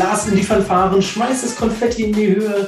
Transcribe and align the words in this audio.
Blas 0.00 0.26
in 0.28 0.34
die 0.34 0.42
Fanfaren, 0.42 1.02
schmeißt 1.02 1.44
das 1.44 1.54
Konfetti 1.54 2.04
in 2.04 2.14
die 2.14 2.34
Höhe, 2.34 2.66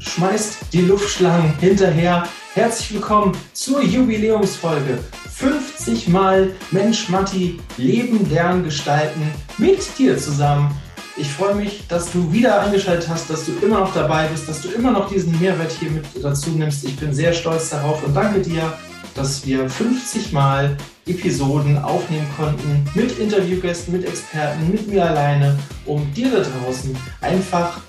schmeißt 0.00 0.70
die 0.70 0.82
Luftschlangen 0.82 1.56
hinterher. 1.58 2.28
Herzlich 2.52 2.92
willkommen 2.92 3.32
zur 3.54 3.80
Jubiläumsfolge. 3.80 4.98
50 5.32 6.08
Mal 6.08 6.52
Mensch 6.72 7.08
Matti, 7.08 7.58
Leben, 7.78 8.28
Lernen, 8.28 8.64
Gestalten 8.64 9.22
mit 9.56 9.78
dir 9.96 10.18
zusammen. 10.18 10.78
Ich 11.16 11.30
freue 11.30 11.54
mich, 11.54 11.86
dass 11.88 12.12
du 12.12 12.30
wieder 12.30 12.60
eingeschaltet 12.60 13.08
hast, 13.08 13.30
dass 13.30 13.46
du 13.46 13.52
immer 13.62 13.80
noch 13.80 13.94
dabei 13.94 14.26
bist, 14.26 14.46
dass 14.46 14.60
du 14.60 14.68
immer 14.68 14.90
noch 14.90 15.08
diesen 15.08 15.40
Mehrwert 15.40 15.72
hier 15.72 15.90
mit 15.90 16.04
dazu 16.22 16.50
nimmst. 16.50 16.84
Ich 16.84 16.96
bin 16.96 17.14
sehr 17.14 17.32
stolz 17.32 17.70
darauf 17.70 18.04
und 18.04 18.14
danke 18.14 18.40
dir, 18.40 18.74
dass 19.14 19.46
wir 19.46 19.68
50 19.68 20.32
Mal 20.32 20.76
Episoden 21.06 21.78
aufnehmen 21.78 22.26
konnten 22.36 22.84
mit 22.94 23.18
Interviewgästen, 23.18 23.94
mit 23.94 24.06
Experten, 24.06 24.70
mit 24.70 24.88
mir 24.88 25.04
alleine, 25.04 25.58
um 25.86 26.12
dir 26.14 26.30
da 26.30 26.40
draußen 26.40 26.96
einfach 27.20 27.80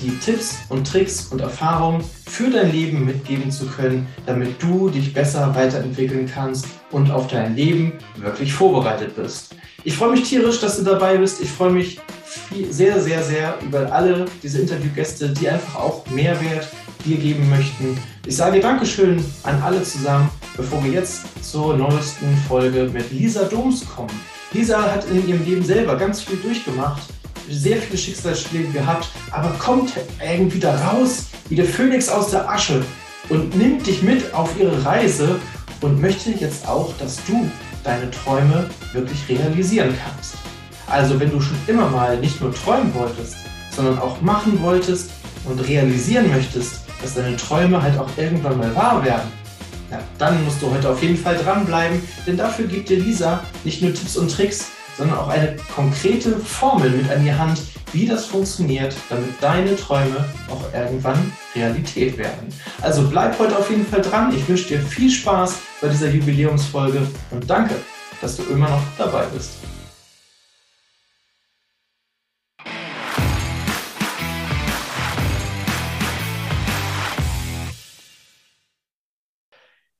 die 0.00 0.16
Tipps 0.18 0.58
und 0.68 0.86
Tricks 0.86 1.26
und 1.26 1.40
Erfahrungen 1.40 2.02
für 2.26 2.50
dein 2.50 2.72
Leben 2.72 3.04
mitgeben 3.04 3.50
zu 3.50 3.66
können, 3.66 4.06
damit 4.26 4.62
du 4.62 4.88
dich 4.88 5.12
besser 5.12 5.54
weiterentwickeln 5.54 6.30
kannst 6.32 6.66
und 6.90 7.10
auf 7.10 7.28
dein 7.28 7.54
Leben 7.54 7.92
wirklich 8.16 8.52
vorbereitet 8.52 9.16
bist. 9.16 9.54
Ich 9.84 9.96
freue 9.96 10.12
mich 10.12 10.28
tierisch, 10.28 10.60
dass 10.60 10.76
du 10.76 10.84
dabei 10.84 11.16
bist. 11.18 11.40
Ich 11.42 11.50
freue 11.50 11.72
mich 11.72 12.00
viel, 12.24 12.72
sehr, 12.72 13.00
sehr, 13.00 13.22
sehr 13.22 13.58
über 13.62 13.92
alle 13.92 14.26
diese 14.42 14.60
Interviewgäste, 14.60 15.30
die 15.30 15.48
einfach 15.48 15.76
auch 15.76 16.06
Mehrwert 16.06 16.68
dir 17.04 17.16
geben 17.16 17.48
möchten. 17.48 17.98
Ich 18.26 18.36
sage 18.36 18.60
Dankeschön 18.60 19.24
an 19.42 19.62
alle 19.62 19.82
zusammen, 19.82 20.30
bevor 20.56 20.82
wir 20.84 20.92
jetzt 20.92 21.22
zur 21.42 21.76
neuesten 21.76 22.36
Folge 22.48 22.90
mit 22.92 23.10
Lisa 23.12 23.44
Doms 23.44 23.84
kommen. 23.86 24.20
Lisa 24.52 24.82
hat 24.82 25.08
in 25.10 25.26
ihrem 25.28 25.44
Leben 25.44 25.64
selber 25.64 25.96
ganz 25.96 26.22
viel 26.22 26.36
durchgemacht, 26.36 27.02
sehr 27.48 27.76
viele 27.78 27.98
Schicksalsschläge 27.98 28.70
gehabt, 28.70 29.08
aber 29.30 29.50
kommt 29.58 29.92
irgendwie 30.20 30.58
da 30.58 30.76
raus 30.90 31.26
wie 31.48 31.56
der 31.56 31.64
Phönix 31.64 32.08
aus 32.08 32.30
der 32.30 32.48
Asche 32.48 32.84
und 33.28 33.56
nimmt 33.56 33.86
dich 33.86 34.02
mit 34.02 34.32
auf 34.34 34.50
ihre 34.58 34.84
Reise 34.84 35.38
und 35.80 36.00
möchte 36.00 36.30
jetzt 36.30 36.68
auch, 36.68 36.92
dass 36.98 37.18
du 37.26 37.48
deine 37.84 38.10
Träume 38.10 38.68
wirklich 38.92 39.28
realisieren 39.28 39.94
kannst. 40.04 40.34
Also 40.86 41.18
wenn 41.20 41.30
du 41.30 41.40
schon 41.40 41.56
immer 41.66 41.88
mal 41.88 42.18
nicht 42.18 42.40
nur 42.40 42.54
träumen 42.54 42.92
wolltest, 42.94 43.36
sondern 43.74 43.98
auch 43.98 44.20
machen 44.20 44.60
wolltest 44.60 45.10
und 45.44 45.60
realisieren 45.60 46.28
möchtest, 46.30 46.80
dass 47.02 47.14
deine 47.14 47.36
Träume 47.36 47.82
halt 47.82 47.98
auch 47.98 48.08
irgendwann 48.16 48.58
mal 48.58 48.74
wahr 48.74 49.04
werden, 49.04 49.30
ja, 49.90 49.98
dann 50.18 50.44
musst 50.44 50.62
du 50.62 50.70
heute 50.70 50.88
auf 50.88 51.02
jeden 51.02 51.16
Fall 51.16 51.36
dranbleiben, 51.36 52.00
denn 52.26 52.36
dafür 52.36 52.66
gibt 52.66 52.88
dir 52.88 52.98
Lisa 52.98 53.40
nicht 53.64 53.82
nur 53.82 53.92
Tipps 53.92 54.16
und 54.16 54.30
Tricks, 54.30 54.70
sondern 54.96 55.18
auch 55.18 55.28
eine 55.28 55.56
konkrete 55.74 56.38
Formel 56.38 56.90
mit 56.90 57.10
an 57.10 57.24
die 57.24 57.32
Hand, 57.32 57.60
wie 57.92 58.06
das 58.06 58.26
funktioniert, 58.26 58.94
damit 59.08 59.30
deine 59.40 59.74
Träume 59.74 60.24
auch 60.48 60.62
irgendwann 60.72 61.32
Realität 61.54 62.18
werden. 62.18 62.48
Also 62.82 63.08
bleib 63.08 63.38
heute 63.38 63.58
auf 63.58 63.70
jeden 63.70 63.86
Fall 63.86 64.02
dran. 64.02 64.32
Ich 64.36 64.46
wünsche 64.48 64.68
dir 64.68 64.80
viel 64.80 65.10
Spaß 65.10 65.56
bei 65.80 65.88
dieser 65.88 66.10
Jubiläumsfolge 66.10 67.00
und 67.30 67.48
danke, 67.50 67.74
dass 68.20 68.36
du 68.36 68.44
immer 68.44 68.68
noch 68.68 68.82
dabei 68.96 69.24
bist. 69.34 69.54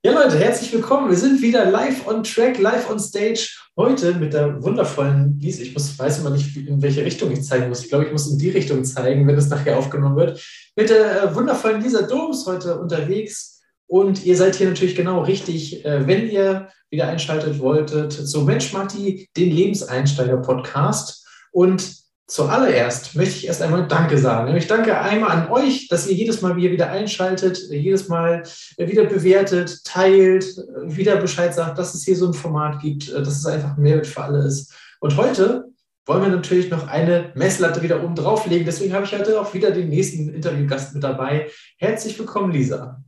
Ja, 0.02 0.12
Leute, 0.12 0.38
herzlich 0.38 0.72
willkommen. 0.72 1.10
Wir 1.10 1.16
sind 1.18 1.42
wieder 1.42 1.70
live 1.70 2.06
on 2.06 2.22
track, 2.22 2.58
live 2.58 2.88
on 2.88 2.98
stage. 2.98 3.50
Heute 3.76 4.14
mit 4.14 4.32
der 4.32 4.62
wundervollen 4.62 5.38
Lisa. 5.38 5.60
Ich 5.60 5.74
muss, 5.74 5.98
weiß 5.98 6.20
immer 6.20 6.30
nicht, 6.30 6.56
in 6.56 6.80
welche 6.80 7.04
Richtung 7.04 7.30
ich 7.30 7.42
zeigen 7.42 7.68
muss. 7.68 7.82
Ich 7.82 7.90
glaube, 7.90 8.06
ich 8.06 8.12
muss 8.12 8.30
in 8.30 8.38
die 8.38 8.48
Richtung 8.48 8.82
zeigen, 8.82 9.26
wenn 9.26 9.36
es 9.36 9.50
nachher 9.50 9.76
aufgenommen 9.76 10.16
wird. 10.16 10.42
Mit 10.74 10.88
der 10.88 11.24
äh, 11.24 11.34
wundervollen 11.34 11.82
Lisa 11.82 12.00
Doms 12.00 12.46
heute 12.46 12.80
unterwegs. 12.80 13.60
Und 13.88 14.24
ihr 14.24 14.38
seid 14.38 14.56
hier 14.56 14.70
natürlich 14.70 14.94
genau 14.94 15.20
richtig, 15.20 15.84
äh, 15.84 16.06
wenn 16.06 16.30
ihr 16.30 16.70
wieder 16.88 17.08
einschaltet 17.08 17.58
wolltet, 17.58 18.14
zu 18.14 18.40
Mensch 18.40 18.72
Matti, 18.72 19.28
den 19.36 19.50
Lebenseinsteiger-Podcast. 19.50 21.28
Und 21.52 21.99
Zuallererst 22.30 23.16
möchte 23.16 23.38
ich 23.38 23.46
erst 23.48 23.60
einmal 23.60 23.88
Danke 23.88 24.16
sagen. 24.16 24.56
Ich 24.56 24.68
danke 24.68 24.96
einmal 25.00 25.32
an 25.32 25.50
euch, 25.50 25.88
dass 25.88 26.06
ihr 26.06 26.14
jedes 26.14 26.40
Mal 26.42 26.54
wieder 26.54 26.88
einschaltet, 26.88 27.58
jedes 27.70 28.06
Mal 28.06 28.44
wieder 28.78 29.04
bewertet, 29.06 29.84
teilt, 29.84 30.44
wieder 30.84 31.16
Bescheid 31.16 31.52
sagt, 31.52 31.76
dass 31.76 31.92
es 31.92 32.04
hier 32.04 32.14
so 32.14 32.28
ein 32.28 32.32
Format 32.32 32.80
gibt, 32.80 33.12
dass 33.12 33.36
es 33.36 33.46
einfach 33.46 33.76
ein 33.76 33.82
Mehrwert 33.82 34.06
für 34.06 34.22
alle 34.22 34.46
ist. 34.46 34.72
Und 35.00 35.16
heute 35.16 35.70
wollen 36.06 36.22
wir 36.22 36.28
natürlich 36.28 36.70
noch 36.70 36.86
eine 36.86 37.32
Messlatte 37.34 37.82
wieder 37.82 38.00
oben 38.00 38.14
drauflegen. 38.14 38.64
Deswegen 38.64 38.92
habe 38.92 39.06
ich 39.06 39.12
heute 39.12 39.40
auch 39.40 39.52
wieder 39.52 39.72
den 39.72 39.88
nächsten 39.88 40.28
Interviewgast 40.28 40.94
mit 40.94 41.02
dabei. 41.02 41.50
Herzlich 41.78 42.16
willkommen, 42.16 42.52
Lisa. 42.52 43.02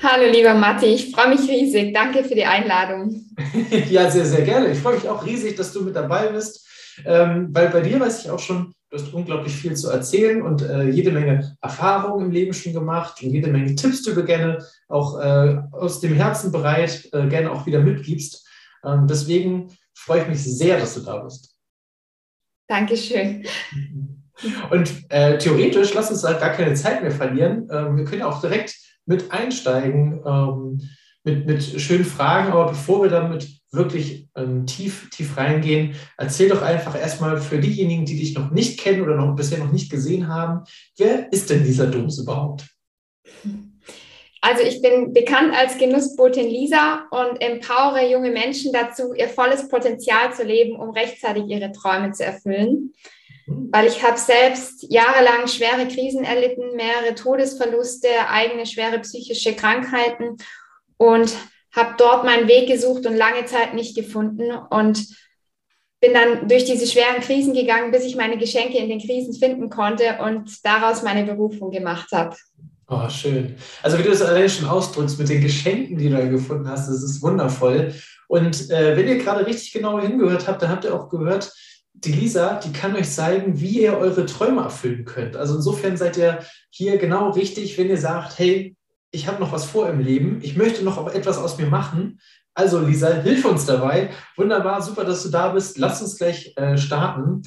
Hallo, 0.00 0.30
lieber 0.30 0.54
Matti, 0.54 0.86
ich 0.86 1.10
freue 1.10 1.30
mich 1.30 1.48
riesig. 1.48 1.92
Danke 1.92 2.22
für 2.22 2.36
die 2.36 2.44
Einladung. 2.44 3.24
ja, 3.90 4.08
sehr, 4.08 4.24
sehr 4.24 4.42
gerne. 4.42 4.70
Ich 4.70 4.78
freue 4.78 4.94
mich 4.94 5.08
auch 5.08 5.26
riesig, 5.26 5.56
dass 5.56 5.72
du 5.72 5.82
mit 5.82 5.96
dabei 5.96 6.28
bist. 6.28 6.64
Ähm, 7.04 7.48
weil 7.52 7.68
bei 7.68 7.80
dir 7.80 8.00
weiß 8.00 8.24
ich 8.24 8.30
auch 8.30 8.38
schon, 8.38 8.74
du 8.90 8.98
hast 8.98 9.12
unglaublich 9.12 9.54
viel 9.54 9.74
zu 9.74 9.90
erzählen 9.90 10.42
und 10.42 10.62
äh, 10.62 10.88
jede 10.88 11.10
Menge 11.10 11.56
Erfahrung 11.60 12.22
im 12.22 12.30
Leben 12.30 12.52
schon 12.52 12.72
gemacht 12.72 13.22
und 13.22 13.30
jede 13.30 13.50
Menge 13.50 13.74
Tipps, 13.74 14.02
die 14.02 14.14
du 14.14 14.24
gerne 14.24 14.64
auch 14.88 15.18
äh, 15.20 15.58
aus 15.72 16.00
dem 16.00 16.14
Herzen 16.14 16.52
bereit 16.52 17.08
äh, 17.12 17.26
gerne 17.26 17.50
auch 17.50 17.66
wieder 17.66 17.80
mitgibst. 17.80 18.46
Ähm, 18.84 19.06
deswegen 19.08 19.76
freue 19.94 20.22
ich 20.22 20.28
mich 20.28 20.42
sehr, 20.42 20.78
dass 20.78 20.94
du 20.94 21.00
da 21.00 21.18
bist. 21.18 21.56
Dankeschön. 22.68 23.46
Und 24.70 25.10
äh, 25.10 25.38
theoretisch, 25.38 25.94
lass 25.94 26.10
uns 26.10 26.24
halt 26.24 26.40
gar 26.40 26.50
keine 26.50 26.74
Zeit 26.74 27.02
mehr 27.02 27.12
verlieren. 27.12 27.68
Ähm, 27.70 27.96
wir 27.96 28.04
können 28.04 28.22
auch 28.22 28.40
direkt 28.40 28.74
mit 29.06 29.30
einsteigen 29.30 30.20
ähm, 30.26 30.80
mit, 31.24 31.46
mit 31.46 31.62
schönen 31.62 32.04
Fragen, 32.04 32.52
aber 32.52 32.68
bevor 32.68 33.02
wir 33.02 33.10
damit 33.10 33.48
wirklich 33.74 34.28
ähm, 34.36 34.66
tief, 34.66 35.10
tief 35.10 35.36
reingehen, 35.36 35.94
erzähl 36.16 36.48
doch 36.48 36.62
einfach 36.62 36.98
erstmal 36.98 37.40
für 37.40 37.58
diejenigen, 37.58 38.04
die 38.04 38.18
dich 38.18 38.34
noch 38.34 38.50
nicht 38.50 38.80
kennen 38.80 39.02
oder 39.02 39.16
noch 39.16 39.34
bisher 39.34 39.58
noch 39.58 39.72
nicht 39.72 39.90
gesehen 39.90 40.28
haben, 40.28 40.64
wer 40.96 41.32
ist 41.32 41.50
denn 41.50 41.64
Lisa 41.64 41.86
Doms 41.86 42.18
überhaupt? 42.18 42.66
Also 44.40 44.62
ich 44.62 44.82
bin 44.82 45.14
bekannt 45.14 45.54
als 45.56 45.78
Genussbotin 45.78 46.46
Lisa 46.46 47.06
und 47.10 47.40
empowere 47.40 48.10
junge 48.10 48.30
Menschen 48.30 48.74
dazu, 48.74 49.14
ihr 49.14 49.30
volles 49.30 49.68
Potenzial 49.70 50.34
zu 50.34 50.44
leben, 50.44 50.76
um 50.76 50.90
rechtzeitig 50.90 51.44
ihre 51.46 51.72
Träume 51.72 52.12
zu 52.12 52.24
erfüllen. 52.24 52.92
Mhm. 53.46 53.70
Weil 53.72 53.86
ich 53.86 54.02
habe 54.02 54.18
selbst 54.18 54.84
jahrelang 54.90 55.48
schwere 55.48 55.88
Krisen 55.88 56.24
erlitten, 56.24 56.76
mehrere 56.76 57.14
Todesverluste, 57.14 58.08
eigene 58.28 58.66
schwere 58.66 58.98
psychische 58.98 59.54
Krankheiten 59.54 60.36
und 60.98 61.34
habe 61.74 61.94
dort 61.98 62.24
meinen 62.24 62.48
Weg 62.48 62.68
gesucht 62.68 63.06
und 63.06 63.16
lange 63.16 63.44
Zeit 63.46 63.74
nicht 63.74 63.96
gefunden 63.96 64.52
und 64.70 65.06
bin 66.00 66.12
dann 66.12 66.48
durch 66.48 66.64
diese 66.64 66.86
schweren 66.86 67.20
Krisen 67.20 67.54
gegangen, 67.54 67.90
bis 67.90 68.04
ich 68.04 68.16
meine 68.16 68.36
Geschenke 68.36 68.78
in 68.78 68.88
den 68.88 69.00
Krisen 69.00 69.34
finden 69.34 69.70
konnte 69.70 70.18
und 70.22 70.64
daraus 70.64 71.02
meine 71.02 71.24
Berufung 71.24 71.70
gemacht 71.70 72.08
habe. 72.12 72.36
Oh, 72.88 73.08
schön. 73.08 73.56
Also 73.82 73.98
wie 73.98 74.02
du 74.02 74.10
es 74.10 74.20
allein 74.20 74.48
schon 74.48 74.68
ausdrückst 74.68 75.18
mit 75.18 75.30
den 75.30 75.40
Geschenken, 75.40 75.96
die 75.96 76.10
du 76.10 76.16
da 76.16 76.26
gefunden 76.26 76.68
hast, 76.68 76.88
das 76.88 77.02
ist 77.02 77.22
wundervoll. 77.22 77.94
Und 78.28 78.70
äh, 78.70 78.96
wenn 78.96 79.08
ihr 79.08 79.18
gerade 79.18 79.46
richtig 79.46 79.72
genau 79.72 79.98
hingehört 79.98 80.46
habt, 80.46 80.60
dann 80.60 80.68
habt 80.68 80.84
ihr 80.84 80.94
auch 80.94 81.08
gehört, 81.08 81.50
die 81.94 82.12
Lisa, 82.12 82.60
die 82.60 82.72
kann 82.72 82.94
euch 82.96 83.10
zeigen, 83.10 83.60
wie 83.60 83.82
ihr 83.82 83.96
eure 83.96 84.26
Träume 84.26 84.62
erfüllen 84.62 85.04
könnt. 85.04 85.36
Also 85.36 85.54
insofern 85.54 85.96
seid 85.96 86.18
ihr 86.18 86.40
hier 86.68 86.98
genau 86.98 87.30
richtig, 87.30 87.78
wenn 87.78 87.88
ihr 87.88 87.96
sagt, 87.96 88.38
hey, 88.38 88.76
ich 89.14 89.28
habe 89.28 89.40
noch 89.40 89.52
was 89.52 89.64
vor 89.64 89.88
im 89.88 90.00
Leben, 90.00 90.40
ich 90.42 90.56
möchte 90.56 90.84
noch 90.84 91.12
etwas 91.12 91.38
aus 91.38 91.56
mir 91.58 91.66
machen. 91.66 92.20
Also 92.54 92.80
Lisa, 92.80 93.12
hilf 93.14 93.44
uns 93.44 93.66
dabei. 93.66 94.10
Wunderbar, 94.36 94.80
super, 94.82 95.04
dass 95.04 95.22
du 95.22 95.28
da 95.28 95.48
bist. 95.48 95.78
Lass 95.78 96.02
uns 96.02 96.16
gleich 96.18 96.52
äh, 96.56 96.76
starten. 96.76 97.42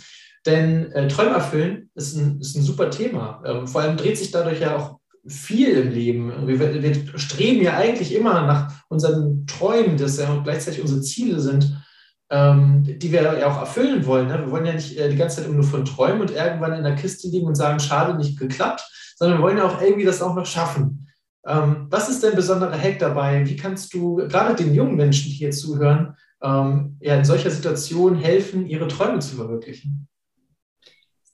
Denn 0.46 0.92
äh, 0.94 1.08
Träume 1.08 1.36
erfüllen 1.36 1.90
ist 1.96 2.16
ein, 2.16 2.40
ist 2.40 2.56
ein 2.56 2.64
super 2.64 2.90
Thema. 2.90 3.42
Ähm, 3.46 3.68
vor 3.68 3.82
allem 3.82 3.98
dreht 3.98 4.18
sich 4.18 4.32
dadurch 4.32 4.62
ja 4.62 4.78
auch 4.78 5.00
viel 5.26 5.72
im 5.72 5.92
Leben. 5.92 6.48
Wir, 6.48 6.60
wir, 6.60 7.20
streben 7.20 7.62
ja 7.62 7.76
eigentlich 7.76 8.16
immer 8.16 8.46
nach 8.46 8.72
unseren 8.90 9.46
Träumen, 9.46 9.98
das 9.98 10.18
ja 10.18 10.42
gleichzeitig 10.44 10.82
unsere 10.82 11.02
Ziele 11.02 11.40
sind, 11.40 11.84
ähm, 12.30 12.84
die 12.86 13.12
wir 13.12 13.22
ja 13.24 13.48
auch 13.48 13.60
erfüllen 13.60 14.06
wollen. 14.06 14.28
Ne? 14.28 14.40
Wir 14.40 14.52
wollen 14.52 14.66
ja 14.66 14.74
nicht 14.74 14.98
äh, 14.98 15.10
die 15.10 15.18
ganze 15.18 15.42
Zeit 15.42 15.52
nur 15.52 15.64
von 15.64 15.86
träumen 15.86 16.22
und 16.22 16.32
irgendwann 16.32 16.74
in 16.74 16.84
der 16.84 16.96
Kiste 16.96 17.28
liegen 17.28 17.48
und 17.48 17.56
sagen, 17.56 17.80
schade, 17.80 18.18
nicht 18.18 18.40
geklappt, 18.40 18.82
sondern 19.18 19.40
wir 19.40 19.44
wollen 19.44 19.58
ja 19.58 19.66
auch 19.66 19.82
irgendwie 19.82 20.06
das 20.06 20.22
auch 20.22 20.36
noch 20.36 20.46
schaffen. 20.46 21.07
Ähm, 21.48 21.88
was 21.90 22.10
ist 22.10 22.24
denn 22.24 22.36
besonderer 22.36 22.78
Hack 22.78 23.00
dabei? 23.00 23.46
Wie 23.48 23.56
kannst 23.56 23.94
du 23.94 24.18
gerade 24.18 24.56
den 24.56 24.74
jungen 24.74 24.96
Menschen, 24.96 25.26
die 25.26 25.38
hier 25.38 25.52
zuhören, 25.52 26.16
ähm, 26.44 26.98
ja, 27.00 27.16
in 27.16 27.26
solcher 27.26 27.50
Situation 27.50 28.16
helfen, 28.16 28.68
ihre 28.68 28.88
Träume 28.88 29.20
zu 29.20 29.38
verwirklichen? 29.38 30.08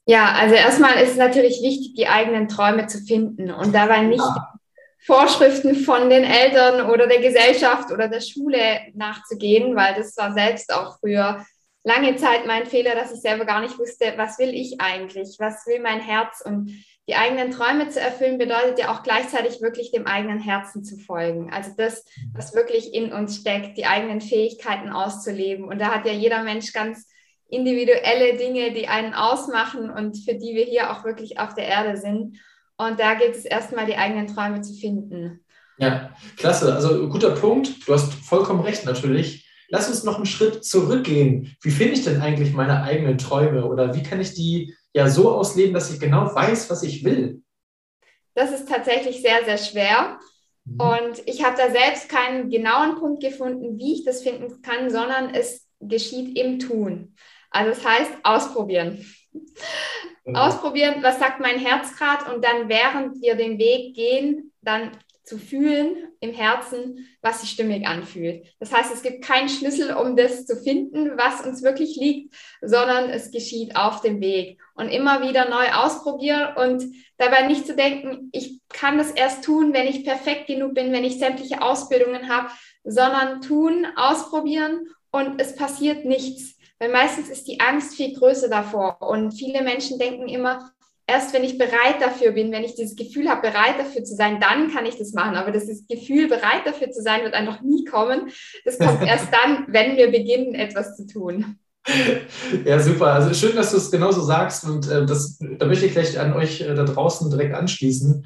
Ja, 0.06 0.33
also 0.33 0.54
erstmal 0.56 0.95
ist 1.01 1.12
es 1.12 1.18
natürlich 1.18 1.62
wichtig, 1.62 1.95
die 1.95 2.07
eigenen 2.07 2.48
Träume 2.48 2.88
zu 2.88 3.00
finden 3.00 3.51
und 3.51 3.74
dabei 3.74 4.04
nicht 4.04 4.19
ja. 4.19 4.54
Vorschriften 5.06 5.75
von 5.75 6.10
den 6.10 6.24
Eltern 6.24 6.89
oder 6.89 7.07
der 7.07 7.19
Gesellschaft 7.19 7.92
oder 7.92 8.07
der 8.07 8.21
Schule 8.21 8.81
nachzugehen, 8.94 9.75
weil 9.75 9.95
das 9.95 10.15
war 10.18 10.33
selbst 10.33 10.74
auch 10.74 11.00
früher 11.00 11.45
lange 11.83 12.15
Zeit 12.15 12.45
mein 12.45 12.65
Fehler, 12.65 12.95
dass 12.95 13.13
ich 13.13 13.21
selber 13.21 13.45
gar 13.45 13.62
nicht 13.62 13.77
wusste, 13.77 14.13
was 14.15 14.39
will 14.39 14.54
ich 14.54 14.80
eigentlich, 14.80 15.36
was 15.39 15.65
will 15.65 15.81
mein 15.81 16.00
Herz 16.00 16.42
und 16.45 16.71
die 17.07 17.15
eigenen 17.15 17.51
Träume 17.51 17.89
zu 17.89 18.00
erfüllen 18.00 18.38
bedeutet 18.38 18.79
ja 18.79 18.94
auch 18.94 19.03
gleichzeitig 19.03 19.61
wirklich 19.61 19.91
dem 19.91 20.07
eigenen 20.07 20.39
Herzen 20.39 20.85
zu 20.85 20.97
folgen. 20.97 21.51
Also 21.51 21.71
das, 21.75 22.05
was 22.33 22.55
wirklich 22.55 22.94
in 22.94 23.11
uns 23.11 23.38
steckt, 23.38 23.77
die 23.77 23.85
eigenen 23.85 24.21
Fähigkeiten 24.21 24.89
auszuleben. 24.89 25.65
Und 25.65 25.79
da 25.79 25.88
hat 25.88 26.05
ja 26.05 26.13
jeder 26.13 26.44
Mensch 26.44 26.71
ganz 26.71 27.09
individuelle 27.50 28.38
Dinge, 28.38 28.71
die 28.71 28.88
einen 28.88 29.13
ausmachen 29.13 29.89
und 29.89 30.17
für 30.17 30.35
die 30.35 30.55
wir 30.55 30.63
hier 30.63 30.91
auch 30.91 31.03
wirklich 31.03 31.39
auf 31.39 31.53
der 31.53 31.67
Erde 31.67 31.97
sind. 31.97 32.39
Und 32.77 33.00
da 33.00 33.15
gilt 33.15 33.35
es 33.35 33.45
erstmal, 33.45 33.85
die 33.85 33.97
eigenen 33.97 34.27
Träume 34.27 34.61
zu 34.61 34.73
finden. 34.73 35.41
Ja, 35.77 36.11
klasse. 36.38 36.73
Also 36.73 37.09
guter 37.09 37.31
Punkt. 37.31 37.88
Du 37.88 37.94
hast 37.94 38.13
vollkommen 38.13 38.61
recht 38.61 38.85
natürlich. 38.85 39.50
Lass 39.67 39.89
uns 39.89 40.03
noch 40.03 40.15
einen 40.15 40.25
Schritt 40.25 40.63
zurückgehen. 40.63 41.55
Wie 41.61 41.71
finde 41.71 41.94
ich 41.94 42.03
denn 42.03 42.21
eigentlich 42.21 42.53
meine 42.53 42.83
eigenen 42.83 43.17
Träume 43.17 43.65
oder 43.65 43.94
wie 43.94 44.03
kann 44.03 44.21
ich 44.21 44.33
die 44.33 44.75
ja 44.94 45.10
so 45.10 45.31
ausleben, 45.31 45.74
dass 45.74 45.92
ich 45.92 46.00
genau 46.00 46.34
weiß, 46.34 46.69
was 46.69 46.84
ich 46.84 47.04
will? 47.04 47.42
Das 48.36 48.51
ist 48.51 48.68
tatsächlich 48.68 49.22
sehr, 49.22 49.44
sehr 49.45 49.57
schwer. 49.57 50.19
Mhm. 50.66 50.80
Und 50.80 51.28
ich 51.28 51.44
habe 51.44 51.57
da 51.57 51.69
selbst 51.69 52.10
keinen 52.10 52.50
genauen 52.50 52.95
Punkt 52.95 53.22
gefunden, 53.22 53.78
wie 53.78 53.94
ich 53.94 54.06
das 54.06 54.22
finden 54.22 54.62
kann, 54.62 54.90
sondern 54.90 55.34
es 55.34 55.68
geschieht 55.80 56.38
im 56.38 56.60
Tun. 56.60 57.16
Also 57.50 57.72
es 57.72 57.84
das 57.84 57.88
heißt 57.88 58.12
ausprobieren. 58.24 59.06
Mhm. 60.25 60.36
Ausprobieren, 60.36 60.96
was 61.01 61.19
sagt 61.19 61.39
mein 61.39 61.60
Herz 61.60 61.96
gerade 61.96 62.34
und 62.34 62.44
dann 62.44 62.69
während 62.69 63.22
wir 63.22 63.36
den 63.36 63.57
Weg 63.57 63.96
gehen, 63.96 64.51
dann 64.62 64.92
zu 65.24 65.38
fühlen 65.38 66.10
im 66.20 66.34
Herzen, 66.34 67.08
was 67.22 67.42
sich 67.42 67.52
stimmig 67.52 67.88
anfühlt. 67.88 68.46
Das 68.60 68.74
heißt, 68.74 68.94
es 68.94 69.02
gibt 69.02 69.24
keinen 69.24 69.48
Schlüssel, 69.48 69.94
um 69.94 70.18
das 70.18 70.46
zu 70.46 70.58
finden, 70.58 71.18
was 71.18 71.46
uns 71.46 71.64
wirklich 71.64 71.96
liegt, 71.96 72.36
sondern 72.62 73.10
es 73.10 73.31
geschieht 73.31 73.75
auf 73.75 74.02
dem 74.02 74.20
Weg 74.20 74.60
und 74.75 74.90
immer 74.90 75.22
wieder 75.22 75.50
neu 75.50 75.72
ausprobieren 75.72 76.56
und 76.58 76.84
dabei 77.18 77.48
nicht 77.48 77.66
zu 77.66 77.75
denken, 77.75 78.30
ich 78.34 78.60
kann 78.70 78.98
das 78.98 79.12
erst 79.12 79.46
tun, 79.46 79.74
wenn 79.74 79.88
ich 79.88 80.04
perfekt 80.04 80.48
genug 80.48 80.74
bin, 80.74 80.92
wenn 80.92 81.06
ich 81.06 81.20
sämtliche 81.20 81.62
Ausbildungen 81.62 82.28
habe, 82.28 82.50
sondern 82.84 83.42
tun, 83.42 83.88
ausprobieren 83.96 84.88
und 85.12 85.40
es 85.40 85.56
passiert 85.56 86.04
nichts. 86.04 86.58
Weil 86.80 86.92
meistens 86.92 87.30
ist 87.30 87.48
die 87.48 87.62
Angst 87.62 87.96
viel 87.96 88.14
größer 88.14 88.50
davor 88.50 89.02
und 89.02 89.31
viele 89.31 89.64
Menschen 89.64 90.00
denken 90.00 90.28
immer, 90.28 90.74
erst 91.07 91.33
wenn 91.33 91.44
ich 91.44 91.57
bereit 91.57 92.01
dafür 92.01 92.31
bin, 92.31 92.51
wenn 92.51 92.63
ich 92.63 92.75
dieses 92.75 92.95
Gefühl 92.95 93.29
habe, 93.29 93.50
bereit 93.50 93.79
dafür 93.79 94.03
zu 94.03 94.15
sein, 94.15 94.39
dann 94.39 94.71
kann 94.71 94.85
ich 94.85 94.97
das 94.97 95.13
machen. 95.13 95.35
Aber 95.35 95.51
das 95.51 95.67
Gefühl, 95.88 96.27
bereit 96.27 96.65
dafür 96.65 96.91
zu 96.91 97.01
sein, 97.01 97.23
wird 97.23 97.33
einfach 97.33 97.61
nie 97.61 97.83
kommen. 97.85 98.31
Das 98.65 98.77
kommt 98.77 99.01
erst 99.05 99.27
dann, 99.31 99.65
wenn 99.67 99.97
wir 99.97 100.11
beginnen, 100.11 100.55
etwas 100.55 100.95
zu 100.95 101.07
tun. 101.07 101.57
Ja, 102.65 102.79
super. 102.79 103.07
Also 103.13 103.33
schön, 103.33 103.55
dass 103.55 103.71
du 103.71 103.77
es 103.77 103.91
genauso 103.91 104.21
sagst. 104.21 104.63
Und 104.63 104.89
äh, 104.89 105.05
das, 105.05 105.38
da 105.39 105.65
möchte 105.65 105.85
ich 105.85 105.91
gleich 105.91 106.17
an 106.19 106.33
euch 106.33 106.61
äh, 106.61 106.73
da 106.73 106.83
draußen 106.83 107.29
direkt 107.29 107.53
anschließen. 107.53 108.25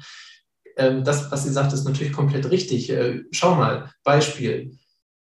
Ähm, 0.76 1.02
das, 1.02 1.30
was 1.32 1.44
ihr 1.44 1.52
sagt, 1.52 1.72
ist 1.72 1.84
natürlich 1.84 2.12
komplett 2.12 2.50
richtig. 2.50 2.90
Äh, 2.90 3.24
schau 3.32 3.56
mal, 3.56 3.90
Beispiel. 4.04 4.78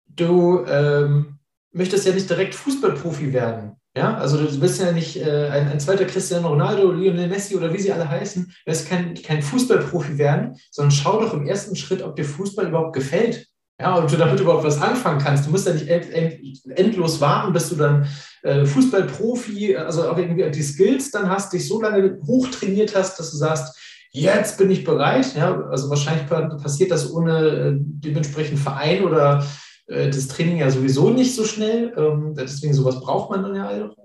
Du 0.08 0.64
ähm, 0.66 1.40
möchtest 1.72 2.08
ja 2.08 2.14
nicht 2.14 2.30
direkt 2.30 2.56
Fußballprofi 2.56 3.34
werden. 3.34 3.76
Ja, 3.96 4.16
also 4.16 4.38
du 4.38 4.60
bist 4.60 4.80
ja 4.80 4.94
nicht 4.94 5.18
äh, 5.18 5.50
ein, 5.50 5.68
ein, 5.68 5.80
zweiter 5.82 6.06
Cristiano 6.06 6.48
Ronaldo, 6.48 6.92
Lionel 6.92 7.28
Messi 7.28 7.58
oder 7.58 7.74
wie 7.74 7.80
sie 7.80 7.92
alle 7.92 8.08
heißen. 8.08 8.46
Du 8.46 8.72
wirst 8.72 8.88
kein, 8.88 9.16
kein 9.16 9.42
Fußballprofi 9.42 10.18
werden, 10.18 10.56
sondern 10.72 10.92
schau 10.92 11.20
doch 11.20 11.34
im 11.34 11.46
ersten 11.46 11.76
Schritt, 11.76 12.02
ob 12.02 12.16
dir 12.16 12.24
Fußball 12.24 12.68
überhaupt 12.68 12.96
gefällt. 12.96 13.48
Ja, 13.82 13.98
ob 13.98 14.08
du 14.08 14.16
damit 14.16 14.40
überhaupt 14.40 14.64
was 14.64 14.82
anfangen 14.82 15.20
kannst. 15.20 15.46
Du 15.46 15.52
musst 15.52 15.68
ja 15.68 15.74
nicht 15.74 15.90
end, 15.90 16.10
end, 16.14 16.40
endlos 16.70 17.20
warten, 17.20 17.52
bis 17.52 17.68
du 17.68 17.76
dann 17.76 18.08
äh, 18.44 18.64
Fußballprofi, 18.64 19.76
also 19.76 20.10
auch 20.10 20.18
irgendwie 20.18 20.50
die 20.52 20.62
Skills 20.62 21.12
dann 21.12 21.30
hast, 21.30 21.52
dich 21.52 21.68
so 21.68 21.82
lange 21.82 22.18
hochtrainiert 22.26 22.96
hast, 22.96 23.20
dass 23.20 23.32
du 23.32 23.38
sagst, 23.38 23.78
jetzt 24.12 24.58
bin 24.58 24.72
ich 24.72 24.86
bereit. 24.86 25.36
Ja, 25.36 25.60
also 25.64 25.90
wahrscheinlich 25.90 26.28
passiert 26.28 26.92
das 26.92 27.12
ohne 27.12 27.40
äh, 27.40 27.74
dementsprechend 27.76 28.60
Verein 28.60 29.04
oder 29.04 29.44
äh, 29.88 30.10
das 30.10 30.28
Training 30.28 30.58
ja 30.58 30.70
sowieso 30.70 31.10
nicht 31.10 31.36
so 31.36 31.46
schnell. 31.46 31.94
Ähm, 31.98 32.36
deswegen 32.36 32.74
sowas 32.74 33.00
braucht 33.00 33.30
man 33.30 33.44
dann 33.44 33.56
ja 33.56 33.70
auch. 33.86 33.96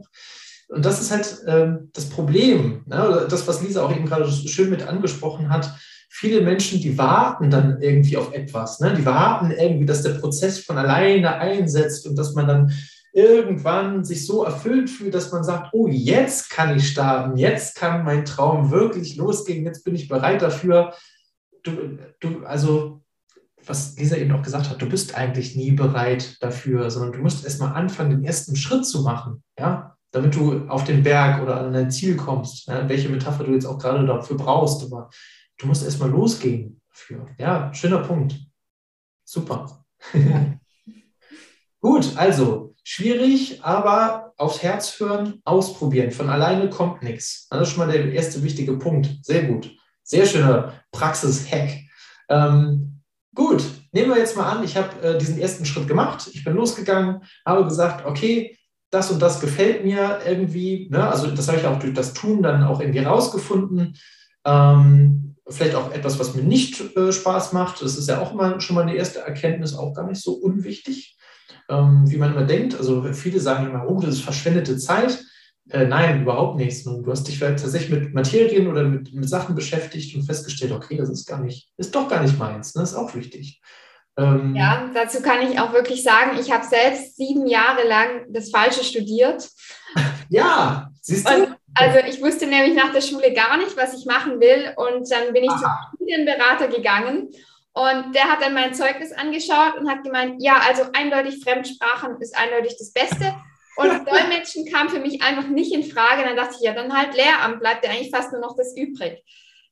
Und 0.69 0.84
das 0.84 1.00
ist 1.00 1.11
halt 1.11 1.43
ähm, 1.46 1.90
das 1.93 2.06
Problem. 2.06 2.82
Ne? 2.87 3.26
Das, 3.31 3.46
was 3.46 3.62
Lisa 3.62 3.84
auch 3.84 3.94
eben 3.94 4.06
gerade 4.06 4.31
schön 4.31 4.70
mit 4.70 4.87
angesprochen 4.87 5.49
hat. 5.49 5.73
Viele 6.08 6.40
Menschen, 6.40 6.81
die 6.81 6.99
warten 6.99 7.50
dann 7.50 7.81
irgendwie 7.81 8.17
auf 8.17 8.32
etwas. 8.32 8.81
Ne? 8.81 8.94
Die 8.94 9.05
warten 9.05 9.50
irgendwie, 9.50 9.87
dass 9.87 10.02
der 10.02 10.14
Prozess 10.14 10.58
von 10.58 10.78
alleine 10.78 11.37
einsetzt 11.37 12.06
und 12.06 12.17
dass 12.17 12.34
man 12.34 12.49
dann 12.49 12.72
irgendwann 13.12 14.05
sich 14.05 14.26
so 14.26 14.44
erfüllt 14.44 14.90
fühlt, 14.90 15.14
dass 15.14 15.32
man 15.32 15.43
sagt, 15.43 15.70
oh, 15.72 15.88
jetzt 15.88 16.50
kann 16.50 16.76
ich 16.76 16.90
starten, 16.90 17.38
jetzt 17.38 17.75
kann 17.76 18.05
mein 18.05 18.26
Traum 18.26 18.70
wirklich 18.70 19.17
losgehen, 19.17 19.64
jetzt 19.64 19.84
bin 19.84 19.94
ich 19.94 20.08
bereit 20.08 20.43
dafür. 20.43 20.93
Du, 21.62 21.99
du, 22.20 22.44
also 22.44 23.02
was 23.67 23.97
Lisa 23.97 24.17
eben 24.17 24.33
auch 24.33 24.43
gesagt 24.43 24.71
hat, 24.71 24.81
du 24.81 24.89
bist 24.89 25.15
eigentlich 25.15 25.57
nie 25.57 25.73
bereit 25.73 26.43
dafür, 26.43 26.91
sondern 26.91 27.13
du 27.13 27.19
musst 27.21 27.45
erstmal 27.45 27.75
anfangen, 27.75 28.11
den 28.11 28.25
ersten 28.25 28.57
Schritt 28.57 28.87
zu 28.87 29.03
machen, 29.03 29.43
ja, 29.59 29.97
damit 30.13 30.35
du 30.35 30.69
auf 30.69 30.85
den 30.85 31.03
Berg 31.03 31.43
oder 31.43 31.61
an 31.61 31.73
dein 31.73 31.91
Ziel 31.91 32.17
kommst, 32.17 32.67
ja, 32.69 32.89
welche 32.89 33.09
Metapher 33.09 33.45
du 33.45 33.53
jetzt 33.53 33.67
auch 33.67 33.79
gerade 33.79 34.07
dafür 34.07 34.37
brauchst, 34.37 34.85
aber 34.85 35.11
du 35.59 35.67
musst 35.67 35.85
erstmal 35.85 36.11
losgehen 36.11 36.81
dafür. 36.89 37.27
Ja, 37.39 37.73
schöner 37.75 37.99
Punkt. 37.99 38.37
Super. 39.25 39.85
Gut, 41.81 42.17
also 42.17 42.75
schwierig, 42.83 43.65
aber 43.65 44.33
aufs 44.39 44.63
Herz 44.63 44.99
hören, 45.01 45.41
ausprobieren. 45.45 46.11
Von 46.11 46.29
alleine 46.29 46.71
kommt 46.71 47.03
nichts. 47.03 47.49
Das 47.49 47.69
ist 47.69 47.75
schon 47.75 47.87
mal 47.87 47.93
der 47.93 48.13
erste 48.13 48.43
wichtige 48.43 48.75
Punkt. 48.75 49.19
Sehr 49.23 49.45
gut. 49.45 49.75
Sehr 50.03 50.27
schöner 50.27 50.75
Praxis-Hack. 50.93 51.81
Ähm, 52.29 52.95
Gut, 53.37 53.62
nehmen 53.93 54.09
wir 54.09 54.19
jetzt 54.19 54.35
mal 54.35 54.50
an, 54.50 54.65
ich 54.65 54.79
habe 54.79 54.99
äh, 55.03 55.19
diesen 55.19 55.38
ersten 55.38 55.67
Schritt 55.67 55.87
gemacht. 55.87 56.29
Ich 56.33 56.43
bin 56.43 56.55
losgegangen, 56.55 57.21
habe 57.44 57.65
gesagt, 57.65 58.06
okay, 58.06 58.56
das 58.91 59.11
und 59.11 59.21
das 59.21 59.41
gefällt 59.41 59.85
mir 59.85 60.21
irgendwie. 60.27 60.88
Ne? 60.91 61.06
Also 61.06 61.31
das 61.31 61.47
habe 61.47 61.59
ich 61.59 61.67
auch 61.67 61.79
durch 61.79 61.93
das 61.93 62.15
Tun 62.15 62.43
dann 62.43 62.65
auch 62.65 62.81
irgendwie 62.81 63.00
rausgefunden. 63.00 63.99
Ähm, 64.47 65.37
vielleicht 65.47 65.75
auch 65.75 65.93
etwas, 65.93 66.19
was 66.19 66.35
mir 66.35 66.44
nicht 66.44 66.97
äh, 66.97 67.12
Spaß 67.12 67.53
macht. 67.53 67.83
Das 67.83 67.99
ist 67.99 68.09
ja 68.09 68.23
auch 68.23 68.33
mal 68.33 68.59
schon 68.62 68.75
mal 68.75 68.83
eine 68.83 68.94
erste 68.94 69.19
Erkenntnis, 69.19 69.75
auch 69.75 69.93
gar 69.93 70.06
nicht 70.06 70.22
so 70.22 70.32
unwichtig, 70.32 71.19
ähm, 71.69 72.10
wie 72.10 72.17
man 72.17 72.32
immer 72.32 72.46
denkt. 72.46 72.75
Also 72.79 73.13
viele 73.13 73.39
sagen 73.41 73.67
immer, 73.67 73.87
oh, 73.87 74.01
das 74.01 74.15
ist 74.15 74.22
verschwendete 74.22 74.79
Zeit. 74.79 75.22
Äh, 75.70 75.87
nein, 75.87 76.23
überhaupt 76.23 76.56
nicht. 76.56 76.87
Du 76.87 77.11
hast 77.11 77.27
dich 77.27 77.39
tatsächlich 77.39 77.91
mit 77.91 78.15
Materien 78.15 78.69
oder 78.69 78.85
mit, 78.85 79.13
mit, 79.13 79.29
Sachen 79.29 79.55
beschäftigt 79.55 80.15
und 80.15 80.23
festgestellt, 80.23 80.73
okay, 80.73 80.96
das 80.96 81.11
ist 81.11 81.27
gar 81.27 81.41
nicht, 81.41 81.70
ist 81.77 81.94
doch 81.94 82.08
gar 82.08 82.23
nicht 82.23 82.39
meins. 82.39 82.75
Ne? 82.75 82.82
Das 82.82 82.93
ist 82.93 82.96
auch 82.96 83.15
wichtig. 83.15 83.61
Ähm, 84.17 84.55
ja, 84.55 84.91
dazu 84.94 85.20
kann 85.20 85.43
ich 85.43 85.61
auch 85.61 85.73
wirklich 85.73 86.03
sagen, 86.03 86.39
ich 86.41 86.53
habe 86.53 86.65
selbst 86.65 87.17
sieben 87.17 87.46
Jahre 87.46 87.87
lang 87.87 88.27
das 88.31 88.51
Falsche 88.51 88.85
studiert. 88.85 89.49
ja, 90.31 90.91
siehst 91.03 91.29
du? 91.29 91.35
Und 91.35 91.56
also 91.75 91.99
ich 92.08 92.23
wusste 92.23 92.46
nämlich 92.46 92.75
nach 92.75 92.93
der 92.93 93.03
Schule 93.03 93.32
gar 93.35 93.58
nicht, 93.58 93.77
was 93.77 93.93
ich 93.93 94.06
machen 94.06 94.41
will. 94.41 94.73
Und 94.77 95.11
dann 95.11 95.32
bin 95.32 95.44
ich 95.44 95.51
Aha. 95.51 95.91
zum 95.91 95.96
Studienberater 95.96 96.69
gegangen 96.69 97.29
und 97.77 98.15
der 98.15 98.25
hat 98.25 98.41
dann 98.41 98.55
mein 98.55 98.73
Zeugnis 98.73 99.13
angeschaut 99.13 99.75
und 99.79 99.91
hat 99.91 100.03
gemeint, 100.03 100.43
ja, 100.43 100.63
also 100.67 100.85
eindeutig 100.94 101.43
Fremdsprachen 101.44 102.17
ist 102.20 102.35
eindeutig 102.35 102.77
das 102.79 102.91
Beste. 102.91 103.35
Und 103.77 104.09
Dolmetschen 104.09 104.65
kam 104.67 104.89
für 104.89 105.01
mich 105.01 105.23
einfach 105.23 105.49
nicht 105.49 105.73
in 105.73 105.85
Frage. 105.85 106.25
Dann 106.25 106.37
dachte 106.37 106.56
ich, 106.59 106.63
ja, 106.63 106.73
dann 106.73 106.97
halt 106.97 107.15
Lehramt, 107.15 107.61
bleibt 107.61 107.85
ja 107.85 107.91
eigentlich 107.91 108.11
fast 108.11 108.33
nur 108.33 108.41
noch 108.41 108.56
das 108.56 108.77
übrig. 108.77 109.23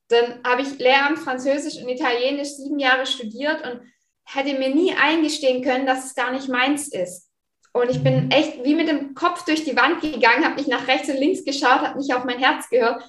Dann 0.09 0.41
habe 0.45 0.61
ich 0.61 0.77
Lehramt, 0.77 1.19
Französisch 1.19 1.81
und 1.81 1.89
Italienisch 1.89 2.49
sieben 2.49 2.77
Jahre 2.77 3.05
studiert 3.05 3.65
und 3.65 3.81
hätte 4.25 4.57
mir 4.57 4.69
nie 4.69 4.93
eingestehen 4.95 5.63
können, 5.63 5.85
dass 5.85 6.05
es 6.05 6.15
gar 6.15 6.31
nicht 6.31 6.47
meins 6.47 6.87
ist. 6.87 7.29
Und 7.73 7.89
ich 7.89 8.03
bin 8.03 8.31
echt 8.31 8.63
wie 8.63 8.75
mit 8.75 8.87
dem 8.87 9.15
Kopf 9.15 9.43
durch 9.43 9.65
die 9.65 9.75
Wand 9.75 10.01
gegangen, 10.01 10.45
habe 10.45 10.55
mich 10.55 10.67
nach 10.67 10.87
rechts 10.87 11.09
und 11.09 11.17
links 11.17 11.43
geschaut, 11.43 11.81
habe 11.81 11.97
nicht 11.97 12.13
auf 12.13 12.23
mein 12.23 12.39
Herz 12.39 12.69
gehört 12.69 13.03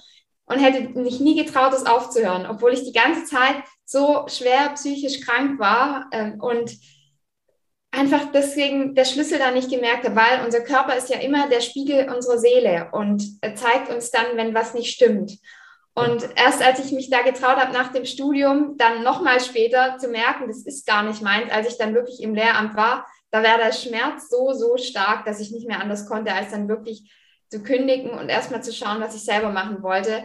und 0.45 0.59
hätte 0.59 0.89
mich 0.99 1.19
nie 1.19 1.41
getraut, 1.41 1.73
es 1.73 1.85
aufzuhören, 1.85 2.45
obwohl 2.45 2.73
ich 2.73 2.83
die 2.83 2.91
ganze 2.91 3.23
Zeit 3.23 3.55
so 3.85 4.25
schwer 4.27 4.71
psychisch 4.75 5.21
krank 5.21 5.59
war 5.59 6.07
ähm, 6.11 6.41
und 6.41 6.71
einfach 7.97 8.31
deswegen 8.31 8.95
der 8.95 9.05
Schlüssel 9.05 9.39
da 9.39 9.51
nicht 9.51 9.69
gemerkt 9.69 10.05
habe, 10.05 10.15
weil 10.15 10.45
unser 10.45 10.61
Körper 10.61 10.95
ist 10.95 11.09
ja 11.09 11.19
immer 11.19 11.49
der 11.49 11.61
Spiegel 11.61 12.09
unserer 12.09 12.37
Seele 12.37 12.89
und 12.91 13.23
zeigt 13.55 13.89
uns 13.89 14.11
dann, 14.11 14.25
wenn 14.35 14.53
was 14.53 14.73
nicht 14.73 14.93
stimmt. 14.93 15.37
Und 15.95 16.29
erst 16.35 16.61
als 16.61 16.79
ich 16.79 16.91
mich 16.91 17.09
da 17.09 17.23
getraut 17.23 17.57
habe, 17.57 17.73
nach 17.73 17.91
dem 17.91 18.05
Studium 18.05 18.77
dann 18.77 19.01
nochmal 19.03 19.39
später 19.39 19.97
zu 19.97 20.09
merken, 20.09 20.47
das 20.47 20.59
ist 20.59 20.85
gar 20.85 21.01
nicht 21.01 21.23
meins, 21.23 21.51
als 21.51 21.69
ich 21.69 21.77
dann 21.79 21.95
wirklich 21.95 22.21
im 22.21 22.35
Lehramt 22.35 22.75
war, 22.75 23.07
da 23.31 23.43
war 23.43 23.57
der 23.57 23.73
Schmerz 23.73 24.29
so, 24.29 24.53
so 24.53 24.77
stark, 24.77 25.25
dass 25.25 25.39
ich 25.39 25.51
nicht 25.51 25.67
mehr 25.67 25.81
anders 25.81 26.07
konnte, 26.07 26.33
als 26.33 26.51
dann 26.51 26.69
wirklich 26.69 27.11
zu 27.49 27.63
kündigen 27.63 28.11
und 28.11 28.29
erstmal 28.29 28.61
zu 28.61 28.71
schauen, 28.71 29.01
was 29.01 29.15
ich 29.15 29.23
selber 29.23 29.49
machen 29.49 29.81
wollte. 29.81 30.23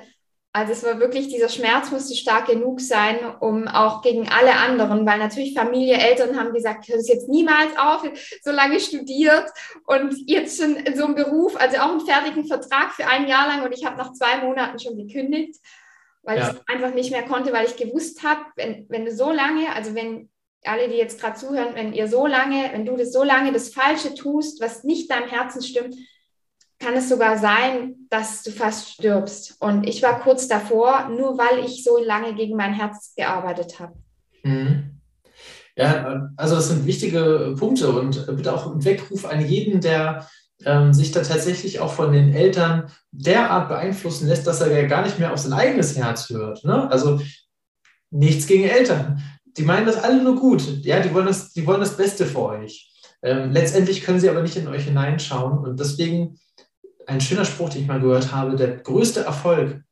Also 0.55 0.73
es 0.73 0.85
war 0.85 1.01
wirklich, 1.01 1.29
dieser 1.29 1.49
Schmerz 1.49 1.91
musste 1.91 2.15
stark 2.15 2.47
genug 2.47 2.83
sein, 2.83 3.19
um 3.41 3.69
auch 3.69 4.03
gegen 4.03 4.29
alle 4.29 4.55
anderen, 4.55 5.07
weil 5.07 5.19
natürlich 5.19 5.55
Familie, 5.55 5.97
Eltern 5.97 6.39
haben 6.39 6.53
gesagt, 6.53 6.89
hör 6.89 6.97
das 6.97 7.09
jetzt 7.09 7.29
niemals 7.31 7.71
auf, 7.79 8.03
so 8.43 8.51
lange 8.51 8.79
studiert 8.79 9.49
und 9.87 10.15
jetzt 10.27 10.61
schon 10.61 10.77
in 10.77 10.95
so 10.95 11.07
einem 11.07 11.15
Beruf, 11.15 11.57
also 11.59 11.79
auch 11.79 11.93
einen 11.93 12.05
fertigen 12.05 12.45
Vertrag 12.45 12.93
für 12.93 13.07
ein 13.07 13.29
Jahr 13.29 13.49
lang 13.49 13.65
und 13.65 13.73
ich 13.73 13.87
habe 13.87 13.97
nach 13.97 14.13
zwei 14.13 14.43
Monaten 14.43 14.79
schon 14.79 14.99
gekündigt, 14.99 15.59
weil 16.23 16.39
ja. 16.39 16.51
ich 16.51 16.69
einfach 16.69 16.93
nicht 16.93 17.13
mehr 17.13 17.23
konnte, 17.23 17.55
weil 17.55 17.65
ich 17.65 17.77
gewusst 17.77 18.23
habe, 18.23 18.43
wenn, 18.57 18.85
wenn 18.91 19.07
du 19.07 19.11
so 19.11 19.33
lange, 19.33 19.75
also 19.75 19.95
wenn 19.95 20.29
alle, 20.65 20.89
die 20.89 20.97
jetzt 20.97 21.19
gerade 21.19 21.39
zuhören, 21.39 21.75
wenn 21.75 21.95
ihr 21.95 22.09
so 22.09 22.27
lange, 22.27 22.71
wenn 22.73 22.85
du 22.85 22.99
das 22.99 23.11
so 23.11 23.25
lange 23.25 23.53
das 23.53 23.71
Falsche 23.71 24.15
tust, 24.15 24.61
was 24.61 24.85
nicht 24.85 25.11
deinem 25.11 25.31
Herzen 25.31 25.63
stimmt, 25.63 25.97
kann 26.83 26.95
es 26.95 27.09
sogar 27.09 27.39
sein, 27.39 27.95
dass 28.11 28.43
du 28.43 28.51
fast 28.51 28.91
stirbst. 28.91 29.57
Und 29.61 29.89
ich 29.89 30.03
war 30.03 30.21
kurz 30.21 30.49
davor, 30.49 31.09
nur 31.09 31.39
weil 31.39 31.65
ich 31.65 31.85
so 31.85 32.03
lange 32.03 32.35
gegen 32.35 32.57
mein 32.57 32.75
Herz 32.75 33.15
gearbeitet 33.17 33.79
habe. 33.79 33.95
Mhm. 34.43 35.01
Ja, 35.77 36.29
also 36.37 36.57
das 36.57 36.69
sind 36.69 36.85
wichtige 36.85 37.55
Punkte 37.59 37.91
und 37.93 38.27
bitte 38.37 38.53
auch 38.53 38.75
ein 38.75 38.85
Weckruf 38.85 39.25
an 39.25 39.47
jeden, 39.47 39.81
der 39.81 40.29
ähm, 40.65 40.93
sich 40.93 41.13
da 41.13 41.23
tatsächlich 41.23 41.81
auch 41.81 41.93
von 41.93 42.13
den 42.13 42.35
Eltern 42.35 42.91
derart 43.11 43.69
beeinflussen 43.69 44.29
lässt, 44.29 44.47
dass 44.47 44.61
er 44.61 44.71
ja 44.79 44.87
gar 44.87 45.03
nicht 45.03 45.19
mehr 45.19 45.33
auf 45.33 45.39
sein 45.39 45.55
eigenes 45.55 45.97
Herz 45.97 46.29
hört. 46.29 46.65
Ne? 46.65 46.91
Also 46.91 47.21
nichts 48.11 48.47
gegen 48.47 48.65
Eltern. 48.65 49.23
Die 49.57 49.63
meinen 49.63 49.87
das 49.87 49.97
alle 49.97 50.23
nur 50.23 50.37
gut. 50.37 50.63
Ja, 50.85 51.01
die 51.01 51.13
wollen 51.15 51.27
das, 51.27 51.53
die 51.53 51.67
wollen 51.67 51.81
das 51.81 51.97
Beste 51.97 52.27
für 52.27 52.43
euch. 52.43 52.91
Ähm, 53.23 53.53
letztendlich 53.53 54.03
können 54.03 54.21
sie 54.21 54.29
aber 54.29 54.43
nicht 54.43 54.57
in 54.57 54.69
euch 54.69 54.85
hineinschauen 54.85 55.59
und 55.59 55.79
deswegen 55.79 56.39
ein 57.07 57.21
schöner 57.21 57.45
Spruch, 57.45 57.71
den 57.71 57.83
ich 57.83 57.89
mal 57.89 58.01
gehört 58.01 58.33
habe, 58.33 58.57
der 58.57 58.77
größte 58.77 59.21
Erfolg 59.21 59.83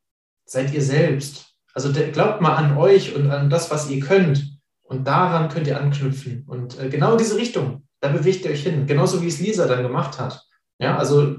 seid 0.45 0.73
ihr 0.73 0.83
selbst. 0.83 1.47
Also 1.75 1.93
glaubt 1.93 2.40
mal 2.40 2.57
an 2.57 2.76
euch 2.76 3.14
und 3.14 3.31
an 3.31 3.50
das, 3.50 3.71
was 3.71 3.88
ihr 3.90 4.00
könnt. 4.00 4.59
Und 4.83 5.07
daran 5.07 5.49
könnt 5.49 5.69
ihr 5.69 5.81
anknüpfen. 5.81 6.45
Und 6.49 6.79
äh, 6.81 6.88
genau 6.88 7.12
in 7.12 7.19
diese 7.19 7.37
Richtung, 7.37 7.87
da 8.00 8.09
bewegt 8.09 8.45
ihr 8.45 8.50
euch 8.50 8.64
hin. 8.64 8.87
Genauso 8.87 9.23
wie 9.23 9.29
es 9.29 9.38
Lisa 9.38 9.67
dann 9.67 9.85
gemacht 9.85 10.19
hat. 10.19 10.45
Ja, 10.81 10.99
also 10.99 11.37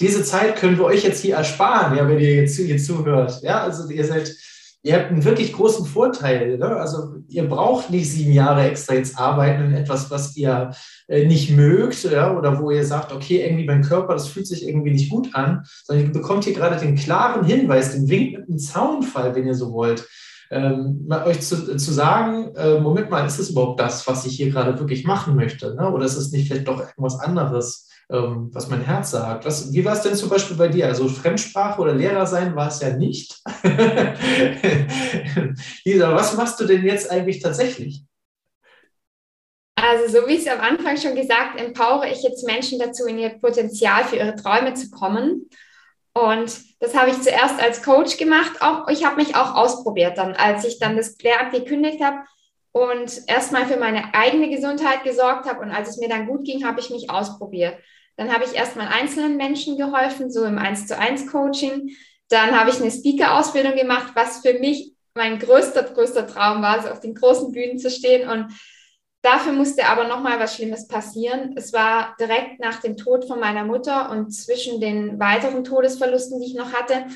diese 0.00 0.22
Zeit 0.22 0.56
können 0.56 0.76
wir 0.78 0.84
euch 0.84 1.02
jetzt 1.02 1.20
hier 1.20 1.36
ersparen, 1.36 1.96
ja, 1.96 2.08
wenn 2.08 2.18
ihr 2.18 2.34
jetzt 2.34 2.56
hier 2.56 2.78
zuhört. 2.78 3.42
Ja, 3.42 3.62
also 3.62 3.88
ihr 3.88 4.04
seid 4.04 4.32
ihr 4.84 4.94
habt 4.94 5.10
einen 5.10 5.24
wirklich 5.24 5.54
großen 5.54 5.86
Vorteil. 5.86 6.58
Ne? 6.58 6.66
Also 6.66 7.16
ihr 7.28 7.48
braucht 7.48 7.90
nicht 7.90 8.10
sieben 8.10 8.32
Jahre 8.32 8.68
extra 8.68 8.94
jetzt 8.94 9.18
arbeiten 9.18 9.64
in 9.64 9.74
etwas, 9.74 10.10
was 10.10 10.36
ihr 10.36 10.72
äh, 11.08 11.26
nicht 11.26 11.50
mögt 11.50 12.04
ja? 12.04 12.36
oder 12.36 12.60
wo 12.60 12.70
ihr 12.70 12.84
sagt, 12.84 13.10
okay, 13.10 13.42
irgendwie 13.42 13.64
mein 13.64 13.82
Körper, 13.82 14.12
das 14.12 14.28
fühlt 14.28 14.46
sich 14.46 14.68
irgendwie 14.68 14.90
nicht 14.90 15.10
gut 15.10 15.34
an, 15.34 15.64
sondern 15.84 16.06
ihr 16.06 16.12
bekommt 16.12 16.44
hier 16.44 16.52
gerade 16.52 16.76
den 16.78 16.96
klaren 16.96 17.46
Hinweis, 17.46 17.92
den 17.92 18.08
Wink 18.10 18.38
mit 18.38 18.48
einem 18.48 18.58
Zaunfall, 18.58 19.34
wenn 19.34 19.46
ihr 19.46 19.54
so 19.54 19.72
wollt. 19.72 20.06
Ähm, 20.50 21.08
euch 21.24 21.40
zu, 21.40 21.76
zu 21.76 21.92
sagen, 21.92 22.54
äh, 22.54 22.78
Moment 22.78 23.08
mal, 23.08 23.26
ist 23.26 23.38
das 23.38 23.50
überhaupt 23.50 23.80
das, 23.80 24.06
was 24.06 24.26
ich 24.26 24.36
hier 24.36 24.50
gerade 24.50 24.78
wirklich 24.78 25.04
machen 25.04 25.34
möchte? 25.34 25.74
Ne? 25.74 25.90
Oder 25.90 26.04
ist 26.04 26.16
es 26.16 26.30
nicht 26.30 26.46
vielleicht 26.46 26.68
doch 26.68 26.80
irgendwas 26.80 27.18
anderes? 27.18 27.88
Ähm, 28.10 28.50
was 28.52 28.68
mein 28.68 28.82
Herz 28.82 29.10
sagt. 29.10 29.44
Was, 29.44 29.72
wie 29.72 29.84
war 29.84 29.94
es 29.94 30.02
denn 30.02 30.14
zum 30.14 30.28
Beispiel 30.28 30.56
bei 30.56 30.68
dir? 30.68 30.86
Also 30.86 31.08
Fremdsprache 31.08 31.80
oder 31.80 31.94
Lehrer 31.94 32.26
sein 32.26 32.54
war 32.54 32.68
es 32.68 32.80
ja 32.80 32.90
nicht. 32.90 33.40
Lisa, 35.84 36.14
was 36.14 36.36
machst 36.36 36.60
du 36.60 36.66
denn 36.66 36.84
jetzt 36.84 37.10
eigentlich 37.10 37.40
tatsächlich? 37.40 38.04
Also 39.76 40.20
so 40.20 40.28
wie 40.28 40.36
es 40.36 40.46
am 40.46 40.60
Anfang 40.60 40.96
schon 40.96 41.14
gesagt, 41.14 41.60
empowere 41.60 42.10
ich 42.10 42.22
jetzt 42.22 42.46
Menschen 42.46 42.78
dazu, 42.78 43.06
in 43.06 43.18
ihr 43.18 43.30
Potenzial 43.30 44.04
für 44.04 44.16
ihre 44.16 44.34
Träume 44.34 44.74
zu 44.74 44.90
kommen. 44.90 45.48
Und 46.14 46.80
das 46.80 46.94
habe 46.94 47.10
ich 47.10 47.20
zuerst 47.20 47.60
als 47.60 47.82
Coach 47.82 48.16
gemacht. 48.16 48.60
Auch, 48.60 48.88
ich 48.88 49.04
habe 49.04 49.16
mich 49.16 49.34
auch 49.34 49.56
ausprobiert 49.56 50.16
dann, 50.16 50.34
als 50.34 50.64
ich 50.64 50.78
dann 50.78 50.96
das 50.96 51.18
Lehramt 51.18 51.52
gekündigt 51.52 52.02
habe 52.02 52.18
und 52.72 53.20
erstmal 53.26 53.66
für 53.66 53.78
meine 53.78 54.14
eigene 54.14 54.48
Gesundheit 54.48 55.02
gesorgt 55.04 55.46
habe. 55.46 55.60
Und 55.60 55.70
als 55.70 55.88
es 55.88 55.98
mir 55.98 56.08
dann 56.08 56.26
gut 56.26 56.44
ging, 56.44 56.64
habe 56.64 56.80
ich 56.80 56.90
mich 56.90 57.10
ausprobiert. 57.10 57.76
Dann 58.16 58.32
habe 58.32 58.44
ich 58.44 58.54
erstmal 58.54 58.88
einzelnen 58.88 59.36
Menschen 59.36 59.76
geholfen, 59.76 60.30
so 60.30 60.44
im 60.44 60.58
1 60.58 60.86
zu 60.86 60.98
1 60.98 61.26
Coaching. 61.26 61.90
Dann 62.28 62.58
habe 62.58 62.70
ich 62.70 62.80
eine 62.80 62.90
Speaker-Ausbildung 62.90 63.74
gemacht, 63.76 64.12
was 64.14 64.40
für 64.40 64.54
mich 64.54 64.92
mein 65.14 65.38
größter, 65.38 65.82
größter 65.82 66.26
Traum 66.26 66.62
war, 66.62 66.82
so 66.82 66.88
auf 66.88 67.00
den 67.00 67.14
großen 67.14 67.52
Bühnen 67.52 67.78
zu 67.78 67.90
stehen. 67.90 68.28
Und 68.28 68.52
dafür 69.22 69.52
musste 69.52 69.86
aber 69.86 70.08
nochmal 70.08 70.38
was 70.40 70.56
Schlimmes 70.56 70.88
passieren. 70.88 71.54
Es 71.56 71.72
war 71.72 72.16
direkt 72.18 72.60
nach 72.60 72.80
dem 72.80 72.96
Tod 72.96 73.26
von 73.26 73.40
meiner 73.40 73.64
Mutter 73.64 74.10
und 74.10 74.30
zwischen 74.30 74.80
den 74.80 75.18
weiteren 75.18 75.64
Todesverlusten, 75.64 76.40
die 76.40 76.46
ich 76.46 76.54
noch 76.54 76.72
hatte, 76.72 77.06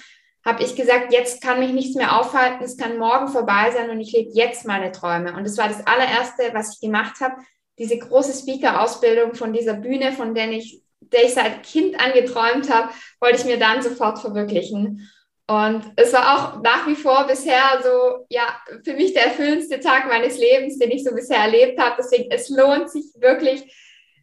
habe 0.45 0.63
ich 0.63 0.77
gesagt, 0.77 1.13
jetzt 1.13 1.43
kann 1.43 1.61
mich 1.61 1.73
nichts 1.73 1.95
mehr 1.95 2.19
aufhalten, 2.19 2.65
es 2.65 2.77
kann 2.77 2.97
morgen 2.97 3.29
vorbei 3.29 3.71
sein 3.71 3.91
und 3.91 4.01
ich 4.01 4.13
lebe 4.13 4.31
jetzt 4.33 4.67
meine 4.67 4.93
Träume. 4.93 5.35
Und 5.37 5.45
das 5.45 5.59
war 5.59 5.69
das 5.69 5.87
allererste, 5.87 6.55
was 6.55 6.75
ich 6.75 6.81
gemacht 6.81 7.21
habe, 7.21 7.35
diese 7.79 7.99
große 7.99 8.33
Speaker-Ausbildung 8.33 9.35
von 9.35 9.53
dieser 9.53 9.75
Bühne, 9.75 10.13
von 10.13 10.35
der 10.35 10.51
ich 10.51 10.83
der 11.01 11.25
ich 11.25 11.35
seit 11.35 11.63
Kind 11.63 11.99
angeträumt 12.01 12.71
habe, 12.73 12.93
wollte 13.21 13.39
ich 13.39 13.45
mir 13.45 13.59
dann 13.59 13.83
sofort 13.83 14.19
verwirklichen. 14.19 15.09
Und 15.51 15.83
es 15.97 16.13
war 16.13 16.35
auch 16.35 16.63
nach 16.63 16.87
wie 16.87 16.95
vor 16.95 17.27
bisher 17.27 17.81
so, 17.83 18.27
ja, 18.29 18.61
für 18.85 18.93
mich 18.93 19.15
der 19.15 19.27
erfüllendste 19.27 19.81
Tag 19.81 20.07
meines 20.07 20.37
Lebens, 20.39 20.79
den 20.79 20.91
ich 20.91 21.05
so 21.05 21.15
bisher 21.15 21.39
erlebt 21.39 21.81
habe. 21.81 21.97
Deswegen, 21.99 22.31
es 22.31 22.51
lohnt 22.51 22.91
sich 22.91 23.07
wirklich, 23.17 23.63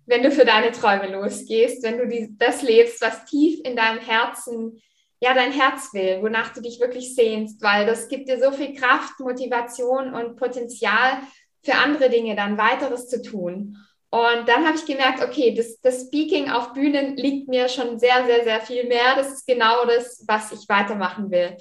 wenn 0.05 0.22
du 0.22 0.29
für 0.29 0.46
deine 0.46 0.72
Träume 0.72 1.08
losgehst, 1.12 1.82
wenn 1.84 1.98
du 1.98 2.08
die, 2.08 2.36
das 2.38 2.62
lebst, 2.62 3.01
was 3.01 3.25
tief 3.25 3.60
in 3.63 3.75
deinem 3.75 4.00
Herzen, 4.00 4.79
ja, 5.20 5.34
dein 5.34 5.51
Herz 5.51 5.94
will, 5.94 6.22
wonach 6.22 6.53
du 6.53 6.62
dich 6.62 6.79
wirklich 6.79 7.15
sehnst, 7.15 7.63
weil 7.63 7.88
das 7.88 8.08
gibt 8.08 8.29
dir 8.29 8.39
so 8.39 8.51
viel 8.51 8.75
Kraft, 8.75 9.20
Motivation 9.20 10.13
und 10.13 10.36
Potenzial 10.36 11.17
für 11.63 11.74
andere 11.74 12.12
Dinge 12.12 12.36
dann 12.36 12.60
weiteres 12.60 13.08
zu 13.08 13.24
tun. 13.24 13.77
Und 14.15 14.48
dann 14.48 14.65
habe 14.65 14.77
ich 14.77 14.86
gemerkt, 14.86 15.22
okay, 15.22 15.53
das, 15.53 15.81
das 15.81 16.03
Speaking 16.03 16.50
auf 16.50 16.72
Bühnen 16.72 17.17
liegt 17.17 17.50
mir 17.50 17.67
schon 17.67 18.00
sehr, 18.00 18.25
sehr, 18.25 18.45
sehr 18.45 18.62
viel 18.62 18.86
mehr. 18.88 19.13
Das 19.17 19.27
ist 19.27 19.45
genau 19.45 19.86
das, 19.86 20.24
was 20.25 20.53
ich 20.53 20.69
weitermachen 20.69 21.29
will. 21.31 21.57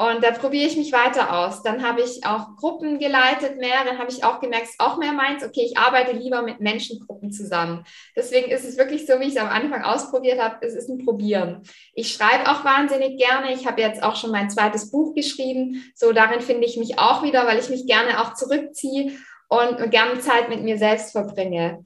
Und 0.00 0.22
da 0.22 0.30
probiere 0.30 0.68
ich 0.68 0.76
mich 0.76 0.92
weiter 0.92 1.36
aus. 1.36 1.64
Dann 1.64 1.82
habe 1.82 2.02
ich 2.02 2.24
auch 2.24 2.54
Gruppen 2.54 3.00
geleitet 3.00 3.58
mehr. 3.58 3.84
Dann 3.84 3.98
habe 3.98 4.12
ich 4.12 4.22
auch 4.22 4.38
gemerkt, 4.38 4.66
es 4.66 4.70
ist 4.74 4.80
auch 4.80 4.96
mehr 4.96 5.12
meins. 5.12 5.42
Okay, 5.42 5.66
ich 5.68 5.76
arbeite 5.76 6.12
lieber 6.12 6.42
mit 6.42 6.60
Menschengruppen 6.60 7.32
zusammen. 7.32 7.82
Deswegen 8.14 8.48
ist 8.52 8.64
es 8.64 8.78
wirklich 8.78 9.04
so, 9.04 9.18
wie 9.18 9.24
ich 9.24 9.34
es 9.34 9.36
am 9.36 9.48
Anfang 9.48 9.82
ausprobiert 9.82 10.40
habe. 10.40 10.64
Es 10.64 10.74
ist 10.74 10.88
ein 10.88 11.04
Probieren. 11.04 11.62
Ich 11.94 12.12
schreibe 12.12 12.48
auch 12.48 12.64
wahnsinnig 12.64 13.18
gerne. 13.18 13.52
Ich 13.52 13.66
habe 13.66 13.80
jetzt 13.80 14.04
auch 14.04 14.14
schon 14.14 14.30
mein 14.30 14.50
zweites 14.50 14.92
Buch 14.92 15.16
geschrieben. 15.16 15.82
So 15.96 16.12
darin 16.12 16.42
finde 16.42 16.68
ich 16.68 16.76
mich 16.76 17.00
auch 17.00 17.24
wieder, 17.24 17.44
weil 17.48 17.58
ich 17.58 17.70
mich 17.70 17.86
gerne 17.86 18.20
auch 18.20 18.34
zurückziehe 18.34 19.18
und 19.48 19.90
gerne 19.90 20.20
Zeit 20.20 20.48
mit 20.48 20.62
mir 20.62 20.78
selbst 20.78 21.12
verbringe. 21.12 21.84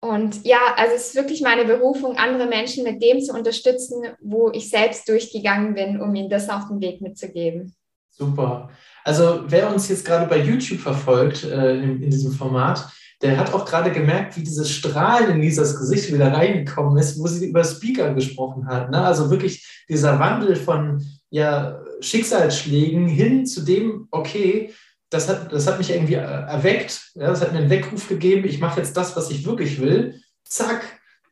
Und 0.00 0.44
ja, 0.44 0.58
also 0.76 0.94
es 0.96 1.08
ist 1.08 1.14
wirklich 1.14 1.42
meine 1.42 1.64
Berufung, 1.64 2.16
andere 2.16 2.48
Menschen 2.48 2.82
mit 2.82 3.00
dem 3.00 3.20
zu 3.20 3.32
unterstützen, 3.32 4.02
wo 4.20 4.50
ich 4.50 4.68
selbst 4.68 5.08
durchgegangen 5.08 5.74
bin, 5.74 6.00
um 6.00 6.12
ihnen 6.14 6.28
das 6.28 6.48
auf 6.48 6.66
den 6.68 6.80
Weg 6.80 7.00
mitzugeben. 7.00 7.74
Super. 8.10 8.70
Also 9.04 9.44
wer 9.46 9.72
uns 9.72 9.88
jetzt 9.88 10.04
gerade 10.04 10.26
bei 10.26 10.38
YouTube 10.38 10.80
verfolgt 10.80 11.44
äh, 11.44 11.76
in, 11.76 12.02
in, 12.02 12.10
diesem 12.10 12.32
Format, 12.32 12.88
der 13.22 13.36
hat 13.36 13.54
auch 13.54 13.64
gerade 13.64 13.92
gemerkt, 13.92 14.36
wie 14.36 14.42
dieses 14.42 14.70
Strahlen 14.70 15.30
in 15.30 15.40
Lisas 15.40 15.78
Gesicht 15.78 16.12
wieder 16.12 16.32
reingekommen 16.32 16.98
ist, 16.98 17.18
wo 17.20 17.28
sie 17.28 17.48
über 17.48 17.62
Speaker 17.62 18.12
gesprochen 18.12 18.66
hat. 18.66 18.90
Ne? 18.90 19.00
Also 19.00 19.30
wirklich 19.30 19.84
dieser 19.88 20.18
Wandel 20.18 20.56
von 20.56 21.04
ja, 21.30 21.80
Schicksalsschlägen 22.00 23.06
hin 23.06 23.46
zu 23.46 23.62
dem, 23.62 24.08
okay, 24.10 24.72
das 25.12 25.28
hat, 25.28 25.52
das 25.52 25.66
hat 25.66 25.78
mich 25.78 25.90
irgendwie 25.90 26.14
äh, 26.14 26.18
erweckt. 26.18 27.12
Ja, 27.14 27.28
das 27.28 27.42
hat 27.42 27.52
mir 27.52 27.58
einen 27.58 27.70
Weckruf 27.70 28.08
gegeben. 28.08 28.46
Ich 28.46 28.60
mache 28.60 28.80
jetzt 28.80 28.96
das, 28.96 29.14
was 29.16 29.30
ich 29.30 29.44
wirklich 29.44 29.80
will. 29.80 30.20
Zack. 30.44 30.82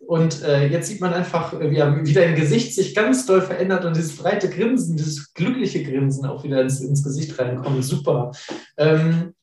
Und 0.07 0.43
äh, 0.43 0.67
jetzt 0.67 0.89
sieht 0.89 1.01
man 1.01 1.13
einfach, 1.13 1.59
wie, 1.59 1.77
wie 1.77 2.13
dein 2.13 2.35
Gesicht 2.35 2.75
sich 2.75 2.95
ganz 2.95 3.27
doll 3.27 3.43
verändert 3.43 3.85
und 3.85 3.97
dieses 3.97 4.17
breite 4.17 4.49
Grinsen, 4.49 4.97
dieses 4.97 5.35
glückliche 5.35 5.83
Grinsen 5.83 6.27
auch 6.27 6.43
wieder 6.43 6.61
ins, 6.61 6.81
ins 6.81 7.03
Gesicht 7.03 7.39
reinkommt. 7.39 7.85
Super. 7.85 8.33
Ähm, 8.77 9.35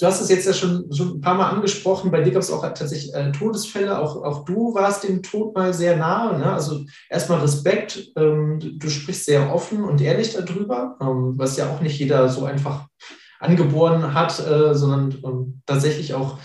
Du 0.00 0.06
hast 0.06 0.20
es 0.20 0.28
jetzt 0.28 0.46
ja 0.46 0.52
schon, 0.52 0.92
schon 0.92 1.16
ein 1.16 1.20
paar 1.20 1.34
Mal 1.34 1.50
angesprochen. 1.50 2.12
Bei 2.12 2.22
dir 2.22 2.30
gab 2.32 2.42
es 2.42 2.52
auch 2.52 2.62
tatsächlich 2.62 3.12
äh, 3.14 3.32
Todesfälle. 3.32 3.98
Auch, 3.98 4.22
auch 4.22 4.44
du 4.44 4.72
warst 4.72 5.02
dem 5.02 5.24
Tod 5.24 5.56
mal 5.56 5.74
sehr 5.74 5.96
nahe. 5.96 6.38
Ne? 6.38 6.52
Also 6.52 6.84
erstmal 7.10 7.40
Respekt. 7.40 8.12
Ähm, 8.16 8.60
du, 8.78 8.88
sprichst 8.90 9.24
sehr 9.24 9.52
offen 9.52 9.82
und 9.82 10.00
ehrlich 10.00 10.34
darüber, 10.34 10.96
ähm, 11.00 11.32
was 11.36 11.56
ja 11.56 11.68
auch 11.68 11.80
nicht 11.80 11.98
jeder 11.98 12.28
so 12.28 12.44
einfach 12.44 12.86
angeboren 13.40 14.14
hat, 14.14 14.38
äh, 14.38 14.72
sondern 14.72 15.18
ähm, 15.24 15.62
tatsächlich 15.66 16.14
auch 16.14 16.38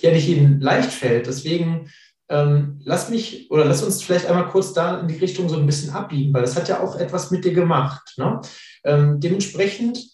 ja 0.00 0.10
nicht 0.10 0.26
jedem 0.26 0.60
leicht 0.60 0.90
fällt. 0.90 1.26
Deswegen 1.26 1.90
ähm, 2.30 2.80
lass 2.84 3.10
mich 3.10 3.50
oder 3.50 3.66
lass 3.66 3.82
uns 3.82 4.02
vielleicht 4.02 4.26
einmal 4.26 4.48
kurz 4.48 4.72
da 4.72 5.00
in 5.00 5.08
die 5.08 5.18
Richtung 5.18 5.50
so 5.50 5.56
ein 5.58 5.66
bisschen 5.66 5.92
abbiegen, 5.92 6.32
weil 6.32 6.40
das 6.40 6.56
hat 6.56 6.70
ja 6.70 6.80
auch 6.80 6.96
etwas 6.96 7.30
mit 7.30 7.44
dir 7.44 7.52
gemacht. 7.52 8.14
Ne? 8.16 8.40
Ähm, 8.84 9.20
dementsprechend 9.20 10.13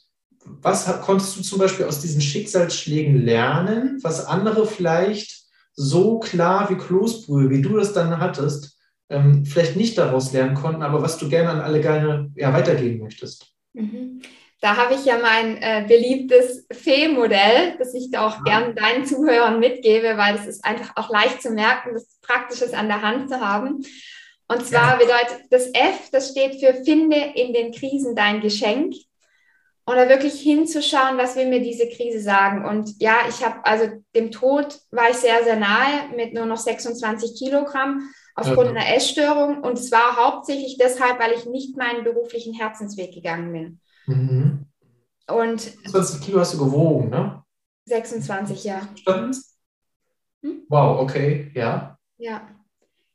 was 0.63 0.87
konntest 1.03 1.37
du 1.37 1.43
zum 1.43 1.59
Beispiel 1.59 1.87
aus 1.87 2.01
diesen 2.01 2.21
Schicksalsschlägen 2.21 3.17
lernen, 3.25 3.99
was 4.03 4.27
andere 4.27 4.67
vielleicht 4.67 5.45
so 5.75 6.19
klar 6.19 6.69
wie 6.71 6.77
Kloßbrühe, 6.77 7.51
wie 7.51 7.63
du 7.63 7.77
das 7.77 7.93
dann 7.93 8.19
hattest, 8.19 8.77
ähm, 9.09 9.45
vielleicht 9.45 9.77
nicht 9.77 9.99
daraus 9.99 10.33
lernen 10.33 10.55
konnten, 10.55 10.83
aber 10.83 11.03
was 11.03 11.19
du 11.19 11.29
gerne 11.29 11.51
an 11.51 11.61
alle 11.61 11.81
gerne 11.81 12.31
ja, 12.37 12.53
weitergeben 12.53 13.03
möchtest. 13.03 13.47
Mhm. 13.73 14.23
Da 14.61 14.77
habe 14.77 14.95
ich 14.95 15.07
ja 15.07 15.19
mein 15.19 15.57
äh, 15.57 15.87
beliebtes 15.89 16.67
Fee-Modell, 16.71 17.77
das 17.79 17.95
ich 17.95 18.11
da 18.11 18.27
auch 18.27 18.37
ja. 18.39 18.43
gerne 18.43 18.75
deinen 18.75 19.07
Zuhörern 19.07 19.59
mitgebe, 19.59 20.19
weil 20.19 20.35
es 20.35 20.47
ist 20.47 20.65
einfach 20.65 20.93
auch 20.97 21.09
leicht 21.09 21.41
zu 21.41 21.51
merken, 21.51 21.95
das 21.95 22.19
Praktisches 22.21 22.75
an 22.75 22.89
der 22.89 23.01
Hand 23.01 23.31
zu 23.31 23.41
haben. 23.41 23.83
Und 24.49 24.67
zwar 24.67 24.93
ja. 24.93 24.97
bedeutet 24.97 25.47
das 25.51 25.69
F, 25.73 26.11
das 26.13 26.31
steht 26.31 26.61
für 26.61 26.85
Finde 26.85 27.17
in 27.35 27.55
den 27.55 27.73
Krisen 27.73 28.15
dein 28.15 28.41
Geschenk. 28.41 28.95
Und 29.91 29.97
da 29.97 30.09
wirklich 30.09 30.41
hinzuschauen, 30.41 31.19
was 31.19 31.35
will 31.35 31.49
mir 31.49 31.61
diese 31.61 31.89
Krise 31.89 32.21
sagen. 32.21 32.65
Und 32.65 33.03
ja, 33.03 33.23
ich 33.29 33.45
habe, 33.45 33.67
also 33.67 33.89
dem 34.15 34.31
Tod 34.31 34.79
war 34.93 35.11
ich 35.11 35.17
sehr, 35.17 35.43
sehr 35.43 35.57
nahe 35.57 36.15
mit 36.15 36.33
nur 36.33 36.47
noch 36.47 36.59
26 36.59 37.37
Kilogramm 37.37 38.09
aufgrund 38.37 38.69
einer 38.69 38.95
Essstörung. 38.95 39.65
Und 39.65 39.81
es 39.81 39.91
war 39.91 40.17
hauptsächlich 40.17 40.79
deshalb, 40.79 41.19
weil 41.19 41.33
ich 41.33 41.45
nicht 41.47 41.77
meinen 41.77 42.05
beruflichen 42.05 42.55
Herzensweg 42.55 43.13
gegangen 43.13 43.53
bin. 43.53 43.81
Mhm. 44.07 44.67
Und 45.27 45.61
20 45.89 46.21
Kilo 46.21 46.39
hast 46.39 46.55
du 46.55 46.59
gewogen, 46.59 47.11
ne? 47.11 47.43
26, 47.87 48.63
ja. 48.63 48.83
Hm? 49.09 50.67
Wow, 50.69 51.01
okay, 51.01 51.51
ja. 51.53 51.99
Ja, 52.17 52.49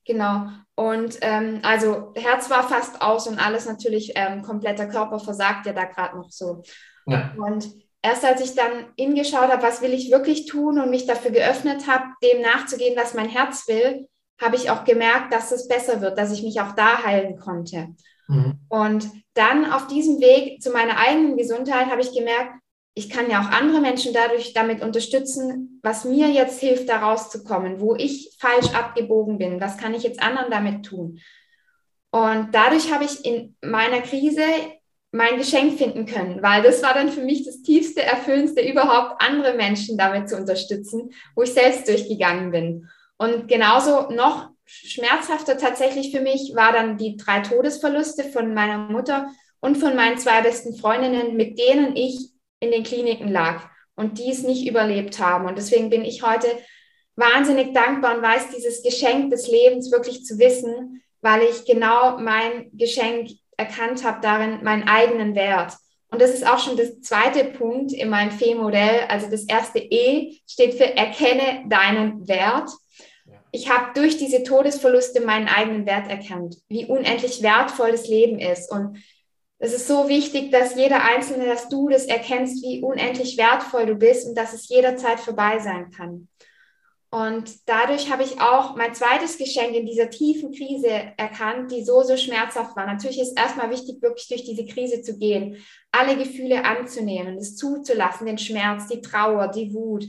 genau. 0.04 0.50
Und 0.76 1.18
ähm, 1.22 1.60
also 1.64 2.12
Herz 2.16 2.50
war 2.50 2.68
fast 2.68 3.02
aus 3.02 3.28
und 3.28 3.40
alles 3.40 3.66
natürlich, 3.66 4.12
ähm, 4.16 4.42
kompletter 4.42 4.88
Körper 4.88 5.20
versagt 5.20 5.66
ja 5.66 5.74
da 5.74 5.86
gerade 5.86 6.18
noch 6.18 6.30
so. 6.32 6.64
Ja. 7.06 7.34
Und 7.38 7.70
erst 8.02 8.26
als 8.26 8.42
ich 8.42 8.56
dann 8.56 8.88
hingeschaut 8.98 9.50
habe, 9.50 9.64
was 9.64 9.82
will 9.82 9.94
ich 9.94 10.12
wirklich 10.12 10.48
tun 10.48 10.80
und 10.80 10.90
mich 10.90 11.06
dafür 11.06 11.32
geöffnet 11.32 11.88
habe, 11.88 12.04
dem 12.22 12.42
nachzugehen, 12.42 12.98
was 12.98 13.14
mein 13.14 13.30
Herz 13.30 13.68
will, 13.68 14.08
habe 14.42 14.58
ich 14.58 14.70
auch 14.70 14.84
gemerkt, 14.84 15.34
dass 15.34 15.54
es 15.54 15.68
besser 15.68 16.02
wird, 16.02 16.18
dass 16.18 16.34
ich 16.34 16.44
mich 16.44 16.60
auch 16.60 16.74
da 16.74 17.04
heilen 17.04 17.38
konnte. 17.38 17.96
Mhm. 18.28 18.60
Und 18.68 19.10
dann 19.34 19.72
auf 19.72 19.88
diesem 19.88 20.20
Weg 20.20 20.62
zu 20.62 20.72
meiner 20.72 20.98
eigenen 20.98 21.38
Gesundheit 21.38 21.88
habe 21.88 22.02
ich 22.02 22.14
gemerkt, 22.14 22.54
ich 22.98 23.10
kann 23.10 23.30
ja 23.30 23.42
auch 23.42 23.52
andere 23.52 23.82
Menschen 23.82 24.14
dadurch 24.14 24.54
damit 24.54 24.82
unterstützen, 24.82 25.80
was 25.84 26.06
mir 26.06 26.30
jetzt 26.30 26.62
hilft, 26.62 26.88
da 26.88 27.00
rauszukommen, 27.00 27.82
wo 27.82 27.94
ich 27.94 28.38
falsch 28.40 28.74
abgebogen 28.74 29.38
bin. 29.38 29.60
Was 29.60 29.78
kann 29.78 29.94
ich 29.94 30.04
jetzt 30.04 30.24
anderen 30.24 30.50
damit 30.50 30.86
tun? 30.86 31.20
Und 32.12 32.50
dadurch 32.54 32.94
habe 32.94 33.04
ich 33.04 33.26
in 33.26 33.58
meiner 33.62 34.00
Krise 34.00 34.42
mein 35.12 35.38
Geschenk 35.38 35.78
finden 35.78 36.06
können, 36.06 36.42
weil 36.42 36.64
das 36.64 36.82
war 36.84 36.94
dann 36.94 37.10
für 37.10 37.22
mich 37.22 37.46
das 37.46 37.62
tiefste, 37.62 38.02
erfüllendste 38.02 38.62
überhaupt, 38.62 39.22
andere 39.22 39.54
Menschen 39.56 39.98
damit 39.98 40.30
zu 40.30 40.38
unterstützen, 40.38 41.12
wo 41.36 41.44
ich 41.44 41.54
selbst 41.54 41.90
durchgegangen 41.90 42.52
bin. 42.52 42.90
Und 43.18 43.50
genauso 43.50 44.10
noch 44.10 44.50
schmerzhafter 44.66 45.58
tatsächlich 45.58 46.12
für 46.12 46.22
mich 46.22 46.54
war 46.56 46.72
dann 46.72 46.98
die 46.98 47.18
drei 47.18 47.42
Todesverluste 47.42 48.24
von 48.24 48.54
meiner 48.54 48.78
Mutter 48.78 49.30
und 49.60 49.78
von 49.78 49.96
meinen 49.96 50.18
zwei 50.18 50.42
besten 50.42 50.78
Freundinnen, 50.78 51.36
mit 51.36 51.60
denen 51.60 51.96
ich 51.98 52.35
in 52.66 52.72
den 52.72 52.84
Kliniken 52.84 53.32
lag 53.32 53.70
und 53.96 54.20
die 54.20 54.32
es 54.32 54.44
nicht 54.44 54.68
überlebt 54.68 55.20
haben. 55.20 55.46
Und 55.46 55.58
deswegen 55.58 55.90
bin 55.90 56.04
ich 56.04 56.24
heute 56.24 56.48
wahnsinnig 57.16 57.74
dankbar 57.74 58.18
und 58.18 58.24
weiß 58.24 58.50
dieses 58.50 58.84
Geschenk 58.84 59.32
des 59.32 59.48
Lebens 59.48 59.92
wirklich 59.92 60.26
zu 60.26 60.38
wissen, 60.38 61.02
weil 61.22 61.44
ich 61.44 61.66
genau 61.66 62.18
mein 62.18 62.70
Geschenk 62.74 63.30
erkannt 63.58 64.04
habe 64.04 64.20
darin, 64.22 64.64
meinen 64.64 64.88
eigenen 64.88 65.34
Wert. 65.36 65.74
Und 66.12 66.22
das 66.22 66.32
ist 66.32 66.48
auch 66.48 66.60
schon 66.60 66.78
das 66.78 67.02
zweite 67.02 67.46
Punkt 67.46 67.94
in 67.94 68.10
meinem 68.10 68.32
Fee-Modell. 68.32 69.06
Also 69.08 69.30
das 69.30 69.46
erste 69.46 69.80
E 69.80 70.38
steht 70.48 70.76
für 70.76 70.96
erkenne 70.96 71.64
deinen 71.68 72.28
Wert 72.28 72.70
ich 73.56 73.70
habe 73.70 73.94
durch 73.96 74.18
diese 74.18 74.44
Todesverluste 74.44 75.22
meinen 75.22 75.48
eigenen 75.48 75.86
Wert 75.86 76.10
erkannt, 76.10 76.58
wie 76.68 76.86
unendlich 76.86 77.42
wertvoll 77.42 77.92
das 77.92 78.10
Leben 78.10 78.38
ist. 78.38 78.70
Und 78.70 78.98
es 79.58 79.74
ist 79.74 79.88
so 79.88 80.10
wichtig, 80.10 80.52
dass 80.52 80.76
jeder 80.76 81.04
Einzelne, 81.04 81.46
dass 81.46 81.70
du 81.70 81.90
das 81.90 82.06
erkennst, 82.06 82.64
wie 82.64 82.82
unendlich 82.82 83.38
wertvoll 83.38 83.86
du 83.86 83.96
bist 83.96 84.28
und 84.28 84.36
dass 84.36 84.54
es 84.54 84.68
jederzeit 84.70 85.20
vorbei 85.20 85.60
sein 85.60 85.92
kann. 85.92 86.28
Und 87.10 87.50
dadurch 87.66 88.12
habe 88.12 88.24
ich 88.24 88.42
auch 88.42 88.76
mein 88.76 88.94
zweites 88.94 89.38
Geschenk 89.38 89.74
in 89.74 89.86
dieser 89.86 90.10
tiefen 90.10 90.52
Krise 90.52 90.90
erkannt, 91.16 91.72
die 91.72 91.86
so, 91.86 92.04
so 92.04 92.18
schmerzhaft 92.18 92.76
war. 92.76 92.86
Natürlich 92.86 93.22
ist 93.22 93.40
erstmal 93.40 93.70
wichtig, 93.70 94.02
wirklich 94.02 94.28
durch 94.28 94.44
diese 94.44 94.66
Krise 94.66 95.02
zu 95.02 95.18
gehen, 95.18 95.64
alle 95.94 96.18
Gefühle 96.18 96.66
anzunehmen, 96.66 97.38
es 97.38 97.56
zuzulassen, 97.56 98.28
den 98.28 98.38
Schmerz, 98.38 98.88
die 98.88 99.00
Trauer, 99.00 99.48
die 99.48 99.74
Wut, 99.74 100.06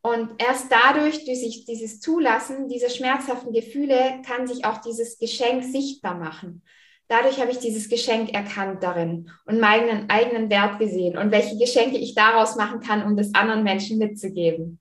und 0.00 0.40
erst 0.40 0.70
dadurch, 0.70 1.24
durch 1.24 1.40
sich 1.40 1.64
dieses 1.64 2.00
Zulassen 2.00 2.68
dieser 2.68 2.88
schmerzhaften 2.88 3.52
Gefühle, 3.52 4.22
kann 4.24 4.46
sich 4.46 4.64
auch 4.64 4.78
dieses 4.78 5.18
Geschenk 5.18 5.64
sichtbar 5.64 6.14
machen. 6.14 6.62
Dadurch 7.08 7.40
habe 7.40 7.50
ich 7.50 7.58
dieses 7.58 7.88
Geschenk 7.88 8.34
erkannt 8.34 8.82
darin 8.82 9.30
und 9.46 9.60
meinen 9.60 10.10
eigenen 10.10 10.50
Wert 10.50 10.78
gesehen 10.78 11.16
und 11.16 11.32
welche 11.32 11.56
Geschenke 11.56 11.96
ich 11.96 12.14
daraus 12.14 12.56
machen 12.56 12.80
kann, 12.80 13.02
um 13.02 13.16
das 13.16 13.34
anderen 13.34 13.62
Menschen 13.62 13.98
mitzugeben. 13.98 14.78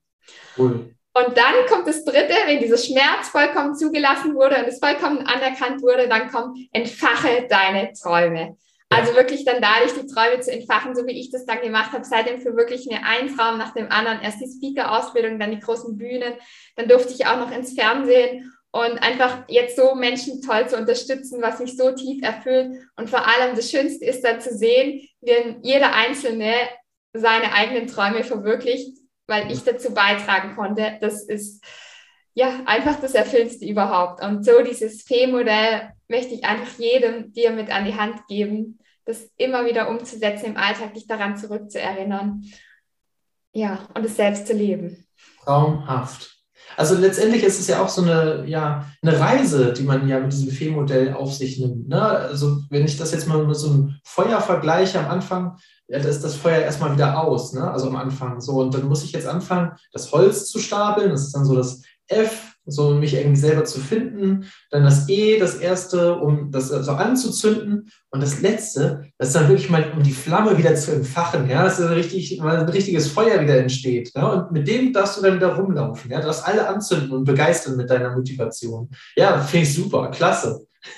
Cool. 0.58 0.94
Und 1.14 1.36
dann 1.36 1.66
kommt 1.68 1.88
das 1.88 2.04
Dritte, 2.04 2.34
wenn 2.46 2.60
dieser 2.60 2.78
Schmerz 2.78 3.30
vollkommen 3.30 3.76
zugelassen 3.76 4.36
wurde 4.36 4.58
und 4.58 4.68
es 4.68 4.80
vollkommen 4.80 5.26
anerkannt 5.26 5.82
wurde, 5.82 6.08
dann 6.08 6.30
kommt, 6.30 6.58
entfache 6.74 7.48
deine 7.50 7.92
Träume. 7.94 8.58
Also 8.90 9.16
wirklich 9.16 9.44
dann 9.44 9.62
dadurch 9.62 9.94
die 9.94 10.06
Träume 10.06 10.40
zu 10.42 10.52
entfachen, 10.52 10.96
so 10.96 11.06
wie 11.08 11.20
ich 11.20 11.32
das 11.32 11.46
dann 11.46 11.62
gemacht 11.62 11.92
habe, 11.92 12.06
seitdem 12.06 12.40
für 12.40 12.56
wirklich 12.56 12.86
mir 12.86 13.00
ein 13.04 13.36
Traum 13.36 13.58
nach 13.58 13.74
dem 13.74 13.92
anderen. 13.92 14.22
Erst 14.22 14.40
die 14.40 14.48
Speaker-Ausbildung, 14.48 15.40
dann 15.40 15.52
die 15.52 15.60
großen 15.60 15.98
Bühnen, 15.98 16.34
dann 16.76 16.88
durfte 16.88 17.14
ich 17.14 17.26
auch 17.26 17.38
noch 17.38 17.52
ins 17.52 17.74
Fernsehen 17.74 18.54
und 18.78 19.00
einfach 19.00 19.44
jetzt 19.48 19.76
so 19.76 19.96
Menschen 19.96 20.42
toll 20.42 20.68
zu 20.70 20.78
unterstützen, 20.78 21.42
was 21.42 21.60
mich 21.60 21.76
so 21.76 21.92
tief 21.94 22.22
erfüllt. 22.22 22.78
Und 22.96 23.10
vor 23.10 23.26
allem 23.26 23.56
das 23.56 23.72
Schönste 23.72 24.06
ist 24.06 24.24
dann 24.24 24.40
zu 24.40 24.56
sehen, 24.56 25.08
wie 25.22 25.58
jeder 25.64 25.96
Einzelne 25.96 26.54
seine 27.14 27.54
eigenen 27.54 27.88
Träume 27.88 28.24
verwirklicht, 28.24 28.98
weil 29.26 29.52
ich 29.52 29.64
dazu 29.64 29.94
beitragen 29.94 30.56
konnte. 30.56 30.98
Das 31.02 31.24
ist 31.24 31.64
ja 32.34 32.62
einfach 32.66 33.00
das 33.00 33.16
Erfüllendste 33.16 33.66
überhaupt. 33.66 34.24
Und 34.24 34.46
so 34.46 34.62
dieses 34.62 35.02
Fee-Modell 35.02 35.94
möchte 36.08 36.36
ich 36.36 36.46
einfach 36.46 36.78
jedem 36.78 37.34
dir 37.34 37.52
mit 37.52 37.72
an 37.72 37.86
die 37.86 37.96
Hand 37.96 38.28
geben, 38.28 38.80
das 39.06 39.28
immer 39.38 39.66
wieder 39.66 39.90
umzusetzen 39.90 40.48
im 40.48 40.58
Alltag, 40.58 40.94
dich 40.94 41.08
daran 41.08 41.36
zurückzuerinnern. 41.36 42.44
Ja, 43.54 43.88
und 43.96 44.06
es 44.06 44.18
selbst 44.18 44.46
zu 44.46 44.54
leben. 44.54 45.08
Traumhaft. 45.44 46.37
Also 46.76 46.96
letztendlich 46.96 47.44
ist 47.44 47.60
es 47.60 47.68
ja 47.68 47.82
auch 47.82 47.90
so 47.90 48.02
eine, 48.02 48.46
ja, 48.46 48.86
eine 49.02 49.20
Reise, 49.20 49.74
die 49.74 49.84
man 49.84 50.08
ja 50.08 50.20
mit 50.20 50.34
diesem 50.34 50.52
Fee-Modell 50.52 51.14
auf 51.14 51.34
sich 51.34 51.60
nimmt. 51.60 51.88
Ne? 51.88 52.02
Also 52.02 52.62
wenn 52.70 52.86
ich 52.86 52.98
das 52.98 53.12
jetzt 53.12 53.28
mal 53.28 53.46
mit 53.46 53.56
so 53.56 53.70
einem 53.70 53.96
Feuer 54.04 54.42
vergleiche 54.42 55.00
am 55.00 55.08
Anfang, 55.08 55.58
ja, 55.88 56.00
da 56.00 56.10
ist 56.10 56.24
das 56.24 56.36
Feuer 56.36 56.60
erstmal 56.60 56.94
wieder 56.94 57.24
aus, 57.24 57.54
ne? 57.54 57.72
also 57.72 57.88
am 57.88 57.96
Anfang 57.96 58.42
so. 58.42 58.60
Und 58.60 58.74
dann 58.74 58.88
muss 58.88 59.04
ich 59.04 59.14
jetzt 59.14 59.28
anfangen, 59.28 59.72
das 59.94 60.12
Holz 60.12 60.50
zu 60.50 60.60
stapeln. 60.60 61.12
Das 61.12 61.22
ist 61.22 61.36
dann 61.36 61.46
so 61.46 61.56
das 61.56 61.82
F, 62.08 62.57
so 62.68 62.94
mich 62.94 63.16
irgendwie 63.16 63.40
selber 63.40 63.64
zu 63.64 63.80
finden. 63.80 64.46
Dann 64.70 64.84
das 64.84 65.08
E, 65.10 65.40
das 65.40 65.56
erste, 65.56 66.16
um 66.16 66.52
das 66.52 66.68
so 66.68 66.92
anzuzünden. 66.92 67.90
Und 68.10 68.22
das 68.22 68.42
letzte, 68.42 69.06
das 69.18 69.30
ist 69.30 69.36
dann 69.36 69.50
wirklich 69.50 69.70
mal, 69.70 69.92
um 69.96 70.04
die 70.04 70.12
Flamme 70.12 70.58
wieder 70.58 70.76
zu 70.76 70.92
entfachen. 70.92 71.50
Ja, 71.50 71.64
dass 71.64 71.80
richtig, 71.80 72.40
mal 72.40 72.58
ein 72.58 72.70
richtiges 72.70 73.08
Feuer 73.08 73.42
wieder 73.42 73.58
entsteht. 73.58 74.12
Ja? 74.16 74.28
Und 74.28 74.52
mit 74.52 74.68
dem 74.68 74.94
darfst 74.94 75.18
du 75.18 75.22
dann 75.22 75.36
wieder 75.36 75.56
rumlaufen. 75.56 76.12
Ja, 76.12 76.20
du 76.20 76.28
darfst 76.28 76.46
alle 76.46 76.68
anzünden 76.68 77.12
und 77.12 77.24
begeistern 77.24 77.78
mit 77.78 77.90
deiner 77.90 78.16
Motivation. 78.16 78.90
Ja, 79.16 79.40
finde 79.40 79.66
ich 79.66 79.74
super, 79.74 80.12
klasse. 80.12 80.68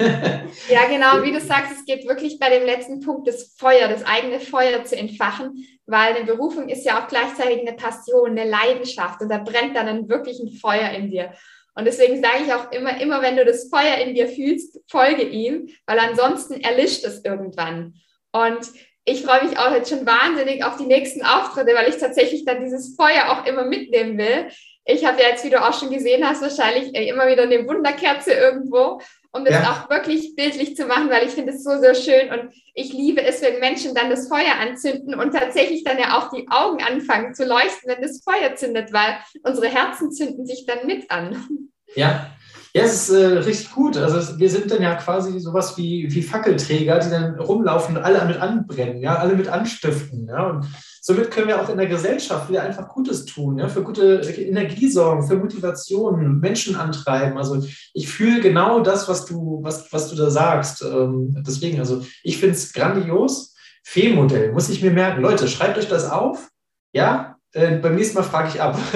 ja, 0.69 0.87
genau, 0.87 1.23
wie 1.23 1.31
du 1.31 1.39
sagst, 1.39 1.71
es 1.71 1.85
geht 1.85 2.07
wirklich 2.07 2.39
bei 2.39 2.49
dem 2.49 2.65
letzten 2.65 2.99
Punkt, 2.99 3.27
das 3.27 3.55
Feuer, 3.57 3.87
das 3.87 4.05
eigene 4.05 4.39
Feuer 4.39 4.83
zu 4.83 4.95
entfachen, 4.95 5.65
weil 5.85 6.15
eine 6.15 6.25
Berufung 6.25 6.69
ist 6.69 6.85
ja 6.85 7.01
auch 7.01 7.07
gleichzeitig 7.07 7.61
eine 7.61 7.75
Passion, 7.75 8.31
eine 8.31 8.49
Leidenschaft 8.49 9.21
und 9.21 9.29
da 9.29 9.39
brennt 9.39 9.75
dann 9.75 9.87
ein 9.87 10.09
wirklichen 10.09 10.51
Feuer 10.51 10.89
in 10.91 11.09
dir. 11.09 11.33
Und 11.75 11.85
deswegen 11.85 12.21
sage 12.21 12.43
ich 12.45 12.53
auch 12.53 12.71
immer, 12.71 12.99
immer 12.99 13.21
wenn 13.21 13.37
du 13.37 13.45
das 13.45 13.69
Feuer 13.69 13.97
in 13.97 14.13
dir 14.13 14.27
fühlst, 14.27 14.79
folge 14.87 15.23
ihm, 15.23 15.69
weil 15.85 15.99
ansonsten 15.99 16.61
erlischt 16.61 17.05
es 17.05 17.23
irgendwann. 17.23 17.95
Und 18.31 18.69
ich 19.05 19.23
freue 19.23 19.45
mich 19.45 19.57
auch 19.57 19.73
jetzt 19.73 19.89
schon 19.89 20.05
wahnsinnig 20.05 20.63
auf 20.63 20.77
die 20.77 20.85
nächsten 20.85 21.23
Auftritte, 21.23 21.73
weil 21.73 21.89
ich 21.89 21.97
tatsächlich 21.97 22.45
dann 22.45 22.63
dieses 22.63 22.95
Feuer 22.95 23.29
auch 23.29 23.45
immer 23.45 23.65
mitnehmen 23.65 24.17
will. 24.17 24.49
Ich 24.89 25.05
habe 25.05 25.21
ja 25.21 25.29
jetzt, 25.29 25.43
wie 25.45 25.49
du 25.49 25.61
auch 25.61 25.77
schon 25.77 25.91
gesehen 25.91 26.27
hast, 26.27 26.41
wahrscheinlich 26.41 26.95
äh, 26.95 27.07
immer 27.07 27.27
wieder 27.27 27.43
eine 27.43 27.67
Wunderkerze 27.67 28.33
irgendwo 28.33 28.99
um 29.31 29.45
das 29.45 29.53
ja. 29.55 29.71
auch 29.71 29.89
wirklich 29.89 30.35
bildlich 30.35 30.75
zu 30.75 30.85
machen, 30.85 31.09
weil 31.09 31.27
ich 31.27 31.33
finde 31.33 31.53
es 31.53 31.63
so, 31.63 31.71
so 31.77 31.93
schön 31.93 32.31
und 32.31 32.53
ich 32.73 32.93
liebe 32.93 33.21
es, 33.21 33.41
wenn 33.41 33.59
Menschen 33.59 33.93
dann 33.93 34.09
das 34.09 34.27
Feuer 34.27 34.55
anzünden 34.59 35.13
und 35.13 35.31
tatsächlich 35.33 35.83
dann 35.83 35.99
ja 35.99 36.17
auch 36.17 36.31
die 36.31 36.47
Augen 36.49 36.81
anfangen 36.81 37.35
zu 37.35 37.45
leuchten, 37.45 37.89
wenn 37.89 38.01
das 38.01 38.23
Feuer 38.23 38.55
zündet, 38.55 38.91
weil 38.91 39.19
unsere 39.43 39.67
Herzen 39.67 40.11
zünden 40.11 40.45
sich 40.45 40.65
dann 40.65 40.87
mit 40.87 41.11
an. 41.11 41.69
Ja, 41.95 42.31
ja, 42.73 42.83
es 42.83 43.09
ist 43.09 43.09
äh, 43.09 43.25
richtig 43.39 43.71
gut. 43.71 43.97
Also 43.97 44.37
wir 44.37 44.49
sind 44.49 44.69
dann 44.69 44.81
ja 44.81 44.95
quasi 44.95 45.39
sowas 45.39 45.75
wie, 45.77 46.07
wie 46.09 46.21
Fackelträger, 46.21 46.99
die 46.99 47.09
dann 47.09 47.39
rumlaufen 47.39 47.97
und 47.97 48.03
alle 48.03 48.23
mit 48.25 48.37
anbrennen, 48.37 49.01
ja, 49.01 49.15
alle 49.15 49.35
mit 49.35 49.47
anstiften. 49.47 50.27
Ja? 50.27 50.51
Und 50.51 50.67
somit 51.01 51.31
können 51.31 51.47
wir 51.47 51.61
auch 51.61 51.69
in 51.69 51.77
der 51.77 51.87
Gesellschaft 51.87 52.47
wieder 52.49 52.61
einfach 52.61 52.87
Gutes 52.89 53.25
tun, 53.25 53.57
ja, 53.57 53.67
für 53.69 53.81
gute 53.81 54.21
Energie 54.21 54.87
sorgen, 54.87 55.27
für 55.27 55.37
Motivation, 55.37 56.39
Menschen 56.39 56.75
antreiben. 56.75 57.37
Also 57.37 57.65
ich 57.93 58.07
fühle 58.07 58.41
genau 58.41 58.81
das, 58.81 59.07
was 59.07 59.25
du, 59.25 59.59
was, 59.63 59.91
was 59.91 60.09
du 60.09 60.15
da 60.15 60.29
sagst. 60.29 60.83
Ähm, 60.83 61.43
deswegen, 61.47 61.79
also 61.79 62.03
ich 62.23 62.37
finde 62.37 62.55
es 62.55 62.71
grandios. 62.71 63.55
Fee-Modell, 63.83 64.51
muss 64.51 64.69
ich 64.69 64.83
mir 64.83 64.91
merken. 64.91 65.21
Leute, 65.21 65.47
schreibt 65.47 65.77
euch 65.79 65.87
das 65.87 66.11
auf. 66.11 66.49
Ja, 66.93 67.38
äh, 67.53 67.77
beim 67.77 67.95
nächsten 67.95 68.17
Mal 68.17 68.23
frage 68.23 68.49
ich 68.49 68.61
ab. 68.61 68.77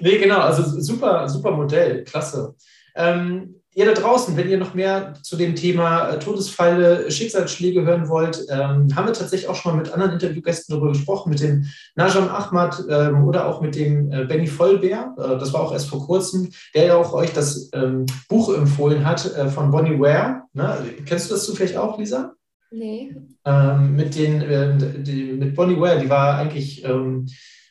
nee, 0.00 0.18
genau, 0.18 0.40
also 0.40 0.80
super, 0.80 1.28
super 1.28 1.52
Modell, 1.52 2.04
klasse. 2.04 2.54
Ähm, 2.94 3.60
ihr 3.76 3.84
da 3.84 3.92
draußen, 3.92 4.36
wenn 4.36 4.48
ihr 4.48 4.56
noch 4.56 4.72
mehr 4.72 5.12
zu 5.22 5.36
dem 5.36 5.54
Thema 5.54 6.08
äh, 6.08 6.18
Todesfälle, 6.18 7.10
Schicksalsschläge 7.10 7.84
hören 7.84 8.08
wollt, 8.08 8.46
ähm, 8.48 8.88
haben 8.96 9.06
wir 9.06 9.12
tatsächlich 9.12 9.48
auch 9.48 9.54
schon 9.54 9.72
mal 9.72 9.82
mit 9.82 9.92
anderen 9.92 10.12
Interviewgästen 10.12 10.74
darüber 10.74 10.92
gesprochen, 10.92 11.28
mit 11.28 11.40
dem 11.40 11.66
Najam 11.94 12.28
Ahmad 12.30 12.82
ähm, 12.88 13.24
oder 13.24 13.46
auch 13.46 13.60
mit 13.60 13.76
dem 13.76 14.10
äh, 14.10 14.24
Benny 14.24 14.46
Vollbär. 14.46 15.14
Äh, 15.18 15.38
das 15.38 15.52
war 15.52 15.60
auch 15.60 15.72
erst 15.72 15.90
vor 15.90 16.04
kurzem, 16.06 16.50
der 16.74 16.86
ja 16.86 16.96
auch 16.96 17.12
euch 17.12 17.34
das 17.34 17.68
ähm, 17.74 18.06
Buch 18.30 18.52
empfohlen 18.54 19.04
hat 19.04 19.36
äh, 19.36 19.48
von 19.48 19.70
Bonnie 19.70 20.00
Ware. 20.00 20.42
Ne? 20.54 20.78
Kennst 21.04 21.30
du 21.30 21.34
das 21.34 21.44
zufällig 21.44 21.76
auch, 21.76 21.98
Lisa? 21.98 22.35
Nee. 22.70 23.14
Ähm, 23.44 23.96
mit, 23.96 24.16
den, 24.16 24.42
äh, 24.42 25.02
die, 25.02 25.32
mit 25.32 25.54
Bonnie 25.54 25.80
Ware, 25.80 26.00
die 26.00 26.10
war 26.10 26.38
eigentlich 26.38 26.84
ähm, 26.84 27.26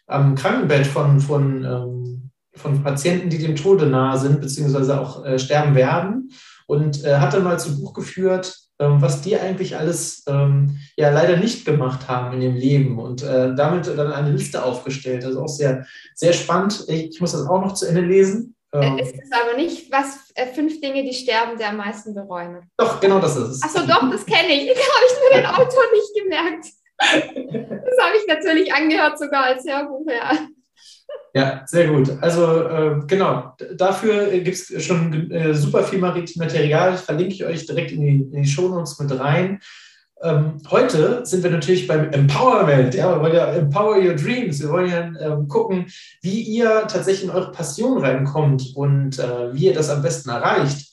am 0.08 0.36
Krankenbett 0.36 0.88
von, 0.88 1.20
von 1.20 1.64
ähm, 1.64 2.26
von 2.56 2.84
Patienten, 2.84 3.30
die 3.30 3.38
dem 3.38 3.56
Tode 3.56 3.88
nahe 3.88 4.18
sind, 4.18 4.42
beziehungsweise 4.42 5.00
auch 5.00 5.26
äh, 5.26 5.38
sterben 5.40 5.76
werden. 5.76 6.32
Und 6.68 7.04
äh, 7.04 7.18
hat 7.18 7.34
dann 7.34 7.44
mal 7.44 7.60
zu 7.60 7.80
Buch 7.80 7.94
geführt, 7.94 8.58
ähm, 8.80 9.00
was 9.00 9.22
die 9.22 9.38
eigentlich 9.38 9.78
alles 9.78 10.24
ähm, 10.28 10.78
ja 10.98 11.12
leider 11.12 11.38
nicht 11.38 11.64
gemacht 11.64 12.08
haben 12.08 12.36
in 12.36 12.42
ihrem 12.42 12.56
Leben 12.56 13.00
und 13.00 13.22
äh, 13.22 13.54
damit 13.54 13.88
dann 13.88 14.12
eine 14.12 14.32
Liste 14.32 14.64
aufgestellt. 14.64 15.24
Also 15.24 15.44
auch 15.44 15.48
sehr, 15.48 15.86
sehr 16.16 16.34
spannend. 16.34 16.86
Ich, 16.88 17.10
ich 17.12 17.22
muss 17.22 17.34
das 17.34 17.46
auch 17.46 17.62
noch 17.62 17.74
zu 17.74 17.86
Ende 17.86 18.02
lesen. 18.02 18.55
Ähm, 18.82 18.98
es 19.00 19.12
ist 19.12 19.34
aber 19.34 19.56
nicht, 19.56 19.92
was 19.92 20.32
äh, 20.36 20.48
fünf 20.48 20.80
Dinge, 20.82 21.04
die 21.04 21.14
Sterbende 21.14 21.66
am 21.66 21.78
meisten 21.78 22.14
bereuen. 22.14 22.70
Doch, 22.78 23.00
genau 23.00 23.20
das 23.20 23.36
ist 23.36 23.48
es. 23.50 23.64
Achso, 23.64 23.86
doch, 23.86 24.10
das 24.10 24.26
kenne 24.26 24.54
ich. 24.54 24.68
Da 24.76 24.82
habe 24.82 25.06
ich 25.08 25.20
nur 25.22 25.42
den 25.42 25.46
Autor 25.46 25.84
nicht 25.94 26.24
gemerkt. 26.24 26.66
Das 26.98 28.06
habe 28.06 28.18
ich 28.18 28.28
natürlich 28.28 28.74
angehört, 28.74 29.20
sogar 29.20 29.46
als 29.46 29.66
Hörbuch, 29.66 30.06
ja. 30.08 30.48
Ja, 31.34 31.64
sehr 31.66 31.88
gut. 31.88 32.10
Also 32.22 32.64
äh, 32.64 33.02
genau, 33.08 33.54
dafür 33.76 34.28
gibt 34.40 34.56
es 34.56 34.84
schon 34.86 35.30
äh, 35.32 35.54
super 35.54 35.84
viel 35.84 36.00
Material. 36.00 36.92
Das 36.92 37.02
verlinke 37.02 37.34
ich 37.34 37.46
euch 37.46 37.66
direkt 37.66 37.92
in 37.92 38.02
die, 38.02 38.36
in 38.36 38.44
die 38.44 38.48
Shownotes 38.48 38.98
mit 39.00 39.20
rein. 39.20 39.60
Ähm, 40.26 40.60
heute 40.72 41.24
sind 41.24 41.44
wir 41.44 41.52
natürlich 41.52 41.88
beim 41.88 42.10
Empowerment. 42.12 42.96
Ja, 42.96 43.16
wir 43.16 43.22
wollen 43.22 43.36
ja 43.36 43.46
Empower 43.54 43.98
Your 43.98 44.16
Dreams. 44.16 44.60
Wir 44.60 44.70
wollen 44.70 44.90
ja 44.90 45.02
ähm, 45.20 45.48
gucken, 45.48 45.86
wie 46.24 46.42
ihr 46.42 46.88
tatsächlich 46.88 47.26
in 47.26 47.30
eure 47.30 47.52
Passion 47.52 48.00
reinkommt 48.00 48.72
und 48.76 49.20
äh, 49.20 49.54
wie 49.54 49.68
ihr 49.68 49.76
das 49.76 49.92
am 49.92 50.02
besten 50.02 50.32
erreicht. 50.32 50.92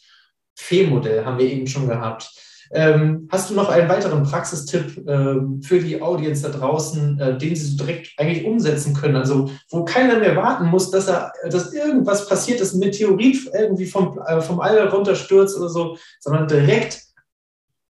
Fee-Modell 0.54 1.24
haben 1.24 1.38
wir 1.38 1.46
eben 1.46 1.66
schon 1.66 1.88
gehabt. 1.88 2.30
Ähm, 2.72 3.26
hast 3.30 3.48
du 3.48 3.54
noch 3.54 3.70
einen 3.70 3.88
weiteren 3.88 4.22
Praxistipp 4.22 5.02
ähm, 5.08 5.62
für 5.62 5.80
die 5.80 6.02
Audience 6.02 6.42
da 6.42 6.50
draußen, 6.50 7.18
äh, 7.18 7.38
den 7.38 7.56
sie 7.56 7.66
so 7.66 7.76
direkt 7.78 8.12
eigentlich 8.18 8.44
umsetzen 8.44 8.94
können? 8.94 9.16
Also, 9.16 9.50
wo 9.70 9.84
keiner 9.84 10.18
mehr 10.18 10.36
warten 10.36 10.66
muss, 10.66 10.90
dass, 10.90 11.08
er, 11.08 11.32
dass 11.48 11.72
irgendwas 11.72 12.28
passiert, 12.28 12.60
dass 12.60 12.74
ein 12.74 12.80
Meteorit 12.80 13.38
irgendwie 13.54 13.86
vom, 13.86 14.18
äh, 14.26 14.42
vom 14.42 14.60
All 14.60 14.88
runterstürzt 14.88 15.56
oder 15.58 15.70
so, 15.70 15.96
sondern 16.20 16.48
direkt, 16.48 17.00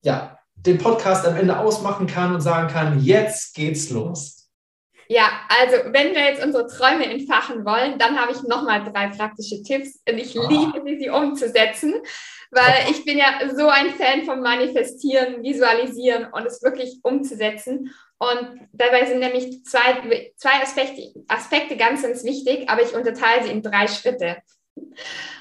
ja, 0.03 0.37
den 0.67 0.79
Podcast 0.79 1.27
am 1.27 1.37
Ende 1.37 1.59
ausmachen 1.59 2.07
kann 2.07 2.35
und 2.35 2.41
sagen 2.41 2.69
kann, 2.69 3.01
jetzt 3.03 3.55
geht's 3.55 3.91
los. 3.91 4.49
Ja, 5.09 5.29
also 5.49 5.93
wenn 5.93 6.15
wir 6.15 6.25
jetzt 6.25 6.45
unsere 6.45 6.69
Träume 6.69 7.05
entfachen 7.07 7.65
wollen, 7.65 7.99
dann 7.99 8.17
habe 8.17 8.31
ich 8.33 8.43
nochmal 8.45 8.85
drei 8.85 9.09
praktische 9.09 9.63
Tipps 9.63 10.01
und 10.09 10.19
ich 10.19 10.39
ah. 10.39 10.47
liebe 10.49 10.83
sie, 10.85 10.99
sie 10.99 11.11
umzusetzen 11.11 11.95
weil 12.51 12.91
ich 12.91 13.05
bin 13.05 13.19
ja 13.19 13.41
so 13.55 13.69
ein 13.69 13.91
Fan 13.91 14.25
vom 14.25 14.41
Manifestieren, 14.41 15.43
Visualisieren 15.43 16.27
und 16.33 16.47
es 16.47 16.63
wirklich 16.63 16.99
umzusetzen. 17.03 17.95
Und 18.19 18.69
dabei 18.73 19.07
sind 19.07 19.21
nämlich 19.21 19.65
zwei, 19.65 20.31
zwei 20.37 20.63
Aspekte, 20.63 21.15
Aspekte 21.29 21.77
ganz, 21.77 22.03
ganz 22.03 22.25
wichtig, 22.25 22.69
aber 22.69 22.83
ich 22.83 22.95
unterteile 22.95 23.45
sie 23.45 23.51
in 23.51 23.63
drei 23.63 23.87
Schritte. 23.87 24.39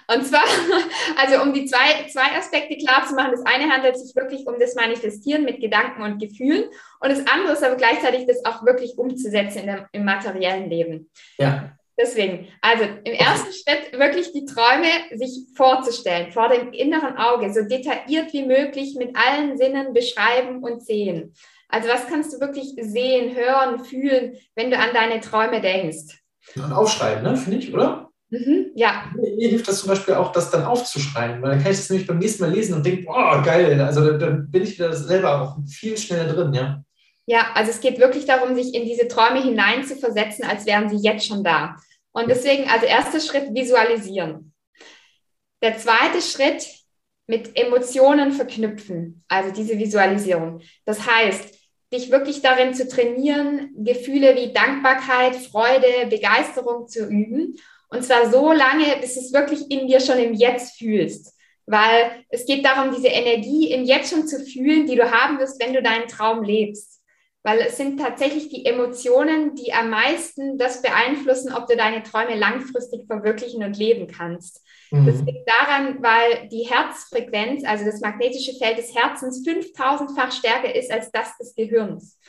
Und 0.08 0.26
zwar, 0.26 0.44
also 1.18 1.42
um 1.44 1.54
die 1.54 1.66
zwei, 1.66 2.08
zwei 2.12 2.38
Aspekte 2.38 2.78
klar 2.78 3.06
zu 3.08 3.14
machen, 3.14 3.32
das 3.32 3.46
eine 3.46 3.72
handelt 3.72 3.98
sich 3.98 4.16
wirklich 4.16 4.48
um 4.48 4.60
das 4.60 4.76
Manifestieren 4.76 5.46
mit 5.46 5.60
Gedanken 5.62 6.02
und 6.02 6.20
Gefühlen 6.20 6.66
und 7.00 7.12
das 7.12 7.26
andere 7.28 7.54
ist 7.54 7.64
aber 7.64 7.76
gleichzeitig 7.76 8.26
das 8.26 8.44
auch 8.46 8.66
wirklich 8.66 8.98
umzusetzen 8.98 9.60
in 9.60 9.66
der, 9.68 9.90
im 9.92 10.06
materiellen 10.06 10.70
Leben. 10.70 11.12
Ja. 11.38 11.72
Deswegen, 12.00 12.48
also 12.62 12.86
im 12.86 13.14
ersten 13.14 13.52
Schritt 13.52 13.92
wirklich 14.00 14.32
die 14.32 14.46
Träume 14.46 14.88
sich 15.12 15.48
vorzustellen, 15.56 16.32
vor 16.32 16.48
dem 16.48 16.72
inneren 16.72 17.18
Auge, 17.18 17.54
so 17.54 17.62
detailliert 17.62 18.32
wie 18.32 18.46
möglich 18.46 18.96
mit 18.98 19.18
allen 19.18 19.58
Sinnen 19.58 19.94
beschreiben 19.94 20.64
und 20.64 20.84
sehen. 20.84 21.34
Also 21.68 21.90
was 21.90 22.08
kannst 22.08 22.34
du 22.34 22.40
wirklich 22.40 22.74
sehen, 22.80 23.36
hören, 23.36 23.84
fühlen, 23.84 24.38
wenn 24.56 24.72
du 24.72 24.78
an 24.78 24.90
deine 24.94 25.20
Träume 25.20 25.60
denkst? 25.62 26.24
Aufschreiben, 26.72 27.22
ne? 27.22 27.36
finde 27.36 27.58
ich, 27.58 27.74
oder? 27.74 28.09
Mhm, 28.30 28.72
ja. 28.76 29.12
Mir 29.16 29.50
hilft 29.50 29.68
das 29.68 29.80
zum 29.80 29.90
Beispiel 29.90 30.14
auch, 30.14 30.32
das 30.32 30.52
dann 30.52 30.64
aufzuschreiben, 30.64 31.42
weil 31.42 31.52
dann 31.52 31.64
kann 31.64 31.72
ich 31.72 31.78
das 31.78 31.90
nämlich 31.90 32.08
beim 32.08 32.20
nächsten 32.20 32.44
Mal 32.44 32.54
lesen 32.54 32.76
und 32.76 32.86
denke, 32.86 33.06
oh, 33.08 33.42
geil, 33.44 33.80
also 33.82 34.06
dann, 34.06 34.20
dann 34.20 34.52
bin 34.52 34.64
ich 34.64 34.74
wieder 34.78 34.94
selber 34.94 35.42
auch 35.42 35.58
viel 35.68 35.98
schneller 35.98 36.32
drin, 36.32 36.54
ja. 36.54 36.84
Ja, 37.26 37.52
also 37.54 37.72
es 37.72 37.80
geht 37.80 38.00
wirklich 38.00 38.26
darum, 38.26 38.56
sich 38.56 38.74
in 38.74 38.86
diese 38.86 39.08
Träume 39.08 39.42
hineinzuversetzen, 39.42 40.46
als 40.46 40.66
wären 40.66 40.90
sie 40.90 40.98
jetzt 40.98 41.28
schon 41.28 41.44
da. 41.44 41.76
Und 42.12 42.30
deswegen, 42.30 42.70
also 42.70 42.86
erster 42.86 43.20
Schritt, 43.20 43.54
visualisieren. 43.54 44.54
Der 45.62 45.78
zweite 45.78 46.22
Schritt, 46.22 46.66
mit 47.30 47.56
Emotionen 47.56 48.32
verknüpfen, 48.32 49.24
also 49.28 49.54
diese 49.54 49.78
Visualisierung. 49.78 50.62
Das 50.86 51.06
heißt, 51.06 51.60
dich 51.94 52.10
wirklich 52.10 52.42
darin 52.42 52.74
zu 52.74 52.88
trainieren, 52.88 53.70
Gefühle 53.78 54.36
wie 54.36 54.52
Dankbarkeit, 54.52 55.36
Freude, 55.36 56.08
Begeisterung 56.10 56.88
zu 56.88 57.06
üben. 57.06 57.56
Und 57.90 58.04
zwar 58.04 58.30
so 58.32 58.52
lange, 58.52 58.86
bis 59.02 59.18
es 59.18 59.34
wirklich 59.34 59.70
in 59.72 59.88
dir 59.88 60.00
schon 60.00 60.20
im 60.20 60.34
Jetzt 60.34 60.78
fühlst. 60.78 61.34
Weil 61.66 62.24
es 62.30 62.46
geht 62.46 62.66
darum, 62.66 62.94
diese 62.96 63.10
Energie 63.10 63.72
im 63.72 63.84
Jetzt 63.84 64.12
schon 64.12 64.28
zu 64.28 64.44
fühlen, 64.44 64.88
die 64.88 64.96
du 64.96 65.12
haben 65.12 65.40
wirst, 65.40 65.62
wenn 65.62 65.74
du 65.74 65.82
deinen 65.82 66.08
Traum 66.08 66.44
lebst 66.44 67.00
weil 67.44 67.60
es 67.60 67.78
sind 67.78 68.00
tatsächlich 68.00 68.50
die 68.50 68.66
Emotionen, 68.66 69.56
die 69.56 69.72
am 69.74 69.90
meisten 69.90 70.58
das 70.58 70.82
beeinflussen, 70.82 71.54
ob 71.54 71.68
du 71.68 71.78
deine 71.78 72.04
Träume 72.04 72.36
langfristig 72.36 73.06
verwirklichen 73.08 73.64
und 73.64 73.78
leben 73.78 74.08
kannst. 74.08 74.62
Mhm. 74.92 75.06
Das 75.06 75.22
liegt 75.22 75.50
daran, 75.50 76.04
weil 76.04 76.50
die 76.50 76.68
Herzfrequenz, 76.70 77.64
also 77.64 77.86
das 77.86 78.02
magnetische 78.02 78.58
Feld 78.58 78.78
des 78.78 78.94
Herzens, 78.94 79.46
5000-fach 79.48 80.32
stärker 80.34 80.76
ist 80.76 80.92
als 80.92 81.12
das 81.12 81.38
des 81.38 81.56
Gehirns. 81.56 82.20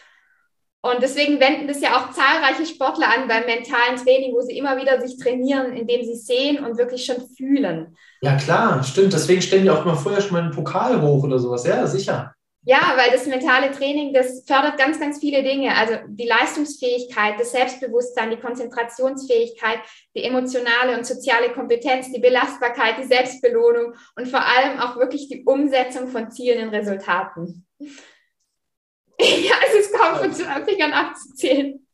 Und 0.83 1.03
deswegen 1.03 1.41
wenden 1.41 1.69
das 1.69 1.83
ja 1.83 1.97
auch 1.97 2.11
zahlreiche 2.11 2.65
Sportler 2.65 3.09
an 3.09 3.29
beim 3.29 3.45
mentalen 3.45 3.97
Training, 3.97 4.33
wo 4.33 4.41
sie 4.41 4.57
immer 4.57 4.81
wieder 4.81 5.01
sich 5.01 5.19
trainieren, 5.19 5.75
indem 5.75 6.05
sie 6.05 6.17
sehen 6.17 6.65
und 6.65 6.79
wirklich 6.79 7.05
schon 7.05 7.29
fühlen. 7.37 7.97
Ja, 8.23 8.37
klar, 8.37 8.83
stimmt. 8.83 9.13
Deswegen 9.13 9.43
stellen 9.43 9.65
die 9.65 9.71
auch 9.71 9.85
mal 9.85 9.97
vorher 9.97 10.23
schon 10.23 10.33
mal 10.33 10.43
einen 10.43 10.53
Pokal 10.53 11.03
hoch 11.03 11.23
oder 11.25 11.39
sowas. 11.39 11.67
Ja, 11.67 11.87
sicher. 11.87 12.33
Ja, 12.63 12.95
weil 12.97 13.11
das 13.11 13.27
mentale 13.27 13.71
Training, 13.71 14.13
das 14.13 14.45
fördert 14.47 14.79
ganz, 14.79 15.01
ganz 15.01 15.19
viele 15.19 15.43
Dinge. 15.43 15.75
Also 15.77 15.95
die 16.09 16.27
Leistungsfähigkeit, 16.27 17.41
das 17.41 17.53
Selbstbewusstsein, 17.53 18.31
die 18.31 18.37
Konzentrationsfähigkeit, 18.37 19.79
die 20.15 20.25
emotionale 20.25 20.97
und 20.97 21.07
soziale 21.07 21.53
Kompetenz, 21.53 22.13
die 22.13 22.21
Belastbarkeit, 22.21 22.97
die 22.99 23.07
Selbstbelohnung 23.07 23.95
und 24.15 24.29
vor 24.29 24.41
allem 24.41 24.79
auch 24.79 24.97
wirklich 24.97 25.29
die 25.29 25.43
Umsetzung 25.45 26.09
von 26.09 26.31
Zielen 26.31 26.59
in 26.59 26.69
Resultaten. 26.69 27.67
ja, 29.49 29.55
es 29.69 29.87
ist 29.87 29.95
kaum 29.95 30.19
von 30.19 30.33
Fingern 30.65 30.93
abzuzählen. 30.93 31.87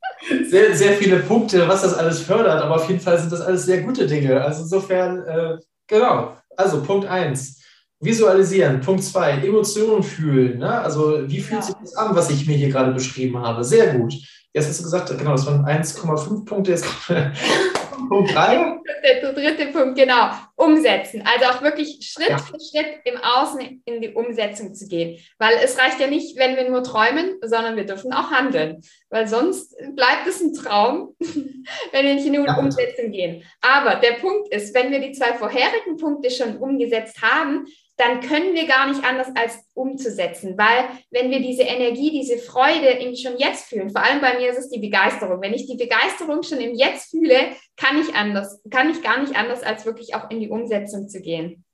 Sehr, 0.45 0.75
sehr 0.75 0.93
viele 0.93 1.19
Punkte, 1.21 1.69
was 1.69 1.83
das 1.83 1.95
alles 1.95 2.21
fördert, 2.21 2.63
aber 2.63 2.77
auf 2.77 2.89
jeden 2.89 3.01
Fall 3.01 3.19
sind 3.19 3.33
das 3.33 3.41
alles 3.41 3.65
sehr 3.65 3.83
gute 3.83 4.07
Dinge. 4.07 4.43
Also 4.43 4.63
insofern, 4.63 5.25
äh, 5.27 5.59
genau. 5.87 6.37
Also 6.57 6.83
Punkt 6.83 7.07
1 7.07 7.63
Visualisieren. 7.99 8.81
Punkt 8.81 9.03
zwei, 9.03 9.33
Emotionen 9.33 10.03
fühlen. 10.03 10.59
Ne? 10.59 10.81
Also, 10.81 11.29
wie 11.29 11.41
fühlt 11.41 11.61
ja. 11.61 11.67
sich 11.67 11.75
das 11.81 11.97
an, 11.97 12.15
was 12.15 12.31
ich 12.31 12.47
mir 12.47 12.57
hier 12.57 12.69
gerade 12.69 12.93
beschrieben 12.93 13.39
habe? 13.39 13.65
Sehr 13.65 13.95
gut. 13.95 14.15
Jetzt 14.53 14.69
hast 14.69 14.81
du 14.81 14.85
gesagt, 14.85 15.17
genau, 15.17 15.33
das 15.33 15.47
waren 15.47 15.65
1,5 15.65 16.45
Punkte. 16.45 16.73
Jetzt 16.73 16.85
Punkt 18.09 18.35
3. 18.35 18.81
der 19.03 19.33
dritte 19.33 19.67
Punkt, 19.73 19.99
genau. 19.99 20.31
Umsetzen. 20.57 21.23
Also 21.27 21.51
auch 21.51 21.63
wirklich 21.63 21.99
Schritt 22.01 22.31
ja. 22.31 22.39
für 22.39 22.59
Schritt 22.59 23.01
im 23.05 23.19
Außen 23.19 23.83
in 23.85 24.01
die 24.01 24.15
Umsetzung 24.15 24.75
zu 24.75 24.89
gehen. 24.89 25.19
Weil 25.39 25.59
es 25.63 25.79
reicht 25.79 26.01
ja 26.01 26.07
nicht, 26.07 26.39
wenn 26.39 26.57
wir 26.57 26.69
nur 26.69 26.83
träumen, 26.83 27.37
sondern 27.43 27.77
wir 27.77 27.85
dürfen 27.85 28.13
auch 28.13 28.31
handeln. 28.31 28.81
Weil 29.11 29.29
sonst 29.29 29.77
bleibt 29.95 30.27
es 30.27 30.41
ein 30.41 30.55
Traum, 30.55 31.15
wenn 31.21 32.07
wir 32.07 32.15
nicht 32.15 32.27
in 32.27 32.33
die 32.33 32.39
ja. 32.39 32.57
Umsetzung 32.57 33.11
gehen. 33.11 33.45
Aber 33.61 33.97
der 33.97 34.15
Punkt 34.15 34.53
ist, 34.53 34.75
wenn 34.75 34.91
wir 34.91 35.01
die 35.01 35.13
zwei 35.13 35.35
vorherigen 35.35 35.99
Punkte 35.99 36.31
schon 36.31 36.57
umgesetzt 36.57 37.21
haben, 37.21 37.67
dann 37.97 38.21
können 38.21 38.55
wir 38.55 38.67
gar 38.67 38.89
nicht 38.89 39.03
anders 39.05 39.29
als 39.35 39.59
umzusetzen, 39.75 40.59
weil 40.59 40.85
wenn 41.11 41.31
wir 41.31 41.41
diese 41.41 41.63
Energie, 41.63 42.11
diese 42.11 42.39
Freude 42.39 42.91
irgendwie 42.91 43.23
schon 43.23 43.39
jetzt 43.39 43.69
fühlen, 43.69 43.91
vor 43.91 44.03
allem 44.03 44.21
bei 44.21 44.39
mir 44.39 44.51
ist 44.51 44.59
es 44.59 44.69
die 44.69 44.81
Begeisterung. 44.81 45.41
Wenn 45.41 45.55
ich 45.55 45.67
die 45.67 45.77
Begeisterung 45.77 46.43
schon 46.43 46.61
im 46.61 46.75
Jetzt 46.75 47.11
fühle, 47.11 47.53
kann 47.77 47.99
ich 48.01 48.15
anders, 48.15 48.61
kann 48.71 48.91
ich 48.91 49.03
gar 49.03 49.21
nicht 49.21 49.35
anders 49.35 49.63
als 49.63 49.87
wirklich 49.87 50.15
auch 50.15 50.31
in 50.31 50.41
die 50.41 50.46
Umsetzung 50.49 51.09
zu 51.09 51.21
gehen. 51.21 51.65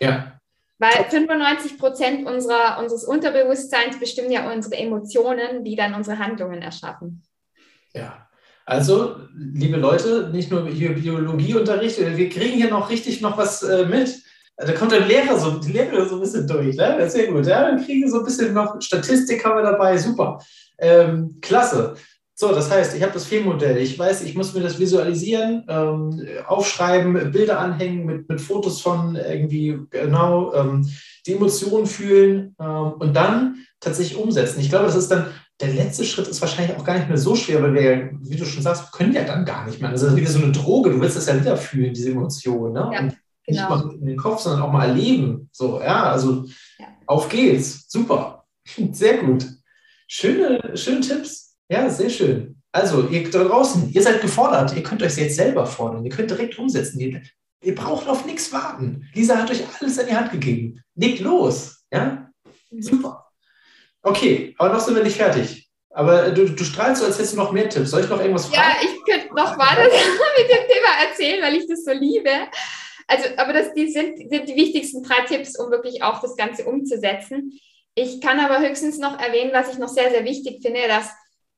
Ja. 0.00 0.38
Weil 0.78 1.04
95 1.08 1.78
Prozent 1.78 2.26
unserer, 2.26 2.78
unseres 2.80 3.04
Unterbewusstseins 3.04 4.00
bestimmen 4.00 4.32
ja 4.32 4.52
unsere 4.52 4.76
Emotionen, 4.76 5.64
die 5.64 5.76
dann 5.76 5.94
unsere 5.94 6.18
Handlungen 6.18 6.60
erschaffen. 6.60 7.22
Ja. 7.94 8.28
Also, 8.64 9.16
liebe 9.34 9.76
Leute, 9.76 10.30
nicht 10.32 10.50
nur 10.50 10.68
hier 10.68 10.94
Biologieunterricht, 10.94 11.98
wir 11.98 12.28
kriegen 12.28 12.56
hier 12.56 12.70
noch 12.70 12.90
richtig 12.90 13.20
noch 13.20 13.36
was 13.36 13.62
äh, 13.62 13.86
mit. 13.86 14.22
Da 14.56 14.72
kommt 14.72 14.92
der 14.92 15.06
Lehrer 15.06 15.38
so, 15.38 15.58
die 15.58 15.72
Lehrer 15.72 16.08
so 16.08 16.16
ein 16.16 16.20
bisschen 16.20 16.46
durch, 16.46 16.76
ne? 16.76 16.96
Das 16.98 17.08
ist 17.08 17.12
sehr 17.14 17.32
gut. 17.32 17.46
Ja? 17.46 17.62
Dann 17.62 17.84
kriegen 17.84 18.02
wir 18.02 18.10
so 18.10 18.18
ein 18.18 18.24
bisschen 18.24 18.52
noch 18.52 18.80
Statistik 18.80 19.44
haben 19.44 19.56
wir 19.56 19.70
dabei, 19.70 19.96
super. 19.96 20.38
Ähm, 20.78 21.38
klasse. 21.40 21.94
So, 22.34 22.52
das 22.52 22.70
heißt, 22.70 22.96
ich 22.96 23.02
habe 23.02 23.12
das 23.12 23.26
Filmmodell. 23.26 23.76
Ich 23.78 23.98
weiß, 23.98 24.22
ich 24.22 24.34
muss 24.34 24.54
mir 24.54 24.62
das 24.62 24.78
visualisieren, 24.78 25.64
ähm, 25.68 26.26
aufschreiben, 26.46 27.30
Bilder 27.30 27.60
anhängen 27.60 28.06
mit, 28.06 28.28
mit 28.28 28.40
Fotos 28.40 28.80
von 28.80 29.16
irgendwie 29.16 29.78
genau 29.90 30.52
ähm, 30.54 30.90
die 31.26 31.34
Emotionen 31.34 31.86
fühlen 31.86 32.56
ähm, 32.58 32.92
und 32.98 33.14
dann 33.14 33.56
tatsächlich 33.80 34.18
umsetzen. 34.18 34.60
Ich 34.60 34.70
glaube, 34.70 34.86
das 34.86 34.96
ist 34.96 35.10
dann 35.10 35.26
der 35.60 35.74
letzte 35.74 36.04
Schritt 36.04 36.26
ist 36.26 36.40
wahrscheinlich 36.40 36.76
auch 36.76 36.84
gar 36.84 36.96
nicht 36.96 37.08
mehr 37.08 37.18
so 37.18 37.36
schwer, 37.36 37.62
weil 37.62 37.74
wir, 37.74 38.10
wie 38.20 38.36
du 38.36 38.44
schon 38.44 38.62
sagst, 38.62 38.90
können 38.92 39.12
ja 39.12 39.22
dann 39.22 39.44
gar 39.44 39.64
nicht 39.66 39.80
mehr. 39.80 39.92
Das 39.92 40.02
ist 40.02 40.16
wieder 40.16 40.30
so 40.30 40.42
eine 40.42 40.50
Droge. 40.50 40.90
Du 40.90 41.00
willst 41.00 41.16
das 41.16 41.26
ja 41.26 41.38
wieder 41.38 41.56
fühlen, 41.56 41.94
diese 41.94 42.10
Emotionen. 42.10 42.72
Ne? 42.72 42.90
Ja. 42.92 43.00
Und 43.00 43.16
Genau. 43.46 43.76
Nicht 43.76 43.86
mal 43.86 43.94
in 43.94 44.06
den 44.06 44.16
Kopf, 44.16 44.40
sondern 44.40 44.62
auch 44.62 44.72
mal 44.72 44.88
erleben. 44.88 45.48
So, 45.52 45.80
ja, 45.80 46.04
also 46.04 46.46
ja. 46.78 46.86
auf 47.06 47.28
geht's. 47.28 47.86
Super. 47.88 48.44
Sehr 48.92 49.18
gut. 49.18 49.46
Schöne, 50.06 50.76
schöne 50.76 51.00
Tipps. 51.00 51.41
Ja, 51.68 51.88
sehr 51.88 52.10
schön. 52.10 52.56
Also, 52.72 53.08
ihr 53.08 53.30
da 53.30 53.44
draußen, 53.44 53.90
ihr 53.92 54.02
seid 54.02 54.20
gefordert. 54.20 54.74
Ihr 54.74 54.82
könnt 54.82 55.02
euch 55.02 55.16
jetzt 55.16 55.36
selber 55.36 55.66
fordern. 55.66 56.04
Ihr 56.04 56.10
könnt 56.10 56.30
direkt 56.30 56.58
umsetzen. 56.58 57.00
Ihr, 57.00 57.22
ihr 57.62 57.74
braucht 57.74 58.08
auf 58.08 58.24
nichts 58.24 58.52
warten. 58.52 59.08
Lisa 59.14 59.36
hat 59.36 59.50
euch 59.50 59.62
alles 59.80 59.98
in 59.98 60.06
die 60.06 60.14
Hand 60.14 60.32
gegeben. 60.32 60.82
Legt 60.94 61.20
los. 61.20 61.84
Ja? 61.92 62.30
Super. 62.78 63.26
Okay, 64.02 64.54
aber 64.58 64.72
noch 64.72 64.80
sind 64.80 64.96
wir 64.96 65.04
nicht 65.04 65.16
fertig. 65.16 65.70
Aber 65.90 66.30
du, 66.30 66.48
du 66.48 66.64
strahlst 66.64 67.02
so, 67.02 67.06
als 67.06 67.18
hättest 67.18 67.34
du 67.34 67.36
noch 67.36 67.52
mehr 67.52 67.68
Tipps. 67.68 67.90
Soll 67.90 68.02
ich 68.02 68.08
noch 68.08 68.18
irgendwas 68.18 68.46
fragen? 68.46 68.62
Ja, 68.62 68.76
ich 68.82 69.04
könnte 69.04 69.34
noch 69.34 69.58
weiter 69.58 69.84
mit 70.38 70.50
dem 70.50 70.66
Thema 70.66 71.08
erzählen, 71.08 71.42
weil 71.42 71.56
ich 71.56 71.68
das 71.68 71.84
so 71.84 71.92
liebe. 71.92 72.30
Also, 73.06 73.28
aber 73.36 73.52
das 73.52 73.74
die 73.74 73.90
sind, 73.90 74.16
sind 74.30 74.48
die 74.48 74.56
wichtigsten 74.56 75.02
drei 75.02 75.24
Tipps, 75.26 75.58
um 75.58 75.70
wirklich 75.70 76.02
auch 76.02 76.20
das 76.20 76.36
Ganze 76.36 76.64
umzusetzen. 76.64 77.58
Ich 77.94 78.22
kann 78.22 78.40
aber 78.40 78.66
höchstens 78.66 78.98
noch 78.98 79.20
erwähnen, 79.20 79.50
was 79.52 79.70
ich 79.70 79.78
noch 79.78 79.88
sehr, 79.88 80.10
sehr 80.10 80.24
wichtig 80.24 80.62
finde, 80.62 80.80
dass 80.88 81.10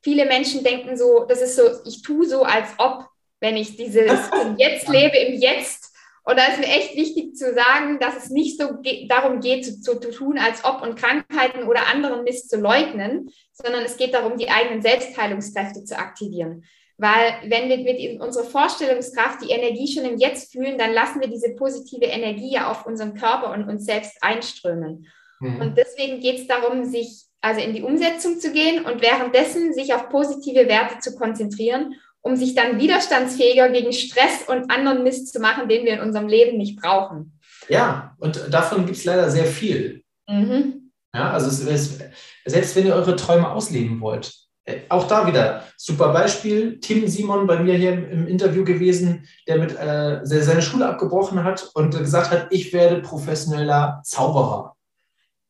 viele 0.04 0.26
Menschen 0.26 0.62
denken 0.62 0.96
so, 0.96 1.24
das 1.26 1.40
ist 1.40 1.56
so, 1.56 1.62
ich 1.86 2.02
tue 2.02 2.26
so, 2.26 2.42
als 2.42 2.68
ob, 2.78 3.08
wenn 3.40 3.56
ich 3.56 3.76
dieses 3.76 4.30
Jetzt 4.58 4.88
lebe, 4.88 5.16
im 5.16 5.40
Jetzt. 5.40 5.92
Und 6.26 6.38
da 6.38 6.46
ist 6.46 6.58
mir 6.58 6.66
echt 6.66 6.94
wichtig 6.94 7.34
zu 7.34 7.52
sagen, 7.52 7.98
dass 7.98 8.16
es 8.16 8.30
nicht 8.30 8.58
so 8.60 8.80
ge 8.80 9.06
darum 9.08 9.40
geht, 9.40 9.64
zu, 9.64 10.00
zu, 10.00 10.10
tun, 10.10 10.38
als 10.38 10.64
ob 10.64 10.82
und 10.82 10.96
Krankheiten 10.96 11.64
oder 11.64 11.86
anderen 11.88 12.24
Mist 12.24 12.48
zu 12.48 12.58
leugnen, 12.58 13.30
sondern 13.52 13.82
es 13.82 13.96
geht 13.96 14.14
darum, 14.14 14.38
die 14.38 14.48
eigenen 14.48 14.80
Selbstheilungskräfte 14.80 15.84
zu 15.84 15.98
aktivieren. 15.98 16.64
Weil 16.96 17.34
wenn 17.48 17.68
wir 17.68 17.78
mit 17.78 18.20
unserer 18.20 18.44
Vorstellungskraft 18.44 19.42
die 19.42 19.50
Energie 19.50 19.92
schon 19.92 20.04
im 20.04 20.18
Jetzt 20.18 20.52
fühlen, 20.52 20.78
dann 20.78 20.92
lassen 20.92 21.20
wir 21.20 21.28
diese 21.28 21.54
positive 21.54 22.06
Energie 22.06 22.52
ja 22.52 22.70
auf 22.70 22.86
unseren 22.86 23.14
Körper 23.14 23.52
und 23.52 23.68
uns 23.68 23.84
selbst 23.84 24.16
einströmen. 24.22 25.08
Mhm. 25.40 25.60
Und 25.60 25.76
deswegen 25.76 26.20
geht 26.20 26.38
es 26.38 26.46
darum, 26.46 26.84
sich 26.84 27.24
also 27.44 27.60
in 27.60 27.74
die 27.74 27.82
Umsetzung 27.82 28.40
zu 28.40 28.52
gehen 28.52 28.84
und 28.86 29.02
währenddessen 29.02 29.74
sich 29.74 29.92
auf 29.92 30.08
positive 30.08 30.66
Werte 30.66 30.98
zu 31.00 31.14
konzentrieren, 31.14 31.94
um 32.22 32.36
sich 32.36 32.54
dann 32.54 32.80
widerstandsfähiger 32.80 33.68
gegen 33.68 33.92
Stress 33.92 34.48
und 34.48 34.70
anderen 34.70 35.02
Mist 35.02 35.30
zu 35.32 35.40
machen, 35.40 35.68
den 35.68 35.84
wir 35.84 35.92
in 35.92 36.00
unserem 36.00 36.26
Leben 36.26 36.56
nicht 36.56 36.80
brauchen. 36.80 37.38
Ja, 37.68 38.16
und 38.18 38.48
davon 38.50 38.86
gibt 38.86 38.96
es 38.96 39.04
leider 39.04 39.30
sehr 39.30 39.44
viel. 39.44 40.02
Mhm. 40.26 40.90
Ja, 41.14 41.32
also 41.32 41.48
es, 41.48 41.60
es, 41.66 41.98
selbst 42.46 42.74
wenn 42.76 42.86
ihr 42.86 42.94
eure 42.94 43.14
Träume 43.14 43.50
ausleben 43.50 44.00
wollt, 44.00 44.32
äh, 44.64 44.80
auch 44.88 45.06
da 45.06 45.26
wieder 45.26 45.64
super 45.76 46.12
Beispiel. 46.14 46.80
Tim 46.80 47.06
Simon 47.06 47.46
bei 47.46 47.58
mir 47.58 47.74
hier 47.74 47.92
im 47.92 48.26
Interview 48.26 48.64
gewesen, 48.64 49.28
der 49.46 49.58
mit 49.58 49.78
äh, 49.78 50.20
seine 50.24 50.62
Schule 50.62 50.88
abgebrochen 50.88 51.44
hat 51.44 51.70
und 51.74 51.96
gesagt 51.98 52.30
hat, 52.30 52.46
ich 52.50 52.72
werde 52.72 53.02
professioneller 53.02 54.00
Zauberer. 54.02 54.73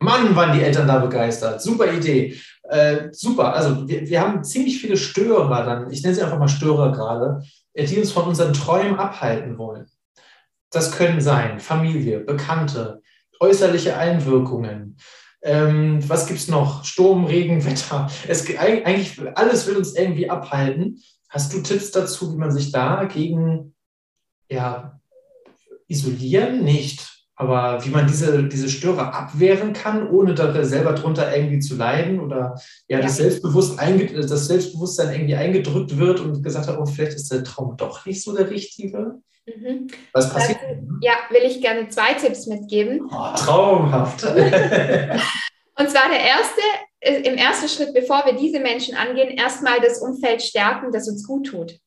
Mann, 0.05 0.37
waren 0.37 0.53
die 0.57 0.63
Eltern 0.63 0.87
da 0.87 0.99
begeistert. 0.99 1.61
Super 1.61 1.93
Idee. 1.93 2.39
Äh, 2.65 3.09
super. 3.13 3.55
Also 3.55 3.89
wir, 3.89 4.09
wir 4.09 4.21
haben 4.21 4.45
ziemlich 4.45 4.81
viele 4.81 4.97
Störer 4.97 5.65
dann, 5.65 5.91
ich 5.91 6.03
nenne 6.03 6.15
sie 6.15 6.23
einfach 6.23 6.39
mal 6.39 6.49
Störer 6.49 6.93
gerade, 6.93 7.43
äh, 7.73 7.85
die 7.85 7.99
uns 7.99 8.13
von 8.13 8.25
unseren 8.25 8.53
Träumen 8.53 8.99
abhalten 8.99 9.59
wollen. 9.59 9.87
Das 10.71 10.93
können 10.93 11.21
sein 11.21 11.61
Familie, 11.61 12.21
Bekannte, 12.21 13.01
äußerliche 13.41 13.97
Einwirkungen, 13.97 14.97
ähm, 15.45 16.01
was 16.09 16.27
gibt 16.27 16.41
es 16.41 16.49
noch? 16.49 16.85
Sturm, 16.85 17.27
Regen, 17.27 17.65
Wetter. 17.67 18.11
Es, 18.27 18.49
eigentlich 18.59 19.21
alles 19.37 19.67
will 19.67 19.77
uns 19.77 19.95
irgendwie 19.95 20.29
abhalten. 20.29 21.03
Hast 21.29 21.53
du 21.53 21.61
Tipps 21.61 21.91
dazu, 21.91 22.33
wie 22.33 22.39
man 22.39 22.51
sich 22.51 22.73
dagegen 22.73 23.75
ja, 24.49 24.99
isolieren? 25.87 26.65
Nicht. 26.65 27.14
Aber 27.37 27.85
wie 27.85 27.91
man 27.91 28.07
diese, 28.07 28.45
diese 28.45 28.69
Störer 28.69 29.13
abwehren 29.13 29.73
kann, 29.73 30.09
ohne 30.09 30.35
da 30.35 30.65
selber 30.65 30.93
drunter 30.93 31.37
irgendwie 31.37 31.59
zu 31.59 31.75
leiden 31.75 32.21
oder 32.21 32.55
ja, 32.87 32.99
ja. 32.99 33.03
Das, 33.03 33.17
Selbstbewusst 33.17 33.79
das 33.79 34.47
Selbstbewusstsein 34.47 35.13
irgendwie 35.13 35.35
eingedrückt 35.35 35.99
wird 35.99 36.21
und 36.21 36.45
gesagt 36.45 36.69
hat, 36.69 36.79
oh, 36.79 36.87
vielleicht 36.87 37.15
ist 37.15 37.33
der 37.33 37.43
Traum 37.43 37.77
doch 37.77 38.07
nicht 38.07 38.23
so 38.23 38.37
der 38.37 38.51
richtige. 38.51 39.21
Mhm. 39.47 39.89
Was 40.13 40.33
passiert? 40.33 40.59
Ja, 41.01 41.15
will 41.31 41.43
ich 41.43 41.61
gerne 41.61 41.89
zwei 41.89 42.15
Tipps 42.15 42.47
mitgeben. 42.47 43.09
Oh, 43.11 43.35
traumhaft. 43.37 44.25
Und 45.77 45.91
zwar 45.91 46.09
der 46.09 46.21
erste, 46.21 46.61
äh, 47.01 47.21
im 47.23 47.35
ersten 47.37 47.69
Schritt, 47.69 47.93
bevor 47.93 48.25
wir 48.27 48.35
diese 48.35 48.61
Menschen 48.61 48.95
angehen, 48.95 49.37
erstmal 49.37 49.81
das 49.81 50.01
Umfeld 50.01 50.41
stärken, 50.41 50.93
das 50.93 51.09
uns 51.09 51.27
gut 51.27 51.47
tut. 51.47 51.81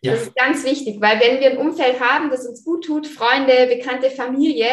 Ja. 0.00 0.12
Das 0.12 0.22
ist 0.22 0.36
ganz 0.36 0.64
wichtig, 0.64 1.00
weil 1.00 1.20
wenn 1.20 1.40
wir 1.40 1.50
ein 1.50 1.58
Umfeld 1.58 2.00
haben, 2.00 2.30
das 2.30 2.46
uns 2.46 2.64
gut 2.64 2.84
tut, 2.84 3.06
Freunde, 3.06 3.66
bekannte 3.66 4.10
Familie, 4.10 4.68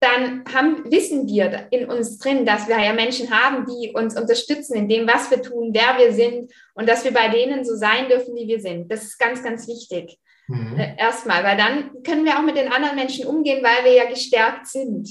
dann 0.00 0.44
haben, 0.52 0.90
wissen 0.90 1.26
wir 1.26 1.68
in 1.70 1.88
uns 1.88 2.18
drin, 2.18 2.46
dass 2.46 2.68
wir 2.68 2.78
ja 2.78 2.92
Menschen 2.94 3.30
haben, 3.30 3.66
die 3.66 3.92
uns 3.92 4.18
unterstützen 4.18 4.74
in 4.74 4.88
dem, 4.88 5.06
was 5.06 5.30
wir 5.30 5.42
tun, 5.42 5.70
wer 5.74 5.98
wir 5.98 6.12
sind 6.12 6.50
und 6.74 6.88
dass 6.88 7.04
wir 7.04 7.12
bei 7.12 7.28
denen 7.28 7.64
so 7.64 7.76
sein 7.76 8.08
dürfen, 8.08 8.34
wie 8.34 8.48
wir 8.48 8.60
sind. 8.60 8.90
Das 8.90 9.04
ist 9.04 9.18
ganz, 9.18 9.42
ganz 9.42 9.68
wichtig. 9.68 10.18
Mhm. 10.48 10.78
Äh, 10.78 10.96
erstmal, 10.98 11.44
weil 11.44 11.56
dann 11.56 12.02
können 12.02 12.24
wir 12.24 12.38
auch 12.38 12.42
mit 12.42 12.56
den 12.56 12.72
anderen 12.72 12.96
Menschen 12.96 13.26
umgehen, 13.26 13.62
weil 13.62 13.84
wir 13.84 13.92
ja 13.92 14.08
gestärkt 14.08 14.66
sind. 14.66 15.08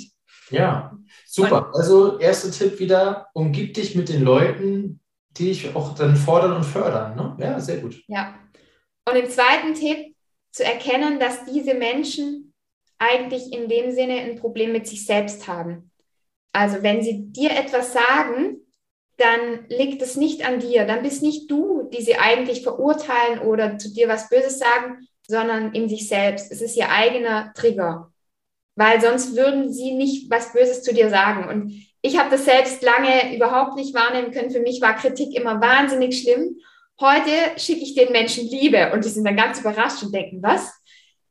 Ja, 0.50 0.98
super. 1.26 1.72
Also 1.74 2.18
erster 2.18 2.52
Tipp 2.52 2.80
wieder, 2.80 3.28
umgib 3.34 3.76
dich 3.76 3.96
mit 3.96 4.10
den 4.10 4.24
Leuten, 4.24 5.00
die 5.38 5.46
dich 5.46 5.76
auch 5.76 5.94
dann 5.94 6.16
fordern 6.16 6.54
und 6.54 6.66
fördern. 6.66 7.16
Ne? 7.16 7.38
Ja, 7.40 7.60
sehr 7.60 7.78
gut. 7.78 8.02
Ja. 8.08 8.34
Und 9.10 9.16
im 9.16 9.30
zweiten 9.30 9.74
Tipp 9.74 10.16
zu 10.52 10.64
erkennen, 10.64 11.20
dass 11.20 11.46
diese 11.46 11.74
Menschen 11.74 12.54
eigentlich 12.98 13.54
in 13.54 13.70
dem 13.70 13.92
Sinne 13.92 14.20
ein 14.20 14.36
Problem 14.36 14.72
mit 14.72 14.88
sich 14.88 15.06
selbst 15.06 15.48
haben. 15.48 15.92
Also 16.52 16.84
wenn 16.84 17.02
sie 17.02 17.32
dir 17.32 17.52
etwas 17.52 17.94
sagen, 17.94 18.58
dann 19.18 19.66
liegt 19.68 20.02
es 20.02 20.16
nicht 20.16 20.48
an 20.48 20.60
dir. 20.60 20.86
Dann 20.86 21.04
bist 21.04 21.22
nicht 21.22 21.50
du, 21.52 21.90
die 21.94 22.02
sie 22.02 22.16
eigentlich 22.16 22.64
verurteilen 22.64 23.40
oder 23.40 23.78
zu 23.78 23.94
dir 23.94 24.08
was 24.08 24.30
Böses 24.30 24.60
sagen, 24.60 25.08
sondern 25.28 25.74
in 25.74 25.90
sich 25.90 26.08
selbst. 26.08 26.52
Es 26.52 26.62
ist 26.62 26.76
ihr 26.76 26.90
eigener 26.90 27.54
Trigger, 27.54 28.12
weil 28.76 29.00
sonst 29.02 29.36
würden 29.36 29.72
sie 29.72 29.92
nicht 29.92 30.32
was 30.32 30.54
Böses 30.54 30.84
zu 30.84 30.94
dir 30.94 31.10
sagen. 31.10 31.50
Und 31.50 31.74
ich 32.02 32.18
habe 32.18 32.30
das 32.30 32.46
selbst 32.46 32.82
lange 32.82 33.36
überhaupt 33.36 33.76
nicht 33.76 33.94
wahrnehmen 33.94 34.32
können. 34.32 34.52
Für 34.52 34.62
mich 34.62 34.82
war 34.82 34.96
Kritik 34.96 35.36
immer 35.36 35.62
wahnsinnig 35.62 36.22
schlimm. 36.22 36.58
Heute 37.00 37.58
schicke 37.58 37.82
ich 37.82 37.96
den 37.96 38.12
Menschen 38.12 38.48
Liebe 38.48 38.92
und 38.92 39.06
die 39.06 39.10
sind 39.10 39.24
dann 39.24 39.38
ganz 39.38 39.60
überrascht 39.60 40.04
und 40.04 40.14
denken, 40.14 40.44
was? 40.44 40.74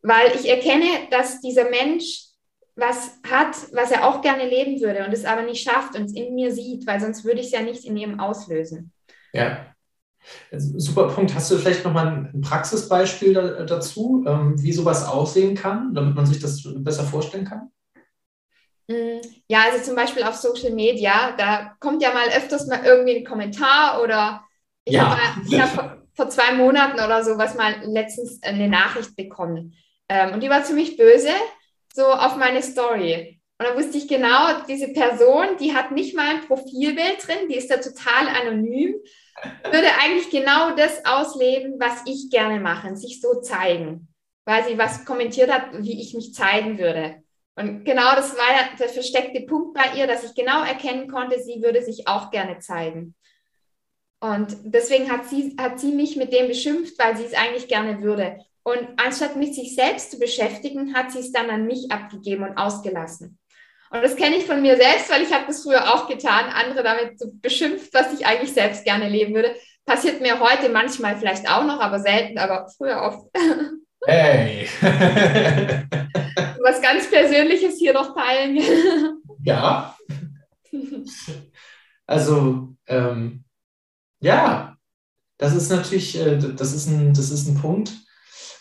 Weil 0.03 0.35
ich 0.35 0.49
erkenne, 0.49 0.87
dass 1.11 1.41
dieser 1.41 1.69
Mensch 1.69 2.29
was 2.75 3.19
hat, 3.29 3.57
was 3.73 3.91
er 3.91 4.07
auch 4.07 4.23
gerne 4.23 4.49
leben 4.49 4.81
würde 4.81 5.05
und 5.05 5.13
es 5.13 5.25
aber 5.25 5.43
nicht 5.43 5.63
schafft 5.63 5.97
und 5.97 6.05
es 6.05 6.15
in 6.15 6.35
mir 6.35 6.53
sieht, 6.53 6.87
weil 6.87 7.01
sonst 7.01 7.25
würde 7.25 7.41
ich 7.41 7.47
es 7.47 7.53
ja 7.53 7.61
nicht 7.61 7.85
in 7.85 7.97
ihm 7.97 8.21
auslösen. 8.21 8.93
Ja. 9.33 9.75
Super 10.53 11.09
Punkt. 11.09 11.35
Hast 11.35 11.51
du 11.51 11.57
vielleicht 11.57 11.85
nochmal 11.85 12.31
ein 12.33 12.41
Praxisbeispiel 12.41 13.67
dazu, 13.67 14.25
ähm, 14.27 14.61
wie 14.63 14.73
sowas 14.73 15.07
aussehen 15.07 15.55
kann, 15.55 15.95
damit 15.95 16.15
man 16.15 16.27
sich 16.27 16.39
das 16.39 16.63
besser 16.77 17.05
vorstellen 17.05 17.45
kann? 17.45 17.71
Mm, 18.89 19.21
ja, 19.49 19.65
also 19.71 19.85
zum 19.85 19.97
Beispiel 19.97 20.23
auf 20.23 20.35
Social 20.35 20.73
Media, 20.73 21.35
da 21.37 21.75
kommt 21.81 22.03
ja 22.03 22.13
mal 22.13 22.29
öfters 22.29 22.67
mal 22.67 22.85
irgendwie 22.85 23.17
ein 23.17 23.25
Kommentar 23.25 24.03
oder 24.03 24.45
ich 24.89 24.95
ja. 24.95 25.11
habe 25.11 25.77
hab 25.77 25.99
vor 26.15 26.29
zwei 26.31 26.53
Monaten 26.53 26.95
oder 26.95 27.23
so 27.23 27.39
was 27.39 27.55
mal 27.55 27.77
letztens 27.85 28.43
eine 28.43 28.69
Nachricht 28.69 29.15
bekommen. 29.17 29.75
Ähm, 30.09 30.35
und 30.35 30.43
die 30.43 30.51
war 30.51 30.65
ziemlich 30.65 30.97
böse, 30.97 31.31
so 31.95 32.07
auf 32.07 32.37
meine 32.37 32.63
Story. 32.63 33.41
Und 33.59 33.67
da 33.67 33.77
wusste 33.77 33.99
ich 33.99 34.09
genau, 34.09 34.63
diese 34.69 34.93
Person, 34.93 35.57
die 35.61 35.75
hat 35.75 35.91
nicht 35.91 36.15
mal 36.15 36.37
ein 36.37 36.47
Profilbild 36.47 37.27
drin, 37.27 37.49
die 37.49 37.57
ist 37.57 37.71
da 37.71 37.79
total 37.79 38.29
anonym, 38.29 38.95
würde 39.65 39.89
eigentlich 40.01 40.31
genau 40.31 40.75
das 40.77 41.05
ausleben, 41.05 41.75
was 41.79 42.03
ich 42.07 42.31
gerne 42.31 42.61
mache, 42.61 42.97
sich 42.97 43.21
so 43.21 43.41
zeigen, 43.41 44.09
weil 44.45 44.65
sie 44.65 44.79
was 44.79 45.05
kommentiert 45.05 45.53
hat, 45.53 45.71
wie 45.83 46.01
ich 46.01 46.15
mich 46.15 46.35
zeigen 46.35 46.79
würde. 46.79 47.23
Und 47.57 47.85
genau 47.85 48.15
das 48.15 48.37
war 48.37 48.45
der 48.79 48.89
versteckte 48.89 49.41
Punkt 49.41 49.75
bei 49.75 49.99
ihr, 49.99 50.07
dass 50.07 50.23
ich 50.23 50.35
genau 50.35 50.63
erkennen 50.63 51.09
konnte, 51.09 51.41
sie 51.41 51.61
würde 51.61 51.83
sich 51.83 52.07
auch 52.07 52.31
gerne 52.31 52.61
zeigen. 52.61 53.17
Und 54.21 54.57
deswegen 54.65 55.11
hat 55.11 55.29
sie, 55.29 55.55
hat 55.59 55.79
sie 55.79 55.93
mich 55.93 56.17
mit 56.17 56.33
dem 56.33 56.49
beschimpft, 56.49 56.99
weil 56.99 57.17
sie 57.17 57.25
es 57.25 57.35
eigentlich 57.35 57.69
gerne 57.69 58.03
würde. 58.03 58.39
Und 58.65 58.89
anstatt 58.97 59.37
mit 59.37 59.55
sich 59.55 59.75
selbst 59.75 60.11
zu 60.11 60.19
beschäftigen, 60.19 60.95
hat 60.95 61.13
sie 61.13 61.21
es 61.21 61.33
dann 61.33 61.51
an 61.51 61.67
mich 61.67 61.91
abgegeben 61.91 62.45
und 62.45 62.59
ausgelassen. 62.59 63.39
Und 63.91 64.03
das 64.03 64.17
kenne 64.17 64.37
ich 64.37 64.45
von 64.45 64.61
mir 64.61 64.77
selbst, 64.77 65.11
weil 65.11 65.23
ich 65.23 65.33
habe 65.33 65.47
das 65.47 65.63
früher 65.63 65.95
auch 65.95 66.09
getan, 66.09 66.51
andere 66.53 66.83
damit 66.83 67.19
so 67.19 67.31
beschimpft, 67.33 67.95
was 67.95 68.13
ich 68.13 68.27
eigentlich 68.27 68.53
selbst 68.53 68.85
gerne 68.85 69.09
leben 69.09 69.35
würde. 69.35 69.55
Passiert 69.87 70.21
mir 70.21 70.39
heute 70.41 70.69
manchmal 70.69 71.17
vielleicht 71.17 71.49
auch 71.51 71.65
noch, 71.65 71.81
aber 71.81 72.01
selten, 72.01 72.39
aber 72.39 72.69
früher 72.77 73.03
oft. 73.03 73.27
Hey! 74.07 74.69
was 76.63 76.81
ganz 76.81 77.11
Persönliches 77.11 77.79
hier 77.79 77.93
noch 77.93 78.15
teilen. 78.15 78.59
ja. 79.43 79.97
Also, 82.07 82.75
ähm, 82.87 83.45
ja, 84.21 84.77
das 85.39 85.55
ist 85.55 85.71
natürlich, 85.71 86.19
äh, 86.19 86.37
das 86.37 86.75
ist 86.75 86.89
ein, 86.89 87.15
das 87.15 87.31
ist 87.31 87.49
ein 87.49 87.57
Punkt. 87.57 87.93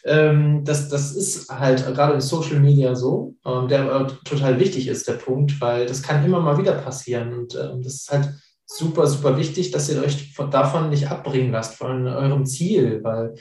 Ähm, 0.06 0.63
das, 0.63 0.88
das 0.89 1.15
ist 1.15 1.50
halt 1.50 1.86
gerade 1.93 2.13
in 2.13 2.22
Social 2.22 2.60
Media 2.60 2.96
so, 2.96 3.36
ähm, 3.46 3.67
der 3.67 4.08
total 4.24 4.60
wichtig 4.60 4.88
ist, 4.88 5.08
der 5.08 5.13
Punkt, 5.13 5.60
weil 5.60 5.86
das 5.86 6.04
kann 6.04 6.24
immer 6.24 6.39
mal 6.39 6.58
wieder 6.58 6.74
passieren. 6.74 7.34
Und 7.34 7.56
ähm, 7.56 7.82
das 7.82 7.96
ist 7.96 8.12
halt 8.12 8.30
super, 8.65 9.08
super 9.08 9.38
wichtig, 9.38 9.72
dass 9.72 9.89
ihr 9.89 10.02
euch 10.02 10.34
davon 10.52 10.89
nicht 10.89 11.10
abbringen 11.10 11.52
lasst, 11.52 11.76
von 11.76 12.08
eurem 12.08 12.46
Ziel, 12.46 13.04
weil 13.04 13.36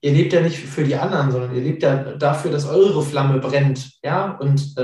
ihr 0.00 0.12
lebt 0.12 0.32
ja 0.32 0.40
nicht 0.40 0.58
für 0.58 0.82
die 0.82 0.96
anderen, 0.96 1.30
sondern 1.30 1.54
ihr 1.54 1.62
lebt 1.62 1.84
ja 1.84 2.16
dafür, 2.16 2.50
dass 2.50 2.66
eure 2.66 3.04
Flamme 3.04 3.38
brennt. 3.38 3.92
Ja, 4.02 4.36
und 4.36 4.74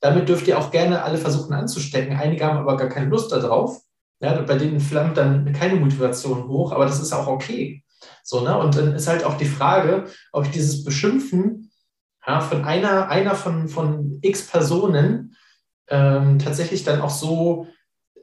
damit 0.00 0.28
dürft 0.28 0.46
ihr 0.46 0.56
auch 0.56 0.70
gerne 0.70 1.02
alle 1.02 1.18
versuchen 1.18 1.52
anzustecken. 1.52 2.16
Einige 2.16 2.44
haben 2.44 2.58
aber 2.58 2.76
gar 2.76 2.88
keine 2.88 3.10
Lust 3.10 3.32
darauf. 3.32 3.83
Ja, 4.20 4.40
bei 4.42 4.56
denen 4.56 4.80
flammt 4.80 5.16
dann 5.16 5.52
keine 5.52 5.76
Motivation 5.76 6.48
hoch, 6.48 6.72
aber 6.72 6.86
das 6.86 7.00
ist 7.00 7.12
auch 7.12 7.26
okay. 7.26 7.82
So, 8.22 8.40
ne? 8.40 8.56
Und 8.58 8.76
dann 8.76 8.94
ist 8.94 9.08
halt 9.08 9.24
auch 9.24 9.36
die 9.36 9.44
Frage, 9.44 10.04
ob 10.32 10.44
ich 10.44 10.50
dieses 10.50 10.84
Beschimpfen 10.84 11.70
ja, 12.26 12.40
von 12.40 12.64
einer, 12.64 13.08
einer 13.08 13.34
von, 13.34 13.68
von 13.68 14.18
x 14.22 14.46
Personen 14.46 15.36
ähm, 15.88 16.38
tatsächlich 16.38 16.84
dann 16.84 17.00
auch 17.00 17.10
so 17.10 17.66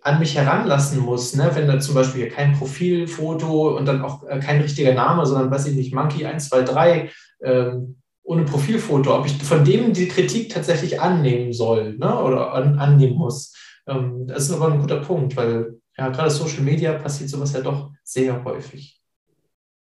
an 0.01 0.19
mich 0.19 0.35
heranlassen 0.35 0.99
muss, 0.99 1.35
ne? 1.35 1.51
wenn 1.53 1.67
da 1.67 1.79
zum 1.79 1.93
Beispiel 1.93 2.27
kein 2.27 2.53
Profilfoto 2.53 3.77
und 3.77 3.85
dann 3.85 4.01
auch 4.01 4.23
äh, 4.27 4.39
kein 4.39 4.61
richtiger 4.61 4.93
Name, 4.93 5.25
sondern 5.27 5.51
weiß 5.51 5.67
ich 5.67 5.75
nicht, 5.75 5.93
Monkey 5.93 6.25
123 6.25 7.15
ähm, 7.43 8.01
ohne 8.23 8.43
Profilfoto, 8.43 9.15
ob 9.15 9.27
ich 9.27 9.33
von 9.43 9.63
dem 9.63 9.93
die 9.93 10.07
Kritik 10.07 10.49
tatsächlich 10.49 10.99
annehmen 10.99 11.53
soll 11.53 11.97
ne? 11.97 12.19
oder 12.19 12.53
an, 12.53 12.79
annehmen 12.79 13.15
muss. 13.15 13.55
Ähm, 13.87 14.25
das 14.25 14.43
ist 14.43 14.51
aber 14.51 14.71
ein 14.71 14.79
guter 14.79 15.01
Punkt, 15.01 15.35
weil 15.35 15.80
ja, 16.01 16.09
gerade 16.09 16.29
Social 16.29 16.61
Media 16.61 16.93
passiert 16.93 17.29
sowas 17.29 17.53
ja 17.53 17.61
doch 17.61 17.91
sehr 18.03 18.43
häufig. 18.43 19.01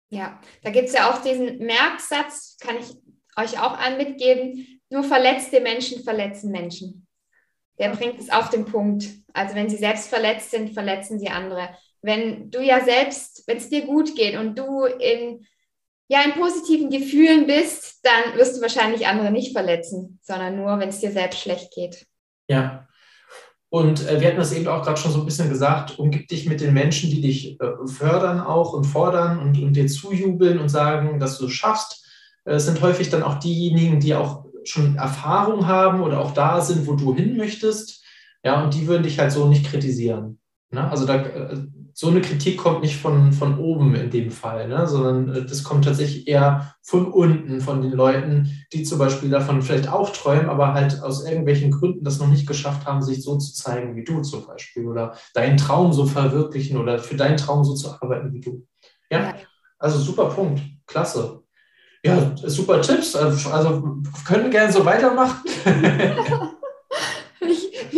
Ja, 0.10 0.40
da 0.64 0.72
gibt 0.72 0.88
es 0.88 0.94
ja 0.94 1.12
auch 1.12 1.22
diesen 1.22 1.60
Merksatz, 1.60 2.58
kann 2.60 2.78
ich 2.78 2.96
euch 3.36 3.60
auch 3.60 3.78
an 3.78 3.98
mitgeben, 3.98 4.82
nur 4.90 5.04
verletzte 5.04 5.62
Menschen 5.62 6.04
verletzen 6.04 6.52
Menschen 6.52 7.08
der 7.80 7.90
bringt 7.90 8.20
es 8.20 8.30
auf 8.30 8.50
den 8.50 8.66
Punkt. 8.66 9.06
Also 9.34 9.56
wenn 9.56 9.70
sie 9.70 9.78
selbst 9.78 10.10
verletzt 10.10 10.52
sind, 10.52 10.74
verletzen 10.74 11.20
sie 11.20 11.30
andere. 11.30 11.70
Wenn 12.02 12.52
du 12.52 12.62
ja 12.62 12.84
selbst, 12.84 13.44
wenn 13.48 13.58
es 13.58 13.70
dir 13.70 13.86
gut 13.86 14.16
geht 14.16 14.38
und 14.38 14.60
du 14.60 14.84
in, 14.84 15.46
ja, 16.10 16.22
in 16.24 16.34
positiven 16.34 16.90
Gefühlen 16.90 17.48
bist, 17.48 18.00
dann 18.04 18.38
wirst 18.38 18.58
du 18.58 18.62
wahrscheinlich 18.62 19.08
andere 19.08 19.32
nicht 19.32 19.54
verletzen, 19.54 20.20
sondern 20.22 20.58
nur, 20.58 20.78
wenn 20.80 20.90
es 20.90 21.00
dir 21.00 21.12
selbst 21.12 21.40
schlecht 21.40 21.74
geht. 21.74 22.06
Ja. 22.48 22.88
Und 23.70 24.08
äh, 24.08 24.20
wir 24.20 24.28
hatten 24.28 24.40
das 24.40 24.52
eben 24.52 24.68
auch 24.68 24.84
gerade 24.84 25.00
schon 25.00 25.12
so 25.12 25.20
ein 25.20 25.26
bisschen 25.26 25.50
gesagt, 25.50 26.00
umgib 26.00 26.28
dich 26.28 26.48
mit 26.48 26.60
den 26.60 26.74
Menschen, 26.74 27.12
die 27.12 27.22
dich 27.22 27.60
äh, 27.62 27.88
fördern 27.88 28.40
auch 28.40 28.74
und 28.74 28.86
fordern 28.86 29.40
und, 29.40 29.62
und 29.62 29.74
dir 29.76 29.88
zujubeln 29.88 30.60
und 30.60 30.70
sagen, 30.70 31.20
dass 31.20 31.38
du 31.38 31.46
es 31.46 31.54
schaffst. 31.54 32.06
Äh, 32.46 32.54
es 32.54 32.66
sind 32.66 32.82
häufig 32.82 33.10
dann 33.10 33.24
auch 33.24 33.36
diejenigen, 33.36 34.00
die 34.00 34.16
auch 34.16 34.46
schon 34.64 34.96
Erfahrung 34.96 35.68
haben 35.68 36.02
oder 36.02 36.20
auch 36.20 36.32
da 36.32 36.62
sind, 36.62 36.88
wo 36.88 36.96
du 36.96 37.16
hin 37.16 37.38
möchtest. 37.38 38.04
Ja, 38.44 38.64
und 38.64 38.74
die 38.74 38.88
würden 38.88 39.04
dich 39.04 39.20
halt 39.20 39.32
so 39.32 39.48
nicht 39.48 39.66
kritisieren. 39.66 40.40
Ne? 40.72 40.90
Also 40.90 41.06
da, 41.06 41.16
äh, 41.18 41.58
so 41.94 42.08
eine 42.08 42.22
Kritik 42.22 42.58
kommt 42.58 42.82
nicht 42.82 42.98
von, 42.98 43.32
von 43.34 43.60
oben 43.60 43.96
in 43.96 44.10
dem 44.10 44.32
Fall, 44.32 44.68
ne? 44.68 44.88
sondern 44.88 45.36
äh, 45.36 45.46
das 45.46 45.64
kommt 45.64 45.86
tatsächlich 45.86 46.28
eher 46.28 46.74
von 46.82 47.12
unten, 47.12 47.62
von 47.62 47.82
den 47.82 47.92
Leuten, 47.92 48.50
die 48.74 48.84
zum 48.84 49.00
Beispiel 49.00 49.30
davon 49.30 49.62
vielleicht 49.62 49.92
auch 49.92 50.12
träumen, 50.12 50.50
aber 50.50 50.74
halt 50.74 51.02
aus 51.02 51.26
irgendwelchen 51.26 51.72
Gründen 51.72 52.04
das 52.04 52.20
noch 52.20 52.28
nicht 52.28 52.48
geschafft 52.48 52.86
haben, 52.86 53.02
sich 53.02 53.24
so 53.24 53.38
zu 53.38 53.54
zeigen 53.54 53.96
wie 53.96 54.04
du 54.04 54.22
zum 54.22 54.46
Beispiel 54.46 54.88
oder 54.88 55.16
deinen 55.34 55.58
Traum 55.58 55.94
so 55.94 56.06
verwirklichen 56.06 56.78
oder 56.78 57.00
für 57.00 57.16
deinen 57.16 57.38
Traum 57.38 57.64
so 57.64 57.74
zu 57.74 57.92
arbeiten 58.02 58.34
wie 58.34 58.42
du. 58.42 58.66
Ja, 59.12 59.36
also 59.78 60.00
super 60.00 60.26
Punkt, 60.26 60.62
klasse. 60.86 61.44
Ja, 62.04 62.34
super 62.36 62.82
Tipps. 62.82 63.16
Also, 63.16 63.50
also 63.50 64.02
können 64.26 64.46
wir 64.46 64.50
gerne 64.50 64.72
so 64.72 64.86
weitermachen. 64.86 65.44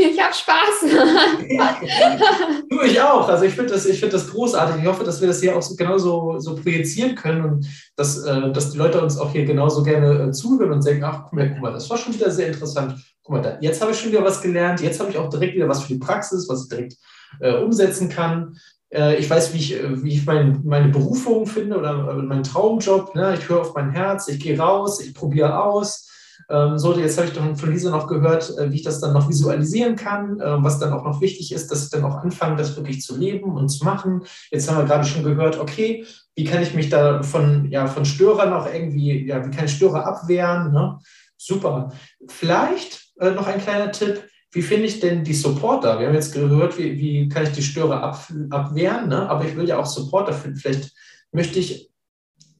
ich 0.01 0.19
habe 0.21 0.33
Spaß. 0.33 0.81
du, 2.69 2.81
ich 2.81 3.01
auch. 3.01 3.27
Also 3.27 3.45
ich 3.45 3.53
finde 3.53 3.73
das, 3.73 3.85
find 3.85 4.13
das 4.13 4.29
großartig. 4.29 4.81
Ich 4.81 4.87
hoffe, 4.87 5.03
dass 5.03 5.21
wir 5.21 5.27
das 5.27 5.39
hier 5.39 5.55
auch 5.55 5.61
so, 5.61 5.75
genauso 5.75 6.39
so 6.39 6.55
projizieren 6.55 7.15
können 7.15 7.43
und 7.43 7.67
dass, 7.95 8.23
äh, 8.23 8.51
dass 8.51 8.71
die 8.71 8.77
Leute 8.77 9.01
uns 9.01 9.17
auch 9.17 9.31
hier 9.31 9.45
genauso 9.45 9.83
gerne 9.83 10.27
äh, 10.27 10.31
zuhören 10.31 10.71
und 10.71 10.85
denken, 10.85 11.03
ach, 11.03 11.25
guck 11.29 11.33
mal, 11.33 11.73
das 11.73 11.89
war 11.89 11.97
schon 11.97 12.13
wieder 12.13 12.31
sehr 12.31 12.47
interessant. 12.47 12.95
Guck 13.23 13.35
mal, 13.35 13.41
da, 13.41 13.57
jetzt 13.61 13.81
habe 13.81 13.91
ich 13.91 13.99
schon 13.99 14.11
wieder 14.11 14.23
was 14.23 14.41
gelernt. 14.41 14.81
Jetzt 14.81 14.99
habe 14.99 15.11
ich 15.11 15.17
auch 15.17 15.29
direkt 15.29 15.55
wieder 15.55 15.69
was 15.69 15.81
für 15.81 15.93
die 15.93 15.99
Praxis, 15.99 16.47
was 16.49 16.63
ich 16.63 16.69
direkt 16.69 16.95
äh, 17.39 17.53
umsetzen 17.55 18.09
kann. 18.09 18.57
Äh, 18.93 19.17
ich 19.17 19.29
weiß, 19.29 19.53
wie 19.53 19.57
ich, 19.57 19.73
äh, 19.75 20.03
wie 20.03 20.13
ich 20.13 20.25
mein, 20.25 20.61
meine 20.63 20.89
Berufung 20.89 21.45
finde 21.45 21.77
oder 21.77 22.13
meinen 22.13 22.43
Traumjob. 22.43 23.15
Ne? 23.15 23.35
Ich 23.37 23.47
höre 23.49 23.61
auf 23.61 23.73
mein 23.73 23.91
Herz, 23.91 24.27
ich 24.27 24.39
gehe 24.39 24.57
raus, 24.59 24.99
ich 25.01 25.13
probiere 25.13 25.63
aus. 25.63 26.10
Ähm, 26.49 26.77
so, 26.77 26.97
jetzt 26.97 27.17
habe 27.17 27.27
ich 27.27 27.33
doch 27.33 27.57
von 27.57 27.71
Lisa 27.71 27.91
noch 27.91 28.07
gehört, 28.07 28.57
äh, 28.57 28.71
wie 28.71 28.75
ich 28.75 28.83
das 28.83 28.99
dann 28.99 29.13
noch 29.13 29.29
visualisieren 29.29 29.95
kann, 29.95 30.39
äh, 30.39 30.63
was 30.63 30.79
dann 30.79 30.93
auch 30.93 31.03
noch 31.03 31.21
wichtig 31.21 31.51
ist, 31.51 31.71
dass 31.71 31.83
ich 31.85 31.89
dann 31.89 32.03
auch 32.03 32.17
anfange, 32.17 32.57
das 32.57 32.75
wirklich 32.75 33.01
zu 33.01 33.17
leben 33.17 33.55
und 33.55 33.69
zu 33.69 33.83
machen. 33.85 34.23
Jetzt 34.51 34.69
haben 34.69 34.77
wir 34.77 34.85
gerade 34.85 35.05
schon 35.05 35.23
gehört, 35.23 35.59
okay, 35.59 36.05
wie 36.35 36.43
kann 36.43 36.63
ich 36.63 36.73
mich 36.73 36.89
da 36.89 37.23
von, 37.23 37.69
ja, 37.71 37.87
von 37.87 38.05
Störern 38.05 38.53
auch 38.53 38.71
irgendwie, 38.71 39.25
ja, 39.27 39.45
wie 39.45 39.51
kann 39.51 39.65
ich 39.65 39.73
Störer 39.73 40.05
abwehren? 40.05 40.71
Ne? 40.71 40.99
Super. 41.37 41.91
Vielleicht 42.27 43.11
äh, 43.19 43.31
noch 43.31 43.47
ein 43.47 43.61
kleiner 43.61 43.91
Tipp, 43.91 44.23
wie 44.53 44.61
finde 44.61 44.85
ich 44.85 44.99
denn 44.99 45.23
die 45.23 45.33
Supporter? 45.33 45.99
Wir 45.99 46.07
haben 46.07 46.13
jetzt 46.13 46.33
gehört, 46.33 46.77
wie, 46.77 46.97
wie 46.97 47.29
kann 47.29 47.43
ich 47.43 47.51
die 47.51 47.63
Störer 47.63 48.03
ab, 48.03 48.27
abwehren, 48.49 49.07
ne? 49.07 49.29
aber 49.29 49.45
ich 49.45 49.55
will 49.55 49.67
ja 49.67 49.77
auch 49.77 49.85
Supporter 49.85 50.33
finden. 50.33 50.57
Vielleicht 50.57 50.91
möchte 51.31 51.59
ich 51.59 51.90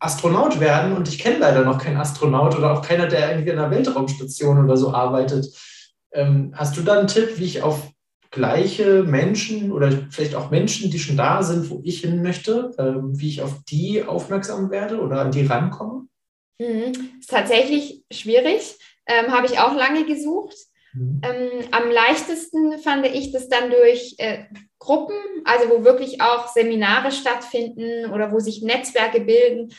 Astronaut 0.01 0.59
werden 0.59 0.93
und 0.93 1.07
ich 1.07 1.19
kenne 1.19 1.37
leider 1.37 1.63
noch 1.63 1.77
keinen 1.77 1.97
Astronaut 1.97 2.57
oder 2.57 2.73
auch 2.73 2.81
keiner, 2.81 3.07
der 3.07 3.29
irgendwie 3.29 3.51
in 3.51 3.59
einer 3.59 3.69
Weltraumstation 3.69 4.63
oder 4.63 4.75
so 4.75 4.91
arbeitet. 4.91 5.45
Ähm, 6.11 6.53
hast 6.55 6.75
du 6.75 6.81
da 6.81 6.97
einen 6.97 7.07
Tipp, 7.07 7.37
wie 7.37 7.45
ich 7.45 7.61
auf 7.61 7.87
gleiche 8.31 9.03
Menschen 9.03 9.71
oder 9.71 9.91
vielleicht 10.09 10.33
auch 10.33 10.49
Menschen, 10.49 10.89
die 10.89 10.97
schon 10.97 11.17
da 11.17 11.43
sind, 11.43 11.69
wo 11.69 11.81
ich 11.83 12.01
hin 12.01 12.23
möchte, 12.23 12.71
ähm, 12.79 13.19
wie 13.19 13.29
ich 13.29 13.41
auf 13.43 13.63
die 13.69 14.03
aufmerksam 14.03 14.71
werde 14.71 14.99
oder 14.99 15.21
an 15.21 15.31
die 15.31 15.45
rankomme? 15.45 16.07
Mhm. 16.59 16.93
Ist 17.19 17.29
tatsächlich 17.29 18.03
schwierig. 18.11 18.79
Ähm, 19.05 19.31
Habe 19.31 19.45
ich 19.45 19.59
auch 19.59 19.75
lange 19.75 20.05
gesucht. 20.05 20.55
Mhm. 20.93 21.21
Ähm, 21.23 21.67
am 21.71 21.91
leichtesten 21.91 22.79
fand 22.79 23.05
ich 23.05 23.31
das 23.31 23.49
dann 23.49 23.69
durch 23.69 24.15
äh, 24.17 24.45
Gruppen, 24.79 25.15
also 25.45 25.69
wo 25.69 25.83
wirklich 25.83 26.21
auch 26.21 26.47
Seminare 26.47 27.11
stattfinden 27.11 28.11
oder 28.11 28.31
wo 28.31 28.39
sich 28.39 28.63
Netzwerke 28.63 29.21
bilden. 29.21 29.73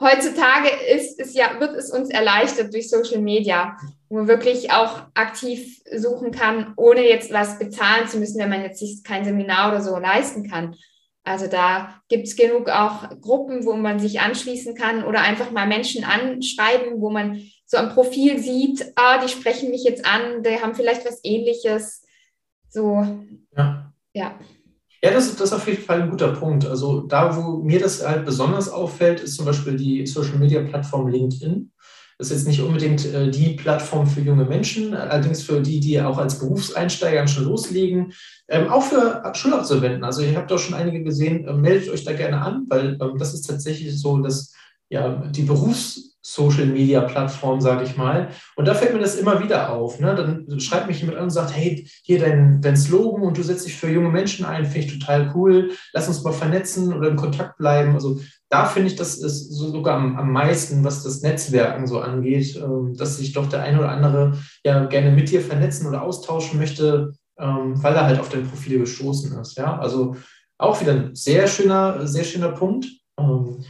Heutzutage 0.00 0.68
ist 0.94 1.18
es 1.18 1.34
ja, 1.34 1.58
wird 1.58 1.74
es 1.74 1.90
uns 1.90 2.08
erleichtert 2.10 2.72
durch 2.72 2.88
Social 2.88 3.20
Media, 3.20 3.76
wo 4.08 4.16
man 4.16 4.28
wirklich 4.28 4.70
auch 4.70 5.02
aktiv 5.14 5.82
suchen 5.92 6.30
kann, 6.30 6.72
ohne 6.76 7.08
jetzt 7.08 7.32
was 7.32 7.58
bezahlen 7.58 8.06
zu 8.06 8.18
müssen, 8.18 8.38
wenn 8.38 8.48
man 8.48 8.62
jetzt 8.62 8.78
sich 8.78 9.02
kein 9.02 9.24
Seminar 9.24 9.70
oder 9.70 9.82
so 9.82 9.98
leisten 9.98 10.48
kann. 10.48 10.76
Also 11.24 11.46
da 11.46 12.00
gibt 12.08 12.26
es 12.26 12.36
genug 12.36 12.70
auch 12.70 13.20
Gruppen, 13.20 13.66
wo 13.66 13.74
man 13.74 13.98
sich 13.98 14.20
anschließen 14.20 14.74
kann 14.74 15.04
oder 15.04 15.20
einfach 15.20 15.50
mal 15.50 15.66
Menschen 15.66 16.04
anschreiben, 16.04 17.00
wo 17.00 17.10
man 17.10 17.42
so 17.66 17.76
am 17.76 17.90
Profil 17.90 18.38
sieht, 18.38 18.92
ah, 18.94 19.22
die 19.22 19.28
sprechen 19.28 19.70
mich 19.70 19.84
jetzt 19.84 20.06
an, 20.06 20.42
die 20.42 20.60
haben 20.62 20.74
vielleicht 20.74 21.04
was 21.04 21.20
ähnliches. 21.24 22.02
So, 22.70 23.04
ja. 23.54 23.77
Das 25.40 25.50
ist 25.50 25.56
auf 25.56 25.66
jeden 25.66 25.82
Fall 25.82 26.02
ein 26.02 26.10
guter 26.10 26.32
Punkt. 26.32 26.66
Also 26.66 27.00
da, 27.00 27.36
wo 27.36 27.58
mir 27.62 27.80
das 27.80 28.06
halt 28.06 28.24
besonders 28.24 28.68
auffällt, 28.68 29.20
ist 29.20 29.36
zum 29.36 29.44
Beispiel 29.46 29.76
die 29.76 30.06
Social-Media-Plattform 30.06 31.08
LinkedIn. 31.08 31.70
Das 32.18 32.30
ist 32.30 32.38
jetzt 32.38 32.48
nicht 32.48 32.60
unbedingt 32.60 33.06
äh, 33.06 33.30
die 33.30 33.50
Plattform 33.50 34.06
für 34.08 34.20
junge 34.20 34.44
Menschen, 34.44 34.92
allerdings 34.92 35.42
für 35.42 35.60
die, 35.60 35.78
die 35.78 36.00
auch 36.00 36.18
als 36.18 36.40
Berufseinsteiger 36.40 37.28
schon 37.28 37.44
loslegen. 37.44 38.12
Ähm, 38.48 38.68
auch 38.68 38.82
für 38.82 39.22
Schulabsolventen. 39.34 40.02
Also 40.02 40.22
ihr 40.22 40.36
habt 40.36 40.50
doch 40.50 40.58
schon 40.58 40.74
einige 40.74 41.04
gesehen, 41.04 41.46
äh, 41.46 41.52
meldet 41.52 41.90
euch 41.90 42.04
da 42.04 42.12
gerne 42.12 42.40
an, 42.40 42.64
weil 42.68 42.98
ähm, 43.00 43.18
das 43.18 43.34
ist 43.34 43.42
tatsächlich 43.42 43.96
so, 44.00 44.18
dass 44.18 44.52
ja, 44.90 45.22
die 45.30 45.42
Berufs-Social-Media-Plattform, 46.28 47.60
sage 47.60 47.84
ich 47.84 47.96
mal. 47.96 48.28
Und 48.56 48.66
da 48.66 48.74
fällt 48.74 48.92
mir 48.92 49.00
das 49.00 49.16
immer 49.16 49.42
wieder 49.42 49.70
auf. 49.70 50.00
Ne? 50.00 50.14
Dann 50.14 50.60
schreibt 50.60 50.88
mich 50.88 51.00
jemand 51.00 51.18
an 51.18 51.24
und 51.24 51.30
sagt, 51.30 51.54
hey, 51.54 51.88
hier 52.02 52.18
dein, 52.18 52.60
dein 52.60 52.76
Slogan 52.76 53.22
und 53.22 53.38
du 53.38 53.42
setzt 53.42 53.66
dich 53.66 53.76
für 53.76 53.90
junge 53.90 54.10
Menschen 54.10 54.44
ein, 54.44 54.64
finde 54.64 54.86
ich 54.86 54.98
total 54.98 55.32
cool. 55.34 55.70
Lass 55.92 56.08
uns 56.08 56.22
mal 56.22 56.32
vernetzen 56.32 56.92
oder 56.92 57.08
in 57.10 57.16
Kontakt 57.16 57.58
bleiben. 57.58 57.94
Also 57.94 58.20
da 58.48 58.66
finde 58.66 58.88
ich, 58.88 58.96
das 58.96 59.18
ist 59.18 59.50
so 59.50 59.70
sogar 59.70 59.96
am, 59.96 60.16
am 60.16 60.32
meisten, 60.32 60.84
was 60.84 61.02
das 61.02 61.22
Netzwerken 61.22 61.86
so 61.86 62.00
angeht, 62.00 62.56
ähm, 62.56 62.94
dass 62.96 63.16
sich 63.16 63.32
doch 63.32 63.48
der 63.48 63.62
eine 63.62 63.78
oder 63.78 63.90
andere 63.90 64.38
ja 64.64 64.84
gerne 64.86 65.10
mit 65.10 65.30
dir 65.30 65.40
vernetzen 65.40 65.86
oder 65.86 66.02
austauschen 66.02 66.58
möchte, 66.58 67.12
ähm, 67.38 67.82
weil 67.82 67.94
er 67.94 68.04
halt 68.04 68.20
auf 68.20 68.28
dein 68.28 68.48
Profil 68.48 68.78
gestoßen 68.78 69.38
ist. 69.40 69.56
Ja, 69.56 69.78
also 69.78 70.16
auch 70.58 70.80
wieder 70.80 70.92
ein 70.92 71.14
sehr 71.14 71.46
schöner, 71.46 72.06
sehr 72.06 72.24
schöner 72.24 72.48
Punkt. 72.48 72.86
Ähm, 73.18 73.64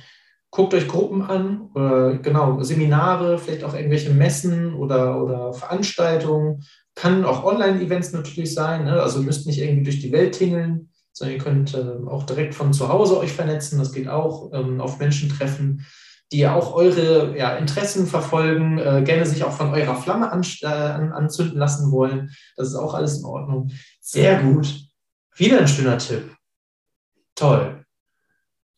guckt 0.51 0.75
euch 0.75 0.89
Gruppen 0.89 1.23
an, 1.23 1.71
oder 1.75 2.17
genau, 2.19 2.63
Seminare, 2.63 3.39
vielleicht 3.39 3.65
auch 3.65 3.75
irgendwelche 3.75 4.11
Messen 4.11 4.75
oder, 4.75 5.23
oder 5.23 5.53
Veranstaltungen. 5.53 6.65
Kann 6.95 7.25
auch 7.25 7.45
Online-Events 7.45 8.13
natürlich 8.13 8.55
sein, 8.55 8.85
ne? 8.85 9.01
also 9.01 9.23
müsst 9.23 9.47
nicht 9.47 9.61
irgendwie 9.61 9.85
durch 9.85 10.01
die 10.01 10.13
Welt 10.13 10.35
tingeln, 10.35 10.91
sondern 11.13 11.37
ihr 11.37 11.43
könnt 11.43 11.75
äh, 11.75 12.09
auch 12.09 12.25
direkt 12.25 12.55
von 12.55 12.73
zu 12.73 12.89
Hause 12.89 13.19
euch 13.19 13.33
vernetzen. 13.33 13.79
Das 13.79 13.93
geht 13.93 14.09
auch 14.09 14.51
ähm, 14.53 14.81
auf 14.81 14.99
Menschen 14.99 15.29
treffen, 15.29 15.87
die 16.33 16.47
auch 16.47 16.75
eure 16.75 17.37
ja, 17.37 17.57
Interessen 17.57 18.07
verfolgen, 18.07 18.79
äh, 18.79 19.03
gerne 19.05 19.27
sich 19.27 19.45
auch 19.45 19.53
von 19.53 19.73
eurer 19.73 19.97
Flamme 19.97 20.33
an, 20.33 20.43
äh, 20.63 20.67
anzünden 20.67 21.59
lassen 21.59 21.93
wollen. 21.93 22.31
Das 22.57 22.69
ist 22.69 22.75
auch 22.75 22.95
alles 22.95 23.19
in 23.19 23.25
Ordnung. 23.25 23.71
Sehr 24.01 24.43
gut. 24.43 24.75
Wieder 25.37 25.61
ein 25.61 25.69
schöner 25.69 25.99
Tipp. 25.99 26.35
Toll. 27.35 27.78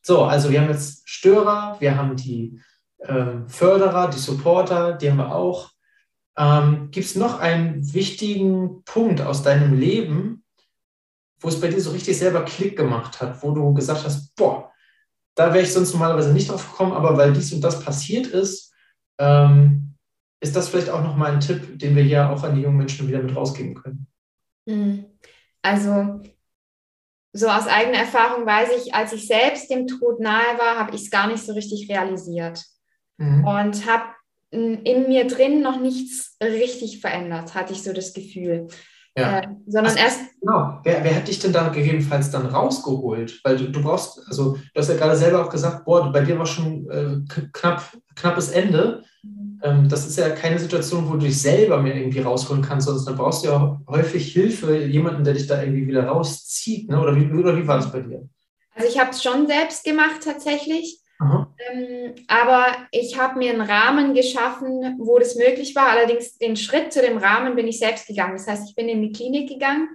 So, 0.03 0.25
also 0.25 0.51
wir 0.51 0.61
haben 0.61 0.71
jetzt 0.71 1.09
Störer, 1.09 1.77
wir 1.81 1.97
haben 1.97 2.17
die 2.17 2.61
äh, 2.99 3.47
Förderer, 3.47 4.09
die 4.11 4.19
Supporter, 4.19 4.95
die 4.95 5.11
haben 5.11 5.19
wir 5.19 5.35
auch. 5.35 5.71
Ähm, 6.37 6.91
Gibt 6.91 7.07
es 7.07 7.17
noch 7.17 7.39
einen 7.39 7.93
wichtigen 7.93 8.83
Punkt 8.85 9.21
aus 9.21 9.43
deinem 9.43 9.79
Leben, 9.79 10.45
wo 11.41 11.49
es 11.49 11.61
bei 11.61 11.69
dir 11.69 11.81
so 11.81 11.91
richtig 11.91 12.19
selber 12.19 12.45
Klick 12.45 12.77
gemacht 12.77 13.21
hat, 13.21 13.43
wo 13.43 13.53
du 13.53 13.75
gesagt 13.75 14.05
hast, 14.05 14.35
boah, 14.37 14.71
da 15.35 15.53
wäre 15.53 15.65
ich 15.65 15.73
sonst 15.73 15.93
normalerweise 15.93 16.33
nicht 16.33 16.51
drauf 16.51 16.71
gekommen, 16.71 16.93
aber 16.93 17.17
weil 17.17 17.33
dies 17.33 17.53
und 17.53 17.63
das 17.63 17.83
passiert 17.83 18.27
ist, 18.27 18.75
ähm, 19.19 19.95
ist 20.41 20.57
das 20.57 20.69
vielleicht 20.69 20.91
auch 20.91 21.03
nochmal 21.03 21.33
ein 21.33 21.41
Tipp, 21.41 21.79
den 21.79 21.95
wir 21.95 22.03
hier 22.03 22.31
auch 22.31 22.43
an 22.43 22.55
die 22.55 22.63
jungen 22.63 22.79
Menschen 22.79 23.09
wieder 23.09 23.23
mit 23.23 23.37
rausgeben 23.37 23.75
können? 23.75 24.07
Hm. 24.67 25.05
Also 25.63 26.21
so 27.33 27.49
aus 27.49 27.67
eigener 27.67 27.99
Erfahrung 27.99 28.45
weiß 28.45 28.71
ich, 28.83 28.95
als 28.95 29.13
ich 29.13 29.27
selbst 29.27 29.71
dem 29.71 29.87
Tod 29.87 30.21
nahe 30.21 30.59
war, 30.59 30.79
habe 30.79 30.95
ich 30.95 31.03
es 31.03 31.11
gar 31.11 31.29
nicht 31.29 31.45
so 31.45 31.53
richtig 31.53 31.89
realisiert 31.89 32.65
mhm. 33.19 33.45
und 33.45 33.87
habe 33.87 34.05
in 34.51 35.09
mir 35.09 35.29
drin 35.29 35.63
noch 35.63 35.81
nichts 35.81 36.37
richtig 36.43 37.01
verändert, 37.01 37.55
hatte 37.55 37.73
ich 37.73 37.85
so 37.85 37.93
das 37.93 38.13
Gefühl. 38.13 38.67
Ja. 39.17 39.41
Äh, 39.41 39.49
sondern 39.67 39.93
also, 39.93 39.99
erst. 39.99 40.21
Genau. 40.41 40.81
Wer, 40.85 41.05
wer 41.05 41.17
hat 41.17 41.29
dich 41.29 41.39
denn 41.39 41.53
da 41.53 41.69
gegebenenfalls 41.69 42.31
dann 42.31 42.47
rausgeholt? 42.47 43.41
Weil 43.45 43.57
du, 43.57 43.71
du 43.71 43.83
brauchst, 43.83 44.21
also 44.29 44.55
du 44.55 44.81
hast 44.81 44.89
ja 44.89 44.97
gerade 44.97 45.17
selber 45.17 45.45
auch 45.45 45.51
gesagt, 45.51 45.85
boah, 45.85 46.13
bei 46.13 46.23
dir 46.23 46.39
war 46.39 46.47
schon 46.47 46.89
äh, 46.91 47.47
knapp, 47.53 47.97
knappes 48.15 48.51
Ende. 48.51 49.05
Mhm. 49.23 49.50
Ähm, 49.63 49.89
das 49.89 50.07
ist 50.07 50.19
ja 50.19 50.31
keine 50.31 50.59
Situation, 50.59 51.09
wo 51.09 51.15
du 51.15 51.27
dich 51.27 51.41
selber 51.41 51.81
mehr 51.83 51.97
irgendwie 51.97 52.21
rausholen 52.21 52.63
kannst, 52.63 52.87
sondern 52.87 53.05
dann 53.05 53.17
brauchst 53.17 53.45
du 53.45 53.49
ja 53.49 53.81
häufig 53.89 54.33
Hilfe, 54.33 54.85
jemanden, 54.85 55.25
der 55.25 55.35
dich 55.35 55.47
da 55.47 55.63
irgendwie 55.63 55.87
wieder 55.87 56.07
rauszieht. 56.07 56.89
Ne? 56.89 57.01
Oder, 57.01 57.15
wie, 57.17 57.31
oder 57.33 57.57
wie 57.57 57.67
war 57.67 57.77
das 57.77 57.93
bei 57.93 58.01
dir? 58.01 58.29
Also 58.75 58.89
ich 58.89 58.99
habe 58.99 59.11
es 59.11 59.23
schon 59.23 59.47
selbst 59.47 59.85
gemacht 59.85 60.23
tatsächlich. 60.25 61.01
Ähm, 61.21 62.15
aber 62.29 62.67
ich 62.93 63.19
habe 63.19 63.39
mir 63.39 63.53
einen 63.53 63.61
Rahmen 63.61 64.15
geschaffen, 64.15 64.97
wo 64.99 65.19
das 65.19 65.37
möglich 65.37 65.77
war. 65.77 65.91
Allerdings 65.91 66.39
den 66.39 66.57
Schritt 66.57 66.93
zu 66.93 67.03
dem 67.03 67.19
Rahmen 67.19 67.57
bin 67.57 67.69
ich 67.69 67.79
selbst 67.79 68.07
gegangen. 68.07 68.33
Das 68.33 68.47
heißt, 68.47 68.69
ich 68.69 68.75
bin 68.75 68.89
in 68.89 69.03
die 69.03 69.13
Klinik 69.13 69.49
gegangen, 69.49 69.89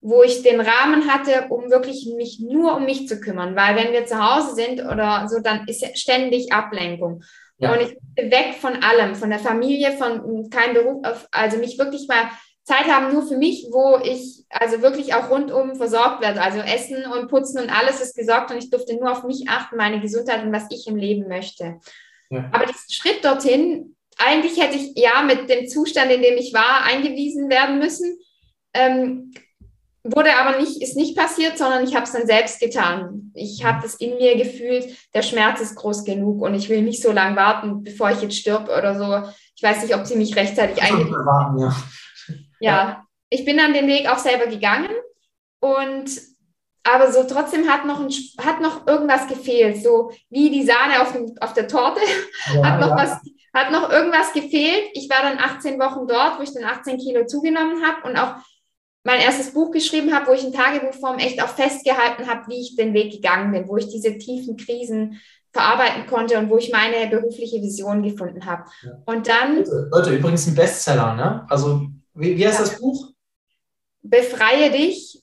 wo 0.00 0.22
ich 0.22 0.42
den 0.42 0.60
Rahmen 0.60 1.08
hatte, 1.08 1.46
um 1.50 1.70
wirklich 1.70 2.08
mich 2.16 2.40
nur 2.40 2.76
um 2.76 2.84
mich 2.84 3.06
zu 3.06 3.20
kümmern. 3.20 3.54
Weil 3.54 3.76
wenn 3.76 3.92
wir 3.92 4.06
zu 4.06 4.18
Hause 4.18 4.54
sind 4.54 4.80
oder 4.80 5.28
so, 5.28 5.40
dann 5.40 5.66
ist 5.68 5.98
ständig 5.98 6.52
Ablenkung. 6.52 7.22
Ja. 7.58 7.72
Und 7.72 7.80
ich 7.80 7.96
bin 8.14 8.30
weg 8.30 8.54
von 8.60 8.82
allem, 8.82 9.14
von 9.14 9.30
der 9.30 9.38
Familie, 9.38 9.92
von 9.92 10.50
keinem 10.50 10.74
Beruf, 10.74 11.26
also 11.30 11.58
mich 11.58 11.78
wirklich 11.78 12.06
mal 12.08 12.30
Zeit 12.66 12.86
haben 12.86 13.12
nur 13.12 13.26
für 13.26 13.36
mich, 13.36 13.68
wo 13.70 13.98
ich 14.02 14.44
also 14.50 14.82
wirklich 14.82 15.14
auch 15.14 15.30
rundum 15.30 15.76
versorgt 15.76 16.20
werde. 16.20 16.42
Also 16.42 16.58
Essen 16.58 17.06
und 17.06 17.28
Putzen 17.28 17.60
und 17.60 17.70
alles 17.70 18.00
ist 18.00 18.16
gesorgt 18.16 18.50
und 18.50 18.58
ich 18.58 18.70
durfte 18.70 18.96
nur 18.96 19.12
auf 19.12 19.22
mich 19.22 19.48
achten, 19.48 19.76
meine 19.76 20.00
Gesundheit 20.00 20.42
und 20.42 20.52
was 20.52 20.66
ich 20.70 20.88
im 20.88 20.96
Leben 20.96 21.28
möchte. 21.28 21.78
Ja. 22.28 22.50
Aber 22.52 22.66
diesen 22.66 22.90
Schritt 22.90 23.24
dorthin, 23.24 23.96
eigentlich 24.18 24.60
hätte 24.60 24.76
ich 24.76 24.92
ja 24.96 25.22
mit 25.22 25.48
dem 25.48 25.68
Zustand, 25.68 26.10
in 26.10 26.22
dem 26.22 26.36
ich 26.36 26.52
war, 26.52 26.82
eingewiesen 26.84 27.48
werden 27.48 27.78
müssen. 27.78 28.18
Ähm, 28.74 29.32
wurde 30.14 30.36
aber 30.36 30.58
nicht, 30.58 30.82
ist 30.82 30.96
nicht 30.96 31.16
passiert, 31.16 31.58
sondern 31.58 31.84
ich 31.84 31.94
habe 31.94 32.04
es 32.04 32.12
dann 32.12 32.26
selbst 32.26 32.60
getan. 32.60 33.32
Ich 33.34 33.64
habe 33.64 33.80
das 33.82 33.94
in 33.94 34.16
mir 34.16 34.36
gefühlt, 34.36 34.96
der 35.14 35.22
Schmerz 35.22 35.60
ist 35.60 35.76
groß 35.76 36.04
genug 36.04 36.42
und 36.42 36.54
ich 36.54 36.68
will 36.68 36.82
nicht 36.82 37.02
so 37.02 37.12
lange 37.12 37.36
warten, 37.36 37.82
bevor 37.82 38.10
ich 38.10 38.20
jetzt 38.22 38.36
stirb 38.36 38.68
oder 38.68 38.98
so. 38.98 39.30
Ich 39.56 39.62
weiß 39.62 39.82
nicht, 39.82 39.94
ob 39.94 40.06
sie 40.06 40.16
mich 40.16 40.36
rechtzeitig 40.36 40.82
eingewiesen 40.82 41.26
haben. 41.26 41.58
Ja 41.58 41.74
ja, 42.60 43.04
ich 43.30 43.44
bin 43.44 43.56
dann 43.56 43.74
den 43.74 43.86
Weg 43.86 44.08
auch 44.08 44.18
selber 44.18 44.46
gegangen 44.46 44.90
und 45.60 46.10
aber 46.84 47.10
so 47.10 47.24
trotzdem 47.24 47.68
hat 47.68 47.84
noch, 47.84 47.98
ein, 47.98 48.10
hat 48.38 48.60
noch 48.60 48.86
irgendwas 48.86 49.26
gefehlt, 49.26 49.82
so 49.82 50.12
wie 50.30 50.50
die 50.50 50.64
Sahne 50.64 51.02
auf, 51.02 51.12
dem, 51.12 51.34
auf 51.40 51.52
der 51.52 51.66
Torte, 51.66 52.00
ja, 52.54 52.64
hat, 52.64 52.80
noch 52.80 52.90
ja. 52.90 52.96
was, 52.96 53.18
hat 53.52 53.72
noch 53.72 53.90
irgendwas 53.90 54.32
gefehlt. 54.32 54.90
Ich 54.92 55.10
war 55.10 55.22
dann 55.22 55.38
18 55.38 55.80
Wochen 55.80 56.06
dort, 56.06 56.38
wo 56.38 56.44
ich 56.44 56.54
dann 56.54 56.62
18 56.62 56.98
Kilo 56.98 57.26
zugenommen 57.26 57.84
habe 57.84 58.08
und 58.08 58.16
auch 58.16 58.36
mein 59.06 59.20
erstes 59.20 59.52
Buch 59.52 59.70
geschrieben 59.70 60.12
habe, 60.12 60.26
wo 60.26 60.32
ich 60.32 60.42
in 60.42 60.52
Tagebuchform 60.52 61.18
echt 61.18 61.40
auch 61.40 61.48
festgehalten 61.48 62.26
habe, 62.26 62.48
wie 62.48 62.60
ich 62.60 62.74
den 62.74 62.92
Weg 62.92 63.12
gegangen 63.12 63.52
bin, 63.52 63.68
wo 63.68 63.76
ich 63.76 63.86
diese 63.88 64.18
tiefen 64.18 64.56
Krisen 64.56 65.20
verarbeiten 65.52 66.06
konnte 66.08 66.36
und 66.38 66.50
wo 66.50 66.58
ich 66.58 66.72
meine 66.72 67.08
berufliche 67.08 67.62
Vision 67.62 68.02
gefunden 68.02 68.44
habe. 68.44 68.64
Ja. 68.82 69.00
Und 69.06 69.28
dann. 69.28 69.64
Leute, 69.92 70.16
übrigens 70.16 70.48
ein 70.48 70.56
Bestseller, 70.56 71.14
ne? 71.14 71.46
Also 71.48 71.86
wie, 72.14 72.36
wie 72.36 72.46
heißt 72.46 72.58
ja. 72.58 72.64
das 72.64 72.80
Buch? 72.80 73.12
Befreie 74.02 74.72
dich. 74.72 75.22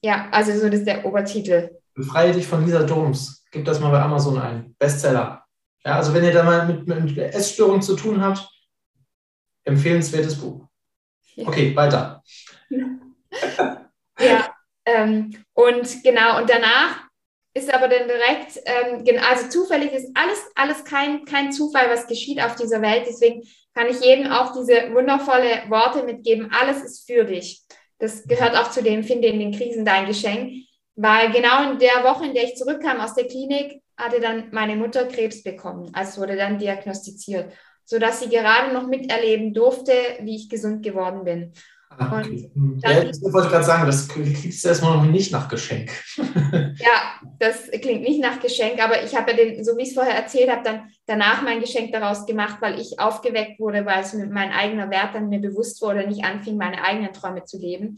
Ja, 0.00 0.28
also 0.30 0.52
so 0.52 0.68
das 0.68 0.78
ist 0.78 0.86
der 0.86 1.04
Obertitel. 1.04 1.70
Befreie 1.94 2.32
dich 2.32 2.46
von 2.46 2.64
Lisa 2.64 2.84
Doms. 2.84 3.44
Gib 3.50 3.64
das 3.64 3.80
mal 3.80 3.90
bei 3.90 4.00
Amazon 4.00 4.38
ein. 4.38 4.76
Bestseller. 4.78 5.44
Ja, 5.84 5.96
also 5.96 6.14
wenn 6.14 6.22
ihr 6.22 6.32
da 6.32 6.44
mal 6.44 6.66
mit, 6.68 6.86
mit 6.86 7.18
Essstörungen 7.18 7.82
zu 7.82 7.96
tun 7.96 8.20
habt, 8.20 8.48
empfehlenswertes 9.64 10.36
Buch. 10.36 10.68
Okay, 11.36 11.74
weiter. 11.74 12.22
ja, 14.18 14.54
ähm, 14.84 15.44
und 15.54 16.02
genau, 16.02 16.38
und 16.40 16.48
danach 16.50 17.04
ist 17.54 17.72
aber 17.72 17.88
dann 17.88 18.08
direkt, 18.08 18.58
ähm, 18.66 19.04
also 19.22 19.48
zufällig 19.48 19.92
ist 19.92 20.10
alles, 20.14 20.40
alles 20.56 20.84
kein, 20.84 21.24
kein 21.24 21.52
Zufall, 21.52 21.88
was 21.88 22.06
geschieht 22.06 22.42
auf 22.42 22.56
dieser 22.56 22.82
Welt. 22.82 23.04
Deswegen 23.08 23.42
kann 23.74 23.88
ich 23.88 24.00
jedem 24.00 24.30
auch 24.30 24.52
diese 24.52 24.92
wundervolle 24.92 25.62
Worte 25.68 26.02
mitgeben. 26.02 26.50
Alles 26.52 26.82
ist 26.82 27.06
für 27.06 27.24
dich. 27.24 27.62
Das 27.98 28.24
gehört 28.24 28.56
auch 28.56 28.70
zu 28.70 28.82
dem, 28.82 29.04
finde 29.04 29.28
in 29.28 29.38
den 29.38 29.52
Krisen 29.52 29.84
dein 29.84 30.06
Geschenk. 30.06 30.52
Weil 30.96 31.30
genau 31.32 31.70
in 31.70 31.78
der 31.78 32.04
Woche, 32.04 32.26
in 32.26 32.34
der 32.34 32.44
ich 32.44 32.56
zurückkam 32.56 33.00
aus 33.00 33.14
der 33.14 33.26
Klinik, 33.26 33.82
hatte 33.96 34.20
dann 34.20 34.48
meine 34.50 34.76
Mutter 34.76 35.06
Krebs 35.06 35.42
bekommen. 35.42 35.90
Also 35.92 36.20
wurde 36.20 36.36
dann 36.36 36.58
diagnostiziert, 36.58 37.52
sodass 37.84 38.20
sie 38.20 38.28
gerade 38.28 38.72
noch 38.72 38.86
miterleben 38.86 39.54
durfte, 39.54 39.92
wie 40.20 40.36
ich 40.36 40.48
gesund 40.48 40.82
geworden 40.82 41.24
bin. 41.24 41.52
Ah, 41.98 42.20
okay. 42.20 42.50
Hm. 42.54 42.80
ja, 42.82 43.02
ich 43.02 43.22
wollte 43.22 43.48
gerade 43.48 43.64
sagen, 43.64 43.86
das 43.86 44.08
klingt 44.08 44.64
erstmal 44.64 44.96
noch 44.96 45.04
nicht 45.04 45.32
nach 45.32 45.48
Geschenk. 45.48 45.90
ja, 46.16 47.20
das 47.38 47.70
klingt 47.70 48.02
nicht 48.02 48.20
nach 48.20 48.40
Geschenk, 48.40 48.82
aber 48.82 49.02
ich 49.04 49.14
habe 49.14 49.30
ja 49.30 49.36
den, 49.36 49.64
so 49.64 49.76
wie 49.76 49.82
ich 49.82 49.88
es 49.88 49.94
vorher 49.94 50.14
erzählt 50.14 50.50
habe, 50.50 50.62
dann 50.64 50.90
danach 51.06 51.42
mein 51.42 51.60
Geschenk 51.60 51.92
daraus 51.92 52.26
gemacht, 52.26 52.56
weil 52.60 52.80
ich 52.80 52.98
aufgeweckt 52.98 53.60
wurde, 53.60 53.86
weil 53.86 54.02
es 54.02 54.14
mein 54.14 54.50
eigener 54.50 54.90
Wert 54.90 55.14
dann 55.14 55.28
mir 55.28 55.40
bewusst 55.40 55.80
wurde 55.82 56.04
und 56.04 56.10
ich 56.10 56.24
anfing, 56.24 56.56
meine 56.56 56.82
eigenen 56.82 57.12
Träume 57.12 57.44
zu 57.44 57.58
leben. 57.58 57.96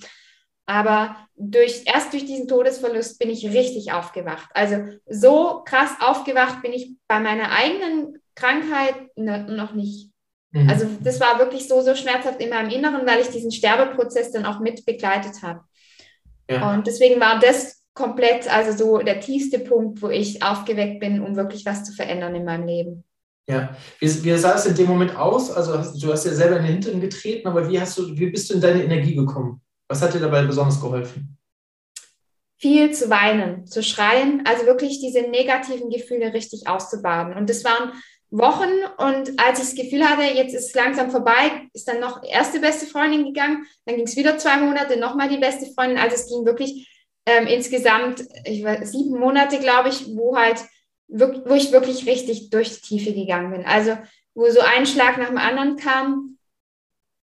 Aber 0.66 1.16
durch, 1.36 1.82
erst 1.86 2.12
durch 2.12 2.26
diesen 2.26 2.48
Todesverlust 2.48 3.20
bin 3.20 3.30
ich 3.30 3.46
richtig 3.46 3.92
aufgewacht. 3.92 4.48
Also 4.52 4.84
so 5.08 5.62
krass 5.64 5.92
aufgewacht 6.00 6.60
bin 6.60 6.72
ich 6.72 6.96
bei 7.06 7.20
meiner 7.20 7.52
eigenen 7.52 8.20
Krankheit 8.36 8.94
noch 9.16 9.74
nicht. 9.74 10.10
Mhm. 10.52 10.70
Also 10.70 10.86
das 11.00 11.20
war 11.20 11.38
wirklich 11.40 11.66
so, 11.66 11.82
so 11.82 11.96
schmerzhaft 11.96 12.40
in 12.40 12.50
meinem 12.50 12.70
Inneren, 12.70 13.06
weil 13.06 13.20
ich 13.20 13.28
diesen 13.28 13.50
Sterbeprozess 13.50 14.30
dann 14.30 14.46
auch 14.46 14.60
mit 14.60 14.86
begleitet 14.86 15.42
habe. 15.42 15.60
Ja. 16.48 16.72
Und 16.72 16.86
deswegen 16.86 17.20
war 17.20 17.40
das 17.40 17.82
komplett, 17.94 18.48
also 18.52 18.76
so 18.76 18.98
der 18.98 19.20
tiefste 19.20 19.58
Punkt, 19.58 20.00
wo 20.02 20.10
ich 20.10 20.42
aufgeweckt 20.42 21.00
bin, 21.00 21.20
um 21.20 21.34
wirklich 21.34 21.64
was 21.66 21.82
zu 21.82 21.92
verändern 21.92 22.34
in 22.36 22.44
meinem 22.44 22.66
Leben. 22.66 23.04
Ja, 23.48 23.76
wie, 24.00 24.24
wie 24.24 24.36
sah 24.36 24.54
es 24.54 24.66
in 24.66 24.74
dem 24.74 24.86
Moment 24.86 25.16
aus? 25.16 25.50
Also 25.50 25.78
hast, 25.78 26.02
du 26.02 26.12
hast 26.12 26.26
ja 26.26 26.32
selber 26.32 26.56
in 26.58 26.64
den 26.64 26.72
Hintern 26.74 27.00
getreten, 27.00 27.48
aber 27.48 27.68
wie, 27.70 27.80
hast 27.80 27.96
du, 27.96 28.16
wie 28.16 28.26
bist 28.26 28.50
du 28.50 28.54
in 28.54 28.60
deine 28.60 28.84
Energie 28.84 29.14
gekommen? 29.14 29.60
Was 29.88 30.02
hat 30.02 30.14
dir 30.14 30.20
dabei 30.20 30.42
besonders 30.42 30.80
geholfen? 30.80 31.38
Viel 32.58 32.92
zu 32.92 33.08
weinen, 33.08 33.66
zu 33.66 33.82
schreien, 33.82 34.42
also 34.46 34.66
wirklich 34.66 35.00
diese 35.00 35.20
negativen 35.22 35.90
Gefühle 35.90 36.32
richtig 36.32 36.66
auszubaden. 36.66 37.34
Und 37.34 37.48
das 37.50 37.64
waren 37.64 37.92
Wochen 38.30 38.70
und 38.98 39.38
als 39.38 39.60
ich 39.60 39.66
das 39.66 39.74
Gefühl 39.74 40.04
hatte, 40.04 40.22
jetzt 40.22 40.54
ist 40.54 40.68
es 40.68 40.74
langsam 40.74 41.10
vorbei, 41.10 41.68
ist 41.72 41.86
dann 41.86 42.00
noch 42.00 42.22
erste 42.24 42.60
beste 42.60 42.86
Freundin 42.86 43.24
gegangen, 43.24 43.66
dann 43.84 43.96
ging 43.96 44.06
es 44.06 44.16
wieder 44.16 44.36
zwei 44.38 44.56
Monate, 44.56 44.98
nochmal 44.98 45.28
die 45.28 45.38
beste 45.38 45.66
Freundin. 45.72 45.98
Also 45.98 46.16
es 46.16 46.28
ging 46.28 46.44
wirklich 46.44 46.88
ähm, 47.26 47.46
insgesamt 47.46 48.24
ich 48.44 48.64
weiß, 48.64 48.90
sieben 48.90 49.18
Monate, 49.18 49.58
glaube 49.58 49.90
ich, 49.90 50.16
wo 50.16 50.36
halt 50.36 50.60
wo 51.08 51.54
ich 51.54 51.70
wirklich 51.70 52.06
richtig 52.06 52.50
durch 52.50 52.80
die 52.80 52.80
Tiefe 52.80 53.14
gegangen 53.14 53.52
bin. 53.52 53.64
Also 53.64 53.96
wo 54.34 54.50
so 54.50 54.60
ein 54.60 54.86
Schlag 54.86 55.18
nach 55.18 55.28
dem 55.28 55.38
anderen 55.38 55.76
kam, 55.76 56.36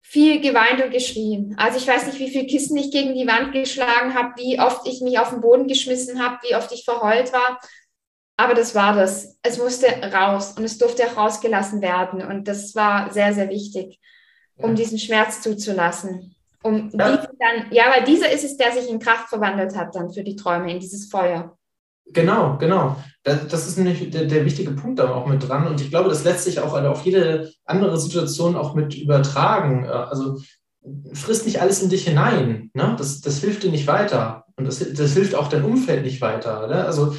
viel 0.02 0.40
geweint 0.40 0.82
und 0.82 0.92
geschrien. 0.92 1.54
Also 1.58 1.78
ich 1.78 1.88
weiß 1.88 2.08
nicht, 2.08 2.20
wie 2.20 2.30
viele 2.30 2.48
Kissen 2.48 2.78
ich 2.78 2.92
gegen 2.92 3.14
die 3.14 3.28
Wand 3.28 3.52
geschlagen 3.52 4.14
habe, 4.14 4.34
wie 4.38 4.58
oft 4.58 4.88
ich 4.88 5.02
mich 5.02 5.20
auf 5.20 5.32
den 5.32 5.42
Boden 5.42 5.68
geschmissen 5.68 6.24
habe, 6.24 6.38
wie 6.44 6.56
oft 6.56 6.72
ich 6.72 6.86
verheult 6.86 7.34
war. 7.34 7.60
Aber 8.38 8.54
das 8.54 8.76
war 8.76 8.96
das. 8.96 9.38
Es 9.42 9.58
musste 9.58 9.88
raus 10.14 10.54
und 10.58 10.64
es 10.64 10.78
durfte 10.78 11.04
auch 11.08 11.18
rausgelassen 11.18 11.82
werden. 11.82 12.22
Und 12.22 12.48
das 12.48 12.76
war 12.76 13.12
sehr, 13.12 13.34
sehr 13.34 13.50
wichtig, 13.50 14.00
um 14.58 14.76
diesen 14.76 15.00
Schmerz 15.00 15.42
zuzulassen. 15.42 16.36
Um 16.64 16.90
ja. 16.94 17.18
dann, 17.18 17.72
ja, 17.72 17.86
weil 17.90 18.04
dieser 18.04 18.32
ist 18.32 18.44
es, 18.44 18.58
der 18.58 18.72
sich 18.72 18.90
in 18.90 19.00
Kraft 19.00 19.30
verwandelt 19.30 19.76
hat 19.76 19.96
dann 19.96 20.12
für 20.12 20.24
die 20.24 20.36
Träume, 20.36 20.72
in 20.72 20.80
dieses 20.80 21.10
Feuer. 21.10 21.58
Genau, 22.14 22.58
genau. 22.58 22.96
Das, 23.24 23.48
das 23.48 23.68
ist 23.68 23.78
nämlich 23.78 24.10
der, 24.12 24.26
der, 24.26 24.46
wichtige 24.46 24.72
Punkt 24.72 25.00
da 25.00 25.14
auch 25.14 25.26
mit 25.26 25.48
dran. 25.48 25.68
Und 25.68 25.82
ich 25.82 25.90
glaube, 25.90 26.10
das 26.10 26.24
lässt 26.24 26.44
sich 26.44 26.60
auch 26.60 26.74
auf 26.74 27.04
jede 27.04 27.52
andere 27.66 28.00
Situation 28.00 28.56
auch 28.56 28.76
mit 28.76 28.96
übertragen. 28.96 29.84
Äh, 29.86 29.90
also 29.90 30.40
frisst 31.14 31.46
nicht 31.46 31.62
alles 31.62 31.82
in 31.82 31.90
dich 31.90 32.08
hinein. 32.08 32.70
Ne? 32.74 32.96
Das, 32.98 33.22
das 33.22 33.40
hilft 33.40 33.64
dir 33.64 33.72
nicht 33.72 33.88
weiter. 33.88 34.46
Und 34.56 34.66
das, 34.66 34.80
das 34.94 35.14
hilft 35.14 35.36
auch 35.36 35.50
dein 35.50 35.64
Umfeld 35.64 36.04
nicht 36.04 36.22
weiter. 36.22 36.68
Ne? 36.68 36.86
Also 36.86 37.16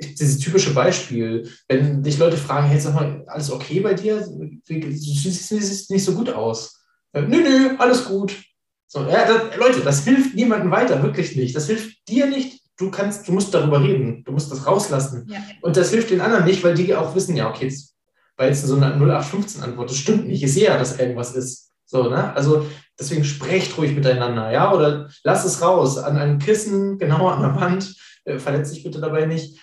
dieses 0.00 0.38
typische 0.38 0.72
Beispiel, 0.72 1.48
wenn 1.68 2.02
dich 2.02 2.18
Leute 2.18 2.36
fragen, 2.36 2.66
hey, 2.66 2.80
sag 2.80 2.94
mal, 2.94 3.24
alles 3.26 3.50
okay 3.50 3.80
bei 3.80 3.94
dir? 3.94 4.20
Du 4.20 4.90
siehst 4.90 5.90
nicht 5.90 6.04
so 6.04 6.14
gut 6.14 6.30
aus. 6.30 6.80
Äh, 7.12 7.22
nö, 7.22 7.38
nö, 7.42 7.76
alles 7.78 8.04
gut. 8.04 8.36
So, 8.86 9.00
ja, 9.04 9.24
das, 9.26 9.56
Leute, 9.56 9.80
das 9.80 10.04
hilft 10.04 10.34
niemandem 10.34 10.70
weiter, 10.70 11.02
wirklich 11.02 11.36
nicht. 11.36 11.54
Das 11.54 11.66
hilft 11.66 12.08
dir 12.08 12.26
nicht. 12.26 12.60
Du 12.76 12.90
kannst, 12.90 13.28
du 13.28 13.32
musst 13.32 13.52
darüber 13.52 13.82
reden, 13.82 14.24
du 14.24 14.32
musst 14.32 14.50
das 14.50 14.66
rauslassen. 14.66 15.26
Ja. 15.30 15.38
Und 15.60 15.76
das 15.76 15.90
hilft 15.90 16.10
den 16.10 16.20
anderen 16.20 16.44
nicht, 16.44 16.64
weil 16.64 16.74
die 16.74 16.94
auch 16.94 17.14
wissen, 17.14 17.36
ja, 17.36 17.50
okay, 17.50 17.66
jetzt 17.66 17.94
war 18.36 18.46
jetzt 18.46 18.66
so 18.66 18.74
eine 18.74 18.96
0815-Antwort, 18.96 19.90
das 19.90 19.98
stimmt 19.98 20.26
nicht, 20.26 20.42
ich 20.42 20.52
sehe 20.52 20.64
ja, 20.64 20.78
dass 20.78 20.98
irgendwas 20.98 21.36
ist. 21.36 21.70
So, 21.84 22.08
ne? 22.08 22.34
Also 22.34 22.66
deswegen 22.98 23.24
sprecht 23.24 23.76
ruhig 23.76 23.94
miteinander, 23.94 24.50
ja, 24.50 24.72
oder 24.72 25.10
lass 25.24 25.44
es 25.44 25.60
raus, 25.60 25.98
an 25.98 26.16
einem 26.16 26.38
Kissen, 26.38 26.98
genau 26.98 27.28
an 27.28 27.42
der 27.42 27.60
Wand, 27.60 27.94
äh, 28.24 28.38
verletz 28.38 28.72
dich 28.72 28.82
bitte 28.82 29.00
dabei 29.00 29.26
nicht. 29.26 29.60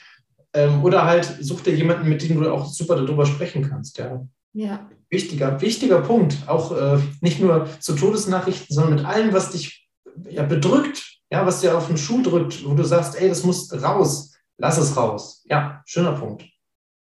Ähm, 0.57 0.83
oder 0.83 1.05
halt 1.05 1.37
such 1.39 1.61
dir 1.61 1.75
jemanden, 1.75 2.09
mit 2.09 2.27
dem 2.27 2.41
du 2.41 2.51
auch 2.51 2.65
super 2.65 2.95
darüber 2.95 3.25
sprechen 3.25 3.67
kannst, 3.69 3.99
ja. 3.99 4.25
Ja. 4.53 4.89
Wichtiger, 5.09 5.61
wichtiger 5.61 6.01
Punkt. 6.01 6.35
Auch 6.47 6.75
äh, 6.75 6.97
nicht 7.21 7.39
nur 7.39 7.67
zu 7.79 7.95
Todesnachrichten, 7.95 8.73
sondern 8.73 8.95
mit 8.95 9.05
allem, 9.05 9.31
was 9.33 9.51
dich 9.51 9.87
ja, 10.29 10.41
bedrückt, 10.43 11.19
ja, 11.29 11.45
was 11.45 11.61
dir 11.61 11.77
auf 11.77 11.87
den 11.87 11.97
Schuh 11.97 12.23
drückt, 12.23 12.65
wo 12.65 12.73
du 12.73 12.83
sagst, 12.83 13.21
ey, 13.21 13.29
das 13.29 13.43
muss 13.43 13.71
raus, 13.83 14.33
lass 14.57 14.79
es 14.79 14.97
raus. 14.97 15.43
Ja, 15.45 15.83
schöner 15.85 16.13
Punkt. 16.13 16.43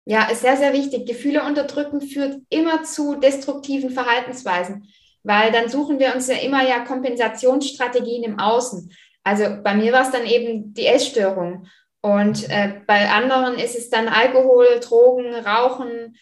Ja, 0.05 0.25
ist 0.25 0.43
sehr, 0.43 0.57
sehr 0.57 0.73
wichtig. 0.73 1.07
Gefühle 1.07 1.45
unterdrücken 1.45 2.01
führt 2.03 2.39
immer 2.51 2.83
zu 2.83 3.15
destruktiven 3.15 3.91
Verhaltensweisen, 3.91 4.89
weil 5.23 5.53
dann 5.53 5.69
suchen 5.69 5.99
wir 5.99 6.15
uns 6.15 6.27
ja 6.27 6.37
immer 6.37 6.67
ja 6.67 6.85
Kompensationsstrategien 6.85 8.25
im 8.25 8.39
Außen. 8.39 8.91
Also 9.23 9.45
bei 9.63 9.75
mir 9.75 9.93
war 9.93 10.03
es 10.03 10.11
dann 10.11 10.27
eben 10.27 10.75
die 10.75 10.87
Essstörung 10.87 11.67
und 12.05 12.51
äh, 12.51 12.83
bei 12.87 13.09
anderen 13.09 13.55
ist 13.55 13.75
es 13.75 13.89
dann 13.89 14.09
Alkohol, 14.09 14.79
Drogen, 14.81 15.35
Rauchen 15.35 16.15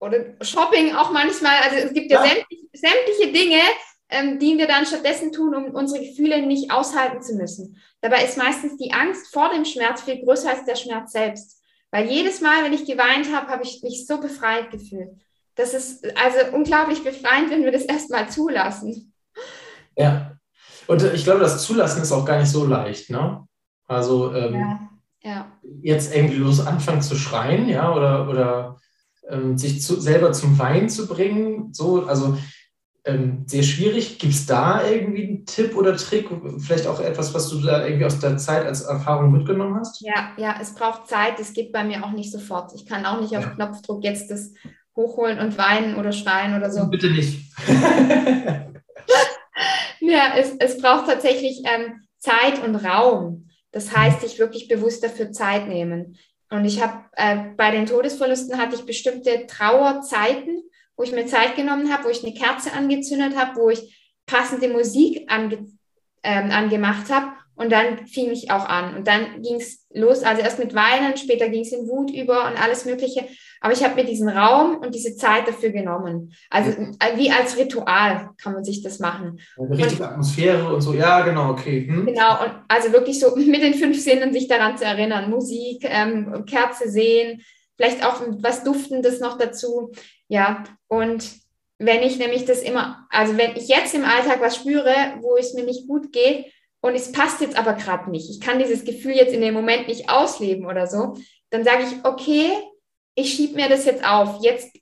oder 0.00 0.34
Shopping 0.40 0.96
auch 0.96 1.12
manchmal. 1.12 1.52
Also 1.62 1.76
es 1.76 1.92
gibt 1.92 2.10
ja, 2.10 2.24
ja. 2.24 2.28
Sämtliche, 2.28 2.66
sämtliche, 2.72 3.32
Dinge, 3.32 3.60
ähm, 4.08 4.40
die 4.40 4.58
wir 4.58 4.66
dann 4.66 4.84
stattdessen 4.84 5.30
tun, 5.30 5.54
um 5.54 5.66
unsere 5.76 6.04
Gefühle 6.04 6.44
nicht 6.44 6.72
aushalten 6.72 7.22
zu 7.22 7.36
müssen. 7.36 7.80
Dabei 8.00 8.24
ist 8.24 8.36
meistens 8.36 8.78
die 8.78 8.92
Angst 8.92 9.32
vor 9.32 9.50
dem 9.50 9.64
Schmerz 9.64 10.02
viel 10.02 10.20
größer 10.24 10.50
als 10.50 10.64
der 10.64 10.74
Schmerz 10.74 11.12
selbst. 11.12 11.62
Weil 11.92 12.10
jedes 12.10 12.40
Mal, 12.40 12.64
wenn 12.64 12.72
ich 12.72 12.84
geweint 12.84 13.32
habe, 13.32 13.46
habe 13.46 13.62
ich 13.62 13.80
mich 13.84 14.08
so 14.08 14.18
befreit 14.18 14.72
gefühlt. 14.72 15.10
Das 15.54 15.72
ist 15.72 16.04
also 16.18 16.52
unglaublich 16.52 17.04
befreiend, 17.04 17.50
wenn 17.50 17.62
wir 17.62 17.70
das 17.70 17.84
erstmal 17.84 18.28
zulassen. 18.28 19.14
Ja. 19.96 20.32
Und 20.88 21.04
ich 21.04 21.22
glaube, 21.22 21.38
das 21.38 21.62
Zulassen 21.62 22.02
ist 22.02 22.10
auch 22.10 22.24
gar 22.24 22.40
nicht 22.40 22.50
so 22.50 22.66
leicht, 22.66 23.10
ne? 23.10 23.46
Also 23.86 24.34
ähm, 24.34 24.54
ja 24.54 24.88
ja. 25.22 25.52
jetzt 25.82 26.14
irgendwie 26.14 26.36
los 26.36 26.64
anfangen 26.66 27.02
zu 27.02 27.16
schreien, 27.16 27.68
ja, 27.68 27.94
oder, 27.94 28.28
oder 28.28 28.76
ähm, 29.28 29.58
sich 29.58 29.82
zu, 29.82 30.00
selber 30.00 30.32
zum 30.32 30.58
Weinen 30.58 30.88
zu 30.88 31.06
bringen. 31.06 31.72
So, 31.72 32.06
also 32.06 32.38
ähm, 33.04 33.44
sehr 33.46 33.62
schwierig. 33.62 34.18
Gibt 34.18 34.34
es 34.34 34.46
da 34.46 34.86
irgendwie 34.86 35.26
einen 35.26 35.46
Tipp 35.46 35.76
oder 35.76 35.96
Trick? 35.96 36.28
Vielleicht 36.58 36.86
auch 36.86 37.00
etwas, 37.00 37.32
was 37.34 37.48
du 37.48 37.60
da 37.60 37.84
irgendwie 37.86 38.04
aus 38.04 38.18
der 38.18 38.36
Zeit 38.36 38.66
als 38.66 38.82
Erfahrung 38.82 39.32
mitgenommen 39.32 39.78
hast? 39.78 40.00
Ja, 40.00 40.32
ja, 40.36 40.56
es 40.60 40.74
braucht 40.74 41.08
Zeit. 41.08 41.40
Es 41.40 41.52
geht 41.52 41.72
bei 41.72 41.84
mir 41.84 42.04
auch 42.04 42.12
nicht 42.12 42.30
sofort. 42.30 42.72
Ich 42.74 42.86
kann 42.86 43.06
auch 43.06 43.20
nicht 43.20 43.36
auf 43.36 43.44
ja. 43.44 43.50
Knopfdruck 43.50 44.04
jetzt 44.04 44.30
das 44.30 44.52
hochholen 44.94 45.38
und 45.38 45.56
weinen 45.56 45.96
oder 45.96 46.12
schreien 46.12 46.56
oder 46.56 46.70
so. 46.70 46.86
Bitte 46.90 47.10
nicht. 47.10 47.50
ja, 50.00 50.34
es, 50.36 50.54
es 50.58 50.78
braucht 50.80 51.06
tatsächlich 51.06 51.62
ähm, 51.64 52.02
Zeit 52.18 52.62
und 52.62 52.76
Raum. 52.76 53.47
Das 53.72 53.96
heißt, 53.96 54.20
sich 54.22 54.38
wirklich 54.38 54.68
bewusst 54.68 55.04
dafür 55.04 55.32
Zeit 55.32 55.68
nehmen. 55.68 56.18
Und 56.50 56.64
ich 56.64 56.82
habe 56.82 57.04
äh, 57.16 57.36
bei 57.56 57.70
den 57.70 57.86
Todesverlusten 57.86 58.58
hatte 58.58 58.74
ich 58.74 58.86
bestimmte 58.86 59.46
Trauerzeiten, 59.46 60.62
wo 60.96 61.02
ich 61.02 61.12
mir 61.12 61.26
Zeit 61.26 61.56
genommen 61.56 61.92
habe, 61.92 62.04
wo 62.04 62.08
ich 62.08 62.24
eine 62.24 62.34
Kerze 62.34 62.72
angezündet 62.72 63.36
habe, 63.36 63.60
wo 63.60 63.70
ich 63.70 64.16
passende 64.26 64.68
Musik 64.68 65.30
ange, 65.30 65.66
ähm, 66.22 66.50
angemacht 66.50 67.10
habe 67.10 67.37
und 67.58 67.72
dann 67.72 68.06
fing 68.06 68.30
ich 68.30 68.52
auch 68.52 68.68
an. 68.68 68.96
Und 68.96 69.08
dann 69.08 69.42
ging 69.42 69.56
es 69.56 69.84
los, 69.92 70.22
also 70.22 70.42
erst 70.42 70.60
mit 70.60 70.74
Weinen, 70.74 71.16
später 71.16 71.48
ging 71.48 71.62
es 71.62 71.72
in 71.72 71.88
Wut 71.88 72.10
über 72.10 72.46
und 72.46 72.62
alles 72.62 72.84
Mögliche. 72.84 73.26
Aber 73.60 73.72
ich 73.72 73.82
habe 73.82 73.96
mir 73.96 74.04
diesen 74.04 74.28
Raum 74.28 74.76
und 74.76 74.94
diese 74.94 75.16
Zeit 75.16 75.48
dafür 75.48 75.70
genommen. 75.70 76.32
Also 76.50 76.70
ja. 76.70 77.16
wie 77.16 77.32
als 77.32 77.58
Ritual 77.58 78.30
kann 78.40 78.52
man 78.52 78.62
sich 78.62 78.80
das 78.82 79.00
machen. 79.00 79.40
Eine 79.58 79.76
richtige 79.76 80.04
und, 80.04 80.08
Atmosphäre 80.10 80.72
und 80.72 80.80
so, 80.80 80.94
ja, 80.94 81.22
genau, 81.22 81.50
okay. 81.50 81.84
Hm. 81.88 82.06
Genau, 82.06 82.44
und 82.44 82.52
also 82.68 82.92
wirklich 82.92 83.18
so 83.18 83.34
mit 83.36 83.60
den 83.60 83.74
fünf 83.74 84.00
Sinnen 84.00 84.32
sich 84.32 84.46
daran 84.46 84.78
zu 84.78 84.84
erinnern. 84.84 85.28
Musik, 85.28 85.82
ähm, 85.82 86.44
Kerze 86.46 86.88
sehen, 86.88 87.42
vielleicht 87.76 88.06
auch 88.06 88.22
was 88.38 88.62
Duftendes 88.62 89.18
noch 89.18 89.36
dazu. 89.36 89.90
Ja, 90.28 90.62
und 90.86 91.28
wenn 91.78 92.02
ich 92.02 92.18
nämlich 92.18 92.44
das 92.44 92.62
immer, 92.62 93.06
also 93.10 93.36
wenn 93.36 93.56
ich 93.56 93.66
jetzt 93.66 93.94
im 93.94 94.04
Alltag 94.04 94.40
was 94.40 94.54
spüre, 94.54 94.94
wo 95.20 95.36
es 95.36 95.54
mir 95.54 95.64
nicht 95.64 95.88
gut 95.88 96.12
geht, 96.12 96.46
und 96.88 96.94
es 96.94 97.12
passt 97.12 97.40
jetzt 97.40 97.58
aber 97.58 97.74
gerade 97.74 98.10
nicht, 98.10 98.30
ich 98.30 98.40
kann 98.40 98.58
dieses 98.58 98.84
Gefühl 98.84 99.12
jetzt 99.12 99.34
in 99.34 99.40
dem 99.40 99.54
Moment 99.54 99.88
nicht 99.88 100.10
ausleben 100.10 100.66
oder 100.66 100.86
so, 100.86 101.14
dann 101.50 101.64
sage 101.64 101.84
ich, 101.84 102.04
okay, 102.04 102.50
ich 103.14 103.34
schiebe 103.34 103.56
mir 103.56 103.68
das 103.68 103.84
jetzt 103.84 104.04
auf. 104.04 104.42
Jetzt, 104.42 104.76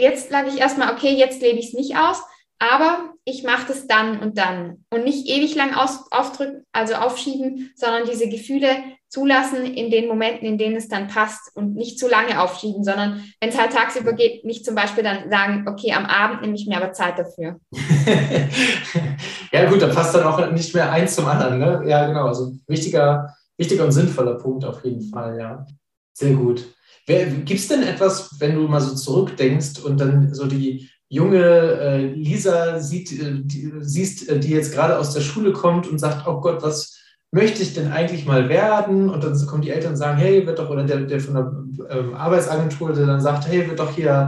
jetzt 0.00 0.30
sage 0.30 0.48
ich 0.48 0.58
erstmal, 0.58 0.92
okay, 0.92 1.14
jetzt 1.14 1.40
lebe 1.42 1.58
ich 1.58 1.68
es 1.68 1.74
nicht 1.74 1.96
aus, 1.96 2.22
aber 2.58 3.14
ich 3.24 3.44
mache 3.44 3.68
das 3.68 3.86
dann 3.86 4.20
und 4.20 4.38
dann. 4.38 4.84
Und 4.90 5.04
nicht 5.04 5.28
ewig 5.28 5.54
lang 5.54 5.74
aus, 5.74 6.10
aufdrücken, 6.10 6.64
also 6.72 6.94
aufschieben, 6.94 7.72
sondern 7.76 8.08
diese 8.08 8.28
Gefühle 8.28 8.70
zulassen 9.08 9.64
in 9.64 9.90
den 9.90 10.08
Momenten, 10.08 10.46
in 10.46 10.58
denen 10.58 10.76
es 10.76 10.88
dann 10.88 11.08
passt 11.08 11.54
und 11.54 11.74
nicht 11.74 11.98
zu 11.98 12.08
lange 12.08 12.40
aufschieben, 12.42 12.84
sondern 12.84 13.24
wenn 13.40 13.48
es 13.48 13.58
halt 13.58 13.72
tagsüber 13.72 14.12
geht, 14.12 14.44
nicht 14.44 14.64
zum 14.64 14.74
Beispiel 14.74 15.02
dann 15.02 15.30
sagen, 15.30 15.66
okay, 15.68 15.92
am 15.92 16.04
Abend 16.04 16.42
nehme 16.42 16.54
ich 16.54 16.66
mir 16.66 16.76
aber 16.76 16.92
Zeit 16.92 17.18
dafür. 17.18 17.58
ja 19.52 19.70
gut, 19.70 19.80
da 19.80 19.88
passt 19.88 20.14
dann 20.14 20.24
auch 20.24 20.50
nicht 20.50 20.74
mehr 20.74 20.90
eins 20.92 21.14
zum 21.14 21.26
anderen. 21.26 21.58
Ne? 21.58 21.84
Ja, 21.86 22.06
genau. 22.06 22.26
Also 22.26 22.52
wichtiger, 22.66 23.34
wichtiger 23.56 23.84
und 23.84 23.92
sinnvoller 23.92 24.34
Punkt 24.34 24.64
auf 24.64 24.84
jeden 24.84 25.02
Fall, 25.02 25.38
ja. 25.38 25.66
Sehr 26.12 26.34
gut. 26.34 26.66
Gibt 27.06 27.50
es 27.50 27.68
denn 27.68 27.84
etwas, 27.84 28.38
wenn 28.38 28.54
du 28.54 28.68
mal 28.68 28.80
so 28.80 28.94
zurückdenkst 28.94 29.80
und 29.82 29.98
dann 29.98 30.34
so 30.34 30.46
die 30.46 30.90
junge 31.08 31.38
äh, 31.38 32.06
Lisa 32.06 32.80
sieht, 32.80 33.12
äh, 33.12 33.40
die, 33.42 33.72
siehst, 33.80 34.28
äh, 34.28 34.38
die 34.38 34.50
jetzt 34.50 34.72
gerade 34.72 34.98
aus 34.98 35.14
der 35.14 35.20
Schule 35.20 35.52
kommt 35.52 35.86
und 35.86 35.98
sagt, 35.98 36.26
oh 36.26 36.40
Gott, 36.40 36.62
was 36.62 36.98
möchte 37.30 37.62
ich 37.62 37.74
denn 37.74 37.92
eigentlich 37.92 38.26
mal 38.26 38.48
werden? 38.48 39.08
Und 39.08 39.24
dann 39.24 39.46
kommen 39.46 39.62
die 39.62 39.70
Eltern 39.70 39.92
und 39.92 39.96
sagen, 39.96 40.18
hey, 40.18 40.46
wird 40.46 40.58
doch, 40.58 40.70
oder 40.70 40.84
der, 40.84 41.00
der 41.00 41.20
von 41.20 41.34
der 41.34 41.96
ähm, 41.96 42.14
Arbeitsagentur, 42.14 42.92
der 42.92 43.06
dann 43.06 43.20
sagt, 43.20 43.48
hey, 43.48 43.68
wird 43.68 43.78
doch 43.78 43.94
hier 43.94 44.26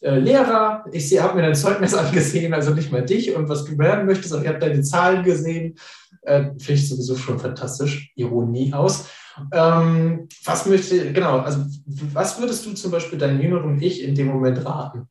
äh, 0.00 0.18
Lehrer, 0.18 0.84
ich 0.90 1.18
habe 1.20 1.36
mir 1.36 1.42
dein 1.42 1.54
Zeugnis 1.54 1.94
angesehen, 1.94 2.54
also 2.54 2.74
nicht 2.74 2.90
mal 2.90 3.04
dich 3.04 3.34
und 3.34 3.48
was 3.48 3.64
du 3.64 3.78
werden 3.78 4.06
möchtest, 4.06 4.34
und 4.34 4.42
ich 4.42 4.48
habe 4.48 4.58
deine 4.58 4.82
Zahlen 4.82 5.22
gesehen. 5.22 5.76
Äh, 6.22 6.50
Finde 6.58 6.72
ich 6.72 6.88
sowieso 6.88 7.16
schon 7.16 7.38
fantastisch, 7.38 8.12
Ironie 8.16 8.72
aus. 8.72 9.06
Ähm, 9.52 10.28
was 10.44 10.66
möchte, 10.66 11.12
genau, 11.12 11.38
also 11.38 11.64
was 12.12 12.38
würdest 12.38 12.66
du 12.66 12.72
zum 12.74 12.90
Beispiel 12.90 13.18
deinem 13.18 13.40
jüngeren 13.40 13.80
Ich 13.80 14.02
in 14.02 14.14
dem 14.14 14.26
Moment 14.26 14.64
raten? 14.64 15.08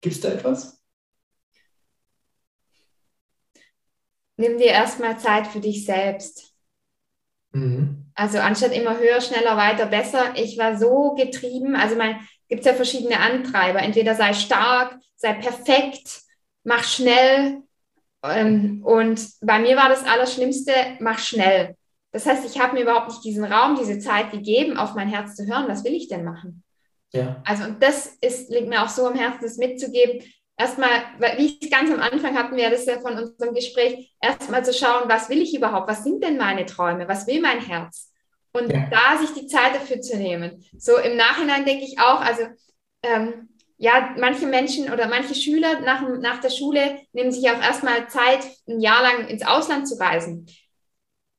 Gibt 0.00 0.14
es 0.14 0.20
da 0.20 0.28
etwas? 0.28 0.82
Nimm 4.36 4.58
dir 4.58 4.66
erstmal 4.66 5.18
Zeit 5.18 5.46
für 5.46 5.60
dich 5.60 5.84
selbst. 5.86 6.54
Mhm. 7.52 8.12
Also 8.14 8.38
anstatt 8.38 8.72
immer 8.72 8.98
höher, 8.98 9.20
schneller, 9.20 9.56
weiter, 9.56 9.86
besser. 9.86 10.34
Ich 10.36 10.58
war 10.58 10.78
so 10.78 11.14
getrieben. 11.14 11.74
Also 11.74 11.96
man 11.96 12.16
gibt 12.48 12.60
es 12.60 12.66
ja 12.66 12.74
verschiedene 12.74 13.18
Antreiber. 13.20 13.80
Entweder 13.80 14.14
sei 14.14 14.32
stark, 14.34 14.98
sei 15.16 15.34
perfekt, 15.34 16.22
mach 16.64 16.84
schnell. 16.84 17.62
Ähm, 18.22 18.82
und 18.84 19.20
bei 19.40 19.58
mir 19.58 19.76
war 19.76 19.88
das 19.88 20.04
Allerschlimmste, 20.04 20.72
mach 21.00 21.18
schnell. 21.18 21.76
Das 22.12 22.26
heißt, 22.26 22.46
ich 22.46 22.60
habe 22.60 22.74
mir 22.74 22.82
überhaupt 22.82 23.08
nicht 23.08 23.24
diesen 23.24 23.44
Raum, 23.44 23.76
diese 23.76 23.98
Zeit 23.98 24.30
gegeben, 24.30 24.76
auf 24.76 24.94
mein 24.94 25.08
Herz 25.08 25.36
zu 25.36 25.46
hören. 25.46 25.68
Was 25.68 25.84
will 25.84 25.92
ich 25.92 26.08
denn 26.08 26.24
machen? 26.24 26.62
Ja. 27.12 27.42
Also, 27.44 27.64
und 27.64 27.82
das 27.82 28.06
ist, 28.20 28.50
liegt 28.50 28.68
mir 28.68 28.82
auch 28.82 28.88
so 28.88 29.06
am 29.06 29.14
Herzen, 29.14 29.42
das 29.42 29.56
mitzugeben. 29.56 30.22
Erstmal, 30.58 30.88
wie 31.36 31.58
ich 31.60 31.70
ganz 31.70 31.90
am 31.90 32.00
Anfang 32.00 32.36
hatten 32.36 32.56
wir 32.56 32.70
das 32.70 32.86
ja 32.86 32.98
von 32.98 33.18
unserem 33.18 33.54
Gespräch, 33.54 34.14
erstmal 34.20 34.64
zu 34.64 34.72
schauen, 34.72 35.08
was 35.08 35.28
will 35.28 35.42
ich 35.42 35.54
überhaupt? 35.54 35.88
Was 35.88 36.02
sind 36.02 36.24
denn 36.24 36.38
meine 36.38 36.64
Träume? 36.64 37.08
Was 37.08 37.26
will 37.26 37.40
mein 37.40 37.60
Herz? 37.60 38.10
Und 38.52 38.72
ja. 38.72 38.88
da 38.90 39.18
sich 39.18 39.34
die 39.34 39.46
Zeit 39.46 39.74
dafür 39.74 40.00
zu 40.00 40.16
nehmen. 40.16 40.64
So 40.78 40.96
im 40.96 41.16
Nachhinein 41.16 41.66
denke 41.66 41.84
ich 41.84 41.98
auch, 41.98 42.22
also 42.22 42.44
ähm, 43.02 43.50
ja, 43.76 44.14
manche 44.18 44.46
Menschen 44.46 44.90
oder 44.90 45.06
manche 45.08 45.34
Schüler 45.34 45.80
nach, 45.80 46.02
nach 46.20 46.40
der 46.40 46.48
Schule 46.48 47.00
nehmen 47.12 47.30
sich 47.30 47.50
auch 47.50 47.60
erstmal 47.60 48.08
Zeit, 48.08 48.40
ein 48.66 48.80
Jahr 48.80 49.02
lang 49.02 49.28
ins 49.28 49.46
Ausland 49.46 49.86
zu 49.86 50.00
reisen. 50.00 50.46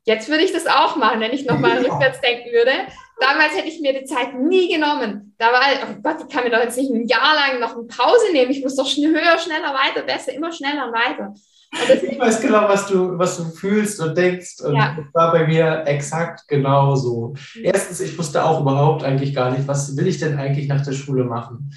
Jetzt 0.05 0.29
würde 0.29 0.43
ich 0.43 0.53
das 0.53 0.67
auch 0.67 0.95
machen, 0.95 1.19
wenn 1.19 1.33
ich 1.33 1.45
nochmal 1.45 1.83
ja. 1.83 1.89
rückwärts 1.91 2.21
denken 2.21 2.51
würde. 2.51 2.71
Damals 3.19 3.55
hätte 3.55 3.67
ich 3.67 3.81
mir 3.81 3.99
die 3.99 4.05
Zeit 4.05 4.35
nie 4.35 4.71
genommen. 4.71 5.33
Da 5.37 5.47
war, 5.47 5.61
oh 5.83 6.01
Gott, 6.03 6.17
ich 6.27 6.33
kann 6.33 6.43
mir 6.43 6.51
doch 6.51 6.61
jetzt 6.61 6.77
nicht 6.77 6.91
ein 6.91 7.07
Jahr 7.07 7.35
lang 7.35 7.59
noch 7.59 7.75
eine 7.75 7.85
Pause 7.85 8.31
nehmen. 8.31 8.51
Ich 8.51 8.63
muss 8.63 8.75
doch 8.75 8.87
höher, 8.87 9.37
schneller, 9.39 9.73
weiter, 9.73 10.03
besser, 10.05 10.33
immer 10.33 10.51
schneller 10.51 10.87
und 10.87 10.93
weiter. 10.93 11.33
Und 11.71 12.03
ich 12.03 12.19
weiß 12.19 12.41
genau, 12.41 12.69
was 12.69 12.87
du, 12.87 13.17
was 13.17 13.37
du 13.37 13.45
fühlst 13.45 13.99
und 13.99 14.17
denkst. 14.17 14.61
Und 14.63 14.75
ja. 14.75 14.95
das 14.95 15.05
war 15.13 15.31
bei 15.31 15.47
mir 15.47 15.83
exakt 15.85 16.47
genauso. 16.47 17.33
Erstens, 17.61 17.99
ich 17.99 18.17
wusste 18.17 18.43
auch 18.45 18.61
überhaupt 18.61 19.03
eigentlich 19.03 19.33
gar 19.33 19.51
nicht, 19.51 19.67
was 19.67 19.97
will 19.97 20.07
ich 20.07 20.19
denn 20.19 20.37
eigentlich 20.37 20.67
nach 20.67 20.83
der 20.83 20.93
Schule 20.93 21.23
machen. 21.23 21.73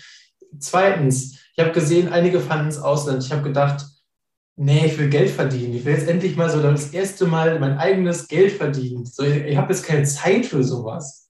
Zweitens, 0.58 1.38
ich 1.54 1.58
habe 1.58 1.72
gesehen, 1.72 2.12
einige 2.12 2.40
fanden 2.40 2.66
ins 2.66 2.78
Ausland. 2.78 3.24
Ich 3.24 3.32
habe 3.32 3.42
gedacht, 3.42 3.84
nee, 4.56 4.86
ich 4.86 4.98
will 4.98 5.08
Geld 5.08 5.30
verdienen. 5.30 5.74
Ich 5.74 5.84
will 5.84 5.94
jetzt 5.94 6.08
endlich 6.08 6.36
mal 6.36 6.50
so 6.50 6.62
das 6.62 6.92
erste 6.92 7.26
Mal 7.26 7.58
mein 7.58 7.78
eigenes 7.78 8.28
Geld 8.28 8.52
verdienen. 8.52 9.06
So, 9.06 9.22
ich, 9.22 9.44
ich 9.44 9.56
habe 9.56 9.72
jetzt 9.72 9.84
keine 9.84 10.04
Zeit 10.04 10.46
für 10.46 10.62
sowas. 10.62 11.29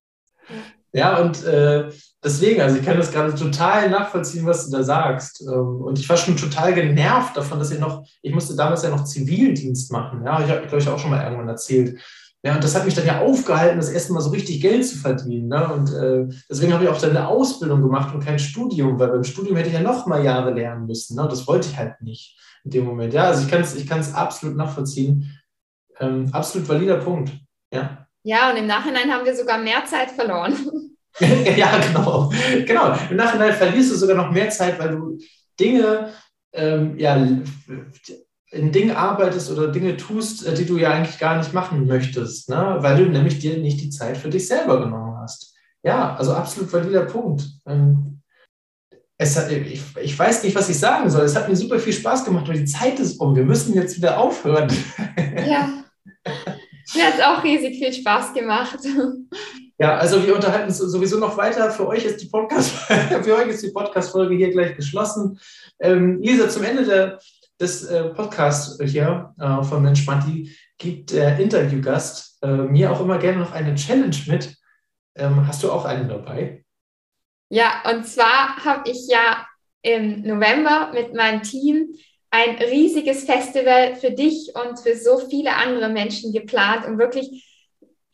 Ja, 0.93 1.18
und 1.20 1.45
äh, 1.45 1.88
deswegen, 2.22 2.61
also 2.61 2.76
ich 2.76 2.84
kann 2.84 2.97
das 2.97 3.12
gerade 3.12 3.34
total 3.34 3.88
nachvollziehen, 3.91 4.47
was 4.47 4.66
du 4.66 4.76
da 4.76 4.82
sagst. 4.82 5.43
Ähm, 5.43 5.82
und 5.82 5.99
ich 5.99 6.09
war 6.09 6.16
schon 6.16 6.36
total 6.36 6.74
genervt 6.74 7.36
davon, 7.36 7.59
dass 7.59 7.70
ich 7.70 7.78
noch, 7.78 8.05
ich 8.22 8.34
musste 8.34 8.57
damals 8.57 8.82
ja 8.82 8.91
noch 8.91 9.05
Zivildienst 9.05 9.93
machen. 9.93 10.22
Ja, 10.24 10.43
ich 10.43 10.51
habe, 10.51 10.62
glaube 10.62 10.78
ich, 10.78 10.88
auch 10.88 10.99
schon 10.99 11.11
mal 11.11 11.22
irgendwann 11.22 11.49
erzählt. 11.49 12.01
Ja, 12.43 12.55
und 12.55 12.64
das 12.64 12.74
hat 12.74 12.86
mich 12.86 12.95
dann 12.95 13.07
ja 13.07 13.20
aufgehalten, 13.20 13.76
das 13.76 13.91
erste 13.91 14.14
Mal 14.14 14.22
so 14.22 14.30
richtig 14.30 14.62
Geld 14.62 14.86
zu 14.86 14.97
verdienen. 14.97 15.49
Ne? 15.49 15.72
Und 15.72 15.93
äh, 15.93 16.26
deswegen 16.49 16.72
habe 16.72 16.84
ich 16.84 16.91
auch 16.91 16.99
dann 16.99 17.11
eine 17.11 17.28
Ausbildung 17.28 17.82
gemacht 17.82 18.14
und 18.14 18.24
kein 18.24 18.38
Studium, 18.38 18.99
weil 18.99 19.09
beim 19.09 19.24
Studium 19.24 19.57
hätte 19.57 19.68
ich 19.68 19.74
ja 19.74 19.82
noch 19.82 20.07
mal 20.07 20.24
Jahre 20.24 20.53
lernen 20.53 20.86
müssen. 20.86 21.16
Ne? 21.16 21.28
Das 21.28 21.47
wollte 21.47 21.68
ich 21.68 21.76
halt 21.76 22.01
nicht 22.01 22.38
in 22.64 22.70
dem 22.70 22.86
Moment. 22.86 23.12
Ja, 23.12 23.24
also 23.24 23.43
ich 23.43 23.51
kann 23.51 23.61
es 23.61 23.74
ich 23.74 23.93
absolut 23.93 24.57
nachvollziehen. 24.57 25.38
Ähm, 25.99 26.30
absolut 26.32 26.66
valider 26.66 26.97
Punkt. 26.97 27.30
Ja. 27.72 28.07
Ja, 28.23 28.51
und 28.51 28.57
im 28.57 28.66
Nachhinein 28.66 29.11
haben 29.11 29.25
wir 29.25 29.35
sogar 29.35 29.59
mehr 29.59 29.85
Zeit 29.85 30.11
verloren. 30.11 30.55
ja, 31.57 31.79
genau. 31.79 32.31
Genau. 32.66 32.97
Im 33.11 33.16
Nachhinein 33.16 33.55
verlierst 33.55 33.93
du 33.93 33.97
sogar 33.97 34.16
noch 34.16 34.31
mehr 34.31 34.51
Zeit, 34.51 34.79
weil 34.79 34.91
du 34.91 35.18
Dinge, 35.59 36.12
ähm, 36.53 36.99
ja, 36.99 37.16
in 38.51 38.73
Dingen 38.73 38.97
arbeitest 38.97 39.51
oder 39.51 39.68
Dinge 39.68 39.97
tust, 39.97 40.47
äh, 40.47 40.55
die 40.55 40.66
du 40.66 40.77
ja 40.77 40.91
eigentlich 40.91 41.18
gar 41.18 41.39
nicht 41.39 41.53
machen 41.53 41.87
möchtest, 41.87 42.49
ne? 42.49 42.77
weil 42.81 42.97
du 42.97 43.11
nämlich 43.11 43.39
dir 43.39 43.59
nicht 43.59 43.81
die 43.81 43.91
Zeit 43.91 44.16
für 44.16 44.29
dich 44.29 44.47
selber 44.47 44.81
genommen 44.81 45.16
hast. 45.18 45.55
Ja, 45.83 46.14
also 46.16 46.35
absolut 46.35 46.73
valider 46.73 47.05
Punkt. 47.05 47.49
Ähm, 47.66 48.21
es 49.16 49.37
hat, 49.37 49.51
ich, 49.53 49.83
ich 50.03 50.18
weiß 50.18 50.43
nicht, 50.43 50.57
was 50.57 50.68
ich 50.68 50.79
sagen 50.79 51.11
soll. 51.11 51.25
Es 51.25 51.37
hat 51.37 51.49
mir 51.49 51.57
super 51.57 51.79
viel 51.79 51.93
Spaß 51.93 52.25
gemacht, 52.25 52.47
aber 52.49 52.57
die 52.57 52.64
Zeit 52.64 52.99
ist 52.99 53.21
um. 53.21 53.37
Wir 53.37 53.45
müssen 53.45 53.75
jetzt 53.75 53.97
wieder 53.97 54.18
aufhören. 54.18 54.73
Ja. 55.47 55.85
Mir 56.95 57.07
hat 57.07 57.14
es 57.14 57.24
auch 57.24 57.45
riesig 57.45 57.78
viel 57.78 57.93
Spaß 57.93 58.33
gemacht. 58.35 58.78
Ja, 59.78 59.97
also 59.97 60.26
wir 60.26 60.35
unterhalten 60.35 60.68
uns 60.68 60.76
sowieso 60.76 61.18
noch 61.18 61.39
weiter. 61.39 61.70
Für 61.70 61.89
euch 61.89 62.05
ist 62.05 62.20
die 62.20 62.26
Podcast, 62.26 62.70
für 63.22 63.35
euch 63.35 63.49
ist 63.49 63.62
die 63.62 63.70
Podcast-Folge 63.70 64.35
hier 64.35 64.51
gleich 64.51 64.76
geschlossen. 64.76 65.41
Ähm, 65.78 66.20
Lisa, 66.20 66.51
zum 66.51 66.64
Ende 66.64 66.85
der, 66.85 67.18
des 67.59 67.85
äh, 67.85 68.11
Podcasts 68.11 68.78
hier 68.85 69.35
äh, 69.39 69.62
von 69.62 69.83
Mensch 69.83 70.07
Manti 70.07 70.55
gibt 70.76 71.12
der 71.12 71.39
Interviewgast 71.39 72.43
äh, 72.43 72.49
mir 72.49 72.93
auch 72.93 73.01
immer 73.01 73.16
gerne 73.16 73.39
noch 73.39 73.53
eine 73.53 73.74
Challenge 73.74 74.16
mit. 74.26 74.55
Ähm, 75.14 75.47
hast 75.47 75.62
du 75.62 75.72
auch 75.72 75.87
einen 75.87 76.09
dabei? 76.09 76.62
Ja, 77.49 77.83
und 77.91 78.07
zwar 78.07 78.62
habe 78.64 78.91
ich 78.91 79.09
ja 79.09 79.47
im 79.83 80.22
November 80.22 80.91
mit 80.93 81.14
meinem 81.14 81.43
Team 81.43 81.95
ein 82.31 82.57
riesiges 82.57 83.24
Festival 83.24 83.97
für 83.97 84.12
dich 84.12 84.53
und 84.55 84.78
für 84.78 84.97
so 84.97 85.18
viele 85.18 85.57
andere 85.57 85.89
Menschen 85.89 86.33
geplant, 86.33 86.87
um 86.87 86.99
wirklich 86.99 87.47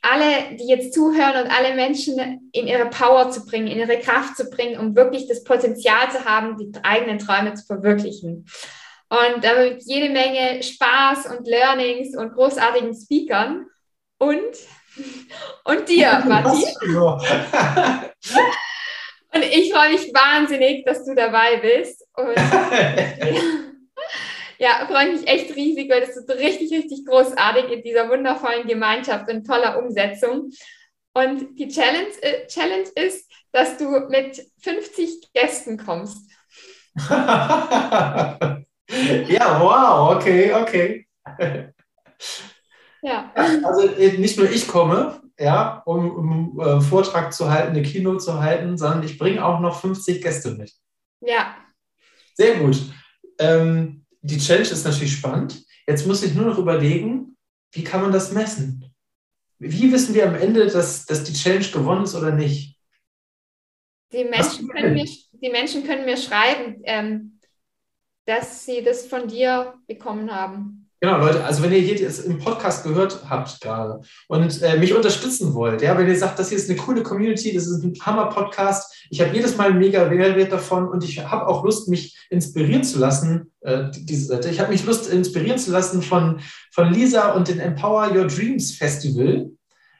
alle, 0.00 0.56
die 0.56 0.66
jetzt 0.66 0.94
zuhören 0.94 1.44
und 1.44 1.50
alle 1.50 1.74
Menschen 1.74 2.48
in 2.52 2.66
ihre 2.66 2.86
Power 2.86 3.30
zu 3.30 3.44
bringen, 3.44 3.66
in 3.66 3.78
ihre 3.78 3.98
Kraft 3.98 4.36
zu 4.36 4.48
bringen, 4.48 4.78
um 4.78 4.94
wirklich 4.94 5.26
das 5.26 5.44
Potenzial 5.44 6.10
zu 6.10 6.24
haben, 6.24 6.56
die 6.56 6.72
eigenen 6.82 7.18
Träume 7.18 7.54
zu 7.54 7.66
verwirklichen. 7.66 8.46
Und 9.08 9.42
damit 9.44 9.82
jede 9.84 10.08
Menge 10.10 10.62
Spaß 10.62 11.26
und 11.26 11.46
Learnings 11.46 12.16
und 12.16 12.32
großartigen 12.32 12.94
Speakern 12.94 13.66
und, 14.18 14.56
und 15.64 15.88
dir, 15.88 16.22
Matti. 16.26 16.64
und 19.34 19.42
ich 19.42 19.72
freue 19.72 19.92
mich 19.92 20.12
wahnsinnig, 20.14 20.84
dass 20.84 21.04
du 21.04 21.14
dabei 21.14 21.58
bist. 21.58 22.04
Und 22.14 22.34
ja, 24.58 24.86
freue 24.86 25.12
mich 25.12 25.26
echt 25.26 25.54
riesig, 25.54 25.90
weil 25.90 26.00
das 26.00 26.16
ist 26.16 26.28
richtig, 26.30 26.72
richtig 26.72 27.04
großartig 27.06 27.70
in 27.70 27.82
dieser 27.82 28.08
wundervollen 28.08 28.66
Gemeinschaft 28.66 29.30
und 29.30 29.46
toller 29.46 29.78
Umsetzung. 29.78 30.50
Und 31.14 31.58
die 31.58 31.68
Challenge, 31.68 32.10
äh, 32.20 32.46
Challenge 32.46 32.88
ist, 32.94 33.30
dass 33.52 33.78
du 33.78 33.88
mit 34.08 34.42
50 34.62 35.32
Gästen 35.32 35.78
kommst. 35.78 36.30
ja, 36.98 38.66
wow, 39.60 40.16
okay, 40.16 40.52
okay. 40.52 41.06
Ja. 43.02 43.30
Also 43.34 43.88
äh, 43.88 44.18
nicht 44.18 44.38
nur 44.38 44.50
ich 44.50 44.66
komme, 44.66 45.20
ja, 45.38 45.82
um, 45.84 46.10
um 46.10 46.60
einen 46.60 46.78
äh, 46.78 46.80
Vortrag 46.80 47.32
zu 47.32 47.50
halten, 47.50 47.70
eine 47.70 47.82
Kino 47.82 48.16
zu 48.16 48.40
halten, 48.40 48.78
sondern 48.78 49.02
ich 49.02 49.18
bringe 49.18 49.44
auch 49.44 49.60
noch 49.60 49.80
50 49.80 50.22
Gäste 50.22 50.52
mit. 50.52 50.72
Ja. 51.20 51.56
Sehr 52.34 52.56
gut. 52.56 52.78
Ähm, 53.38 54.05
die 54.26 54.38
Challenge 54.38 54.68
ist 54.68 54.84
natürlich 54.84 55.16
spannend. 55.16 55.64
Jetzt 55.86 56.06
muss 56.06 56.22
ich 56.22 56.34
nur 56.34 56.46
noch 56.46 56.58
überlegen, 56.58 57.36
wie 57.72 57.84
kann 57.84 58.02
man 58.02 58.12
das 58.12 58.32
messen? 58.32 58.84
Wie 59.58 59.90
wissen 59.92 60.14
wir 60.14 60.26
am 60.26 60.34
Ende, 60.34 60.66
dass, 60.66 61.06
dass 61.06 61.24
die 61.24 61.32
Challenge 61.32 61.66
gewonnen 61.66 62.04
ist 62.04 62.14
oder 62.14 62.32
nicht? 62.32 62.76
Die 64.12 64.24
Menschen, 64.24 64.68
können 64.68 64.94
mir, 64.94 65.04
die 65.04 65.50
Menschen 65.50 65.84
können 65.84 66.04
mir 66.04 66.16
schreiben, 66.16 66.82
ähm, 66.84 67.40
dass 68.26 68.64
sie 68.64 68.82
das 68.82 69.06
von 69.06 69.28
dir 69.28 69.74
bekommen 69.86 70.30
haben. 70.30 70.85
Genau, 70.98 71.18
Leute, 71.18 71.44
also 71.44 71.62
wenn 71.62 71.72
ihr 71.72 71.80
hier 71.80 71.96
jetzt 71.96 72.24
im 72.24 72.38
Podcast 72.38 72.82
gehört 72.82 73.20
habt 73.28 73.60
gerade 73.60 74.00
und 74.28 74.62
äh, 74.62 74.78
mich 74.78 74.94
unterstützen 74.94 75.52
wollt, 75.52 75.82
ja, 75.82 75.96
wenn 75.98 76.08
ihr 76.08 76.16
sagt, 76.16 76.38
das 76.38 76.48
hier 76.48 76.56
ist 76.56 76.70
eine 76.70 76.78
coole 76.78 77.02
Community, 77.02 77.52
das 77.52 77.66
ist 77.66 77.84
ein 77.84 77.92
Hammer-Podcast, 78.00 79.06
ich 79.10 79.20
habe 79.20 79.34
jedes 79.34 79.58
Mal 79.58 79.74
mega 79.74 80.08
Mehrwert 80.08 80.52
davon 80.52 80.88
und 80.88 81.04
ich 81.04 81.22
habe 81.22 81.46
auch 81.48 81.64
Lust, 81.64 81.88
mich 81.88 82.18
inspirieren 82.30 82.82
zu 82.82 82.98
lassen, 82.98 83.52
äh, 83.60 83.90
diese 83.94 84.26
Seite, 84.26 84.48
ich 84.48 84.58
habe 84.58 84.72
mich 84.72 84.86
Lust, 84.86 85.12
inspirieren 85.12 85.58
zu 85.58 85.70
lassen 85.70 86.00
von, 86.00 86.40
von 86.72 86.90
Lisa 86.90 87.32
und 87.32 87.48
dem 87.48 87.60
Empower 87.60 88.10
Your 88.14 88.26
Dreams 88.26 88.72
Festival. 88.72 89.50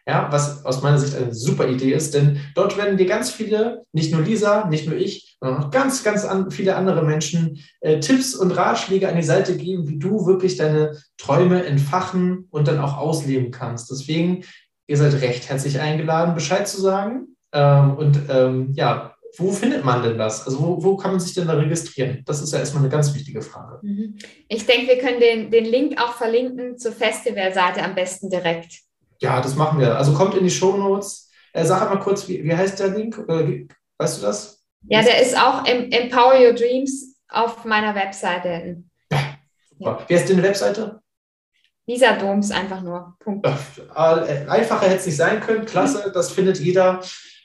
Ja, 0.09 0.29
was 0.31 0.65
aus 0.65 0.83
meiner 0.83 0.99
Sicht 0.99 1.17
eine 1.17 1.35
super 1.35 1.69
Idee 1.69 1.93
ist, 1.93 2.15
denn 2.15 2.39
dort 2.55 2.77
werden 2.77 2.97
dir 2.97 3.07
ganz 3.07 3.31
viele, 3.31 3.85
nicht 3.93 4.13
nur 4.13 4.23
Lisa, 4.23 4.69
nicht 4.69 4.87
nur 4.87 4.97
ich, 4.97 5.37
sondern 5.41 5.65
auch 5.65 5.71
ganz, 5.73 6.05
ganz 6.05 6.25
an, 6.25 6.53
viele 6.53 6.77
andere 6.77 7.03
Menschen 7.03 7.59
äh, 7.81 7.99
Tipps 7.99 8.37
und 8.37 8.53
Ratschläge 8.53 9.09
an 9.09 9.17
die 9.17 9.25
Seite 9.25 9.57
geben, 9.57 9.89
wie 9.89 9.99
du 9.99 10.25
wirklich 10.25 10.57
deine 10.57 10.97
Träume 11.19 11.65
entfachen 11.65 12.47
und 12.51 12.69
dann 12.69 12.79
auch 12.79 12.97
ausleben 12.97 13.51
kannst. 13.51 13.91
Deswegen, 13.91 14.45
ihr 14.87 14.97
seid 14.97 15.21
recht 15.21 15.49
herzlich 15.49 15.81
eingeladen, 15.81 16.35
Bescheid 16.35 16.69
zu 16.69 16.81
sagen. 16.81 17.37
Ähm, 17.53 17.97
und 17.97 18.21
ähm, 18.29 18.73
ja, 18.75 19.17
wo 19.39 19.51
findet 19.51 19.85
man 19.85 20.03
denn 20.03 20.19
das? 20.19 20.47
Also 20.47 20.61
wo, 20.61 20.83
wo, 20.83 20.97
kann 20.97 21.11
man 21.13 21.21
sich 21.21 21.35
denn 21.35 21.49
da 21.49 21.55
registrieren? 21.55 22.23
Das 22.27 22.41
ist 22.41 22.53
ja 22.53 22.59
erstmal 22.59 22.85
eine 22.85 22.93
ganz 22.93 23.15
wichtige 23.15 23.43
Frage. 23.43 23.81
Mhm. 23.83 24.17
Ich 24.49 24.67
denke, 24.67 24.89
wir 24.89 24.99
können 24.99 25.21
den, 25.21 25.51
den 25.51 25.65
Link 25.65 26.01
auch 26.01 26.15
verlinken 26.15 26.79
zur 26.79 26.93
Festivalseite 26.93 27.83
am 27.83 27.95
besten 27.95 28.31
direkt. 28.31 28.86
Ja, 29.21 29.41
das 29.41 29.55
machen 29.55 29.81
wir. 29.81 29.97
Also 29.97 30.13
kommt 30.13 30.35
in 30.35 30.45
die 30.45 30.51
Show 30.51 30.77
Notes. 30.77 31.31
Äh, 31.53 31.65
sag 31.65 31.89
mal 31.89 32.01
kurz, 32.01 32.29
wie, 32.29 32.43
wie 32.45 32.55
heißt 32.55 32.79
der 32.79 32.89
Link? 32.89 33.19
Äh, 33.29 33.67
weißt 33.99 34.19
du 34.19 34.27
das? 34.27 34.63
Ja, 34.89 35.03
der 35.03 35.21
ist 35.21 35.37
auch 35.37 35.67
im 35.67 35.91
Empower 35.91 36.35
Your 36.39 36.53
Dreams 36.53 37.17
auf 37.29 37.65
meiner 37.65 37.95
Webseite. 37.95 38.83
Ja, 39.11 39.19
super. 39.71 40.05
Wie 40.07 40.15
heißt 40.15 40.31
deine 40.31 40.43
Webseite? 40.43 41.01
Lisa 41.87 42.13
Doms 42.15 42.51
einfach 42.51 42.83
nur. 42.83 43.17
Punkt. 43.21 43.47
Äh, 43.47 44.47
einfacher 44.49 44.87
hätte 44.87 44.97
es 44.97 45.07
nicht 45.07 45.17
sein 45.17 45.41
können. 45.41 45.65
Klasse, 45.65 46.11
das 46.13 46.33
findet 46.33 46.59
jeder. 46.59 47.01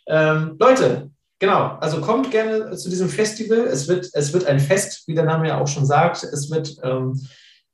Ähm, 0.07 0.57
Leute, 0.59 1.11
Genau, 1.41 1.75
also 1.81 2.01
kommt 2.01 2.29
gerne 2.29 2.77
zu 2.77 2.87
diesem 2.87 3.09
Festival. 3.09 3.61
Es 3.61 3.87
wird, 3.87 4.11
es 4.13 4.31
wird 4.31 4.45
ein 4.45 4.59
Fest, 4.59 5.07
wie 5.07 5.15
der 5.15 5.25
Name 5.25 5.47
ja 5.47 5.59
auch 5.59 5.67
schon 5.67 5.87
sagt. 5.87 6.23
Es 6.23 6.51
wird 6.51 6.77
ähm, 6.83 7.19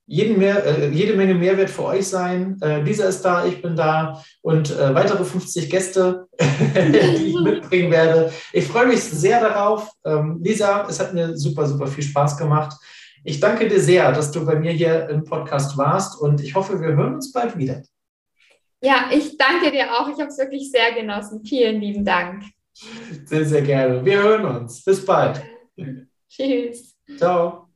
jeden 0.08 0.40
mehr, 0.40 0.66
äh, 0.66 0.90
jede 0.90 1.16
Menge 1.16 1.36
Mehrwert 1.36 1.70
für 1.70 1.84
euch 1.84 2.08
sein. 2.08 2.58
Äh, 2.62 2.82
Lisa 2.82 3.06
ist 3.06 3.22
da, 3.22 3.46
ich 3.46 3.62
bin 3.62 3.76
da 3.76 4.24
und 4.42 4.72
äh, 4.72 4.96
weitere 4.96 5.24
50 5.24 5.70
Gäste, 5.70 6.28
die 6.40 7.28
ich 7.28 7.40
mitbringen 7.42 7.92
werde. 7.92 8.32
Ich 8.54 8.66
freue 8.66 8.88
mich 8.88 9.04
sehr 9.04 9.42
darauf. 9.42 9.92
Ähm, 10.06 10.40
Lisa, 10.42 10.88
es 10.90 11.00
hat 11.02 11.14
mir 11.14 11.38
super, 11.38 11.68
super 11.68 11.88
viel 11.88 12.06
Spaß 12.06 12.38
gemacht. 12.38 12.74
Ich 13.26 13.42
danke 13.42 13.68
dir 13.68 13.82
sehr, 13.82 14.12
dass 14.14 14.32
du 14.32 14.46
bei 14.46 14.56
mir 14.56 14.72
hier 14.72 15.10
im 15.10 15.26
Podcast 15.26 15.78
warst 15.78 16.20
und 16.22 16.42
ich 16.42 16.56
hoffe, 16.56 16.80
wir 16.80 16.96
hören 16.96 17.16
uns 17.16 17.34
bald 17.34 17.58
wieder. 17.58 17.84
Ja, 18.82 19.10
ich 19.12 19.38
danke 19.38 19.72
dir 19.72 19.92
auch. 19.92 20.08
Ich 20.08 20.20
habe 20.20 20.30
es 20.30 20.38
wirklich 20.38 20.72
sehr 20.72 20.94
genossen. 20.94 21.44
Vielen 21.44 21.82
lieben 21.82 22.06
Dank. 22.06 22.44
Sehr, 23.26 23.44
sehr 23.44 23.62
gerne. 23.62 24.06
Wir 24.06 24.22
hören 24.22 24.46
uns. 24.46 24.84
Bis 24.84 25.04
bald. 25.04 25.44
Tschüss. 26.30 26.96
Ciao. 27.18 27.67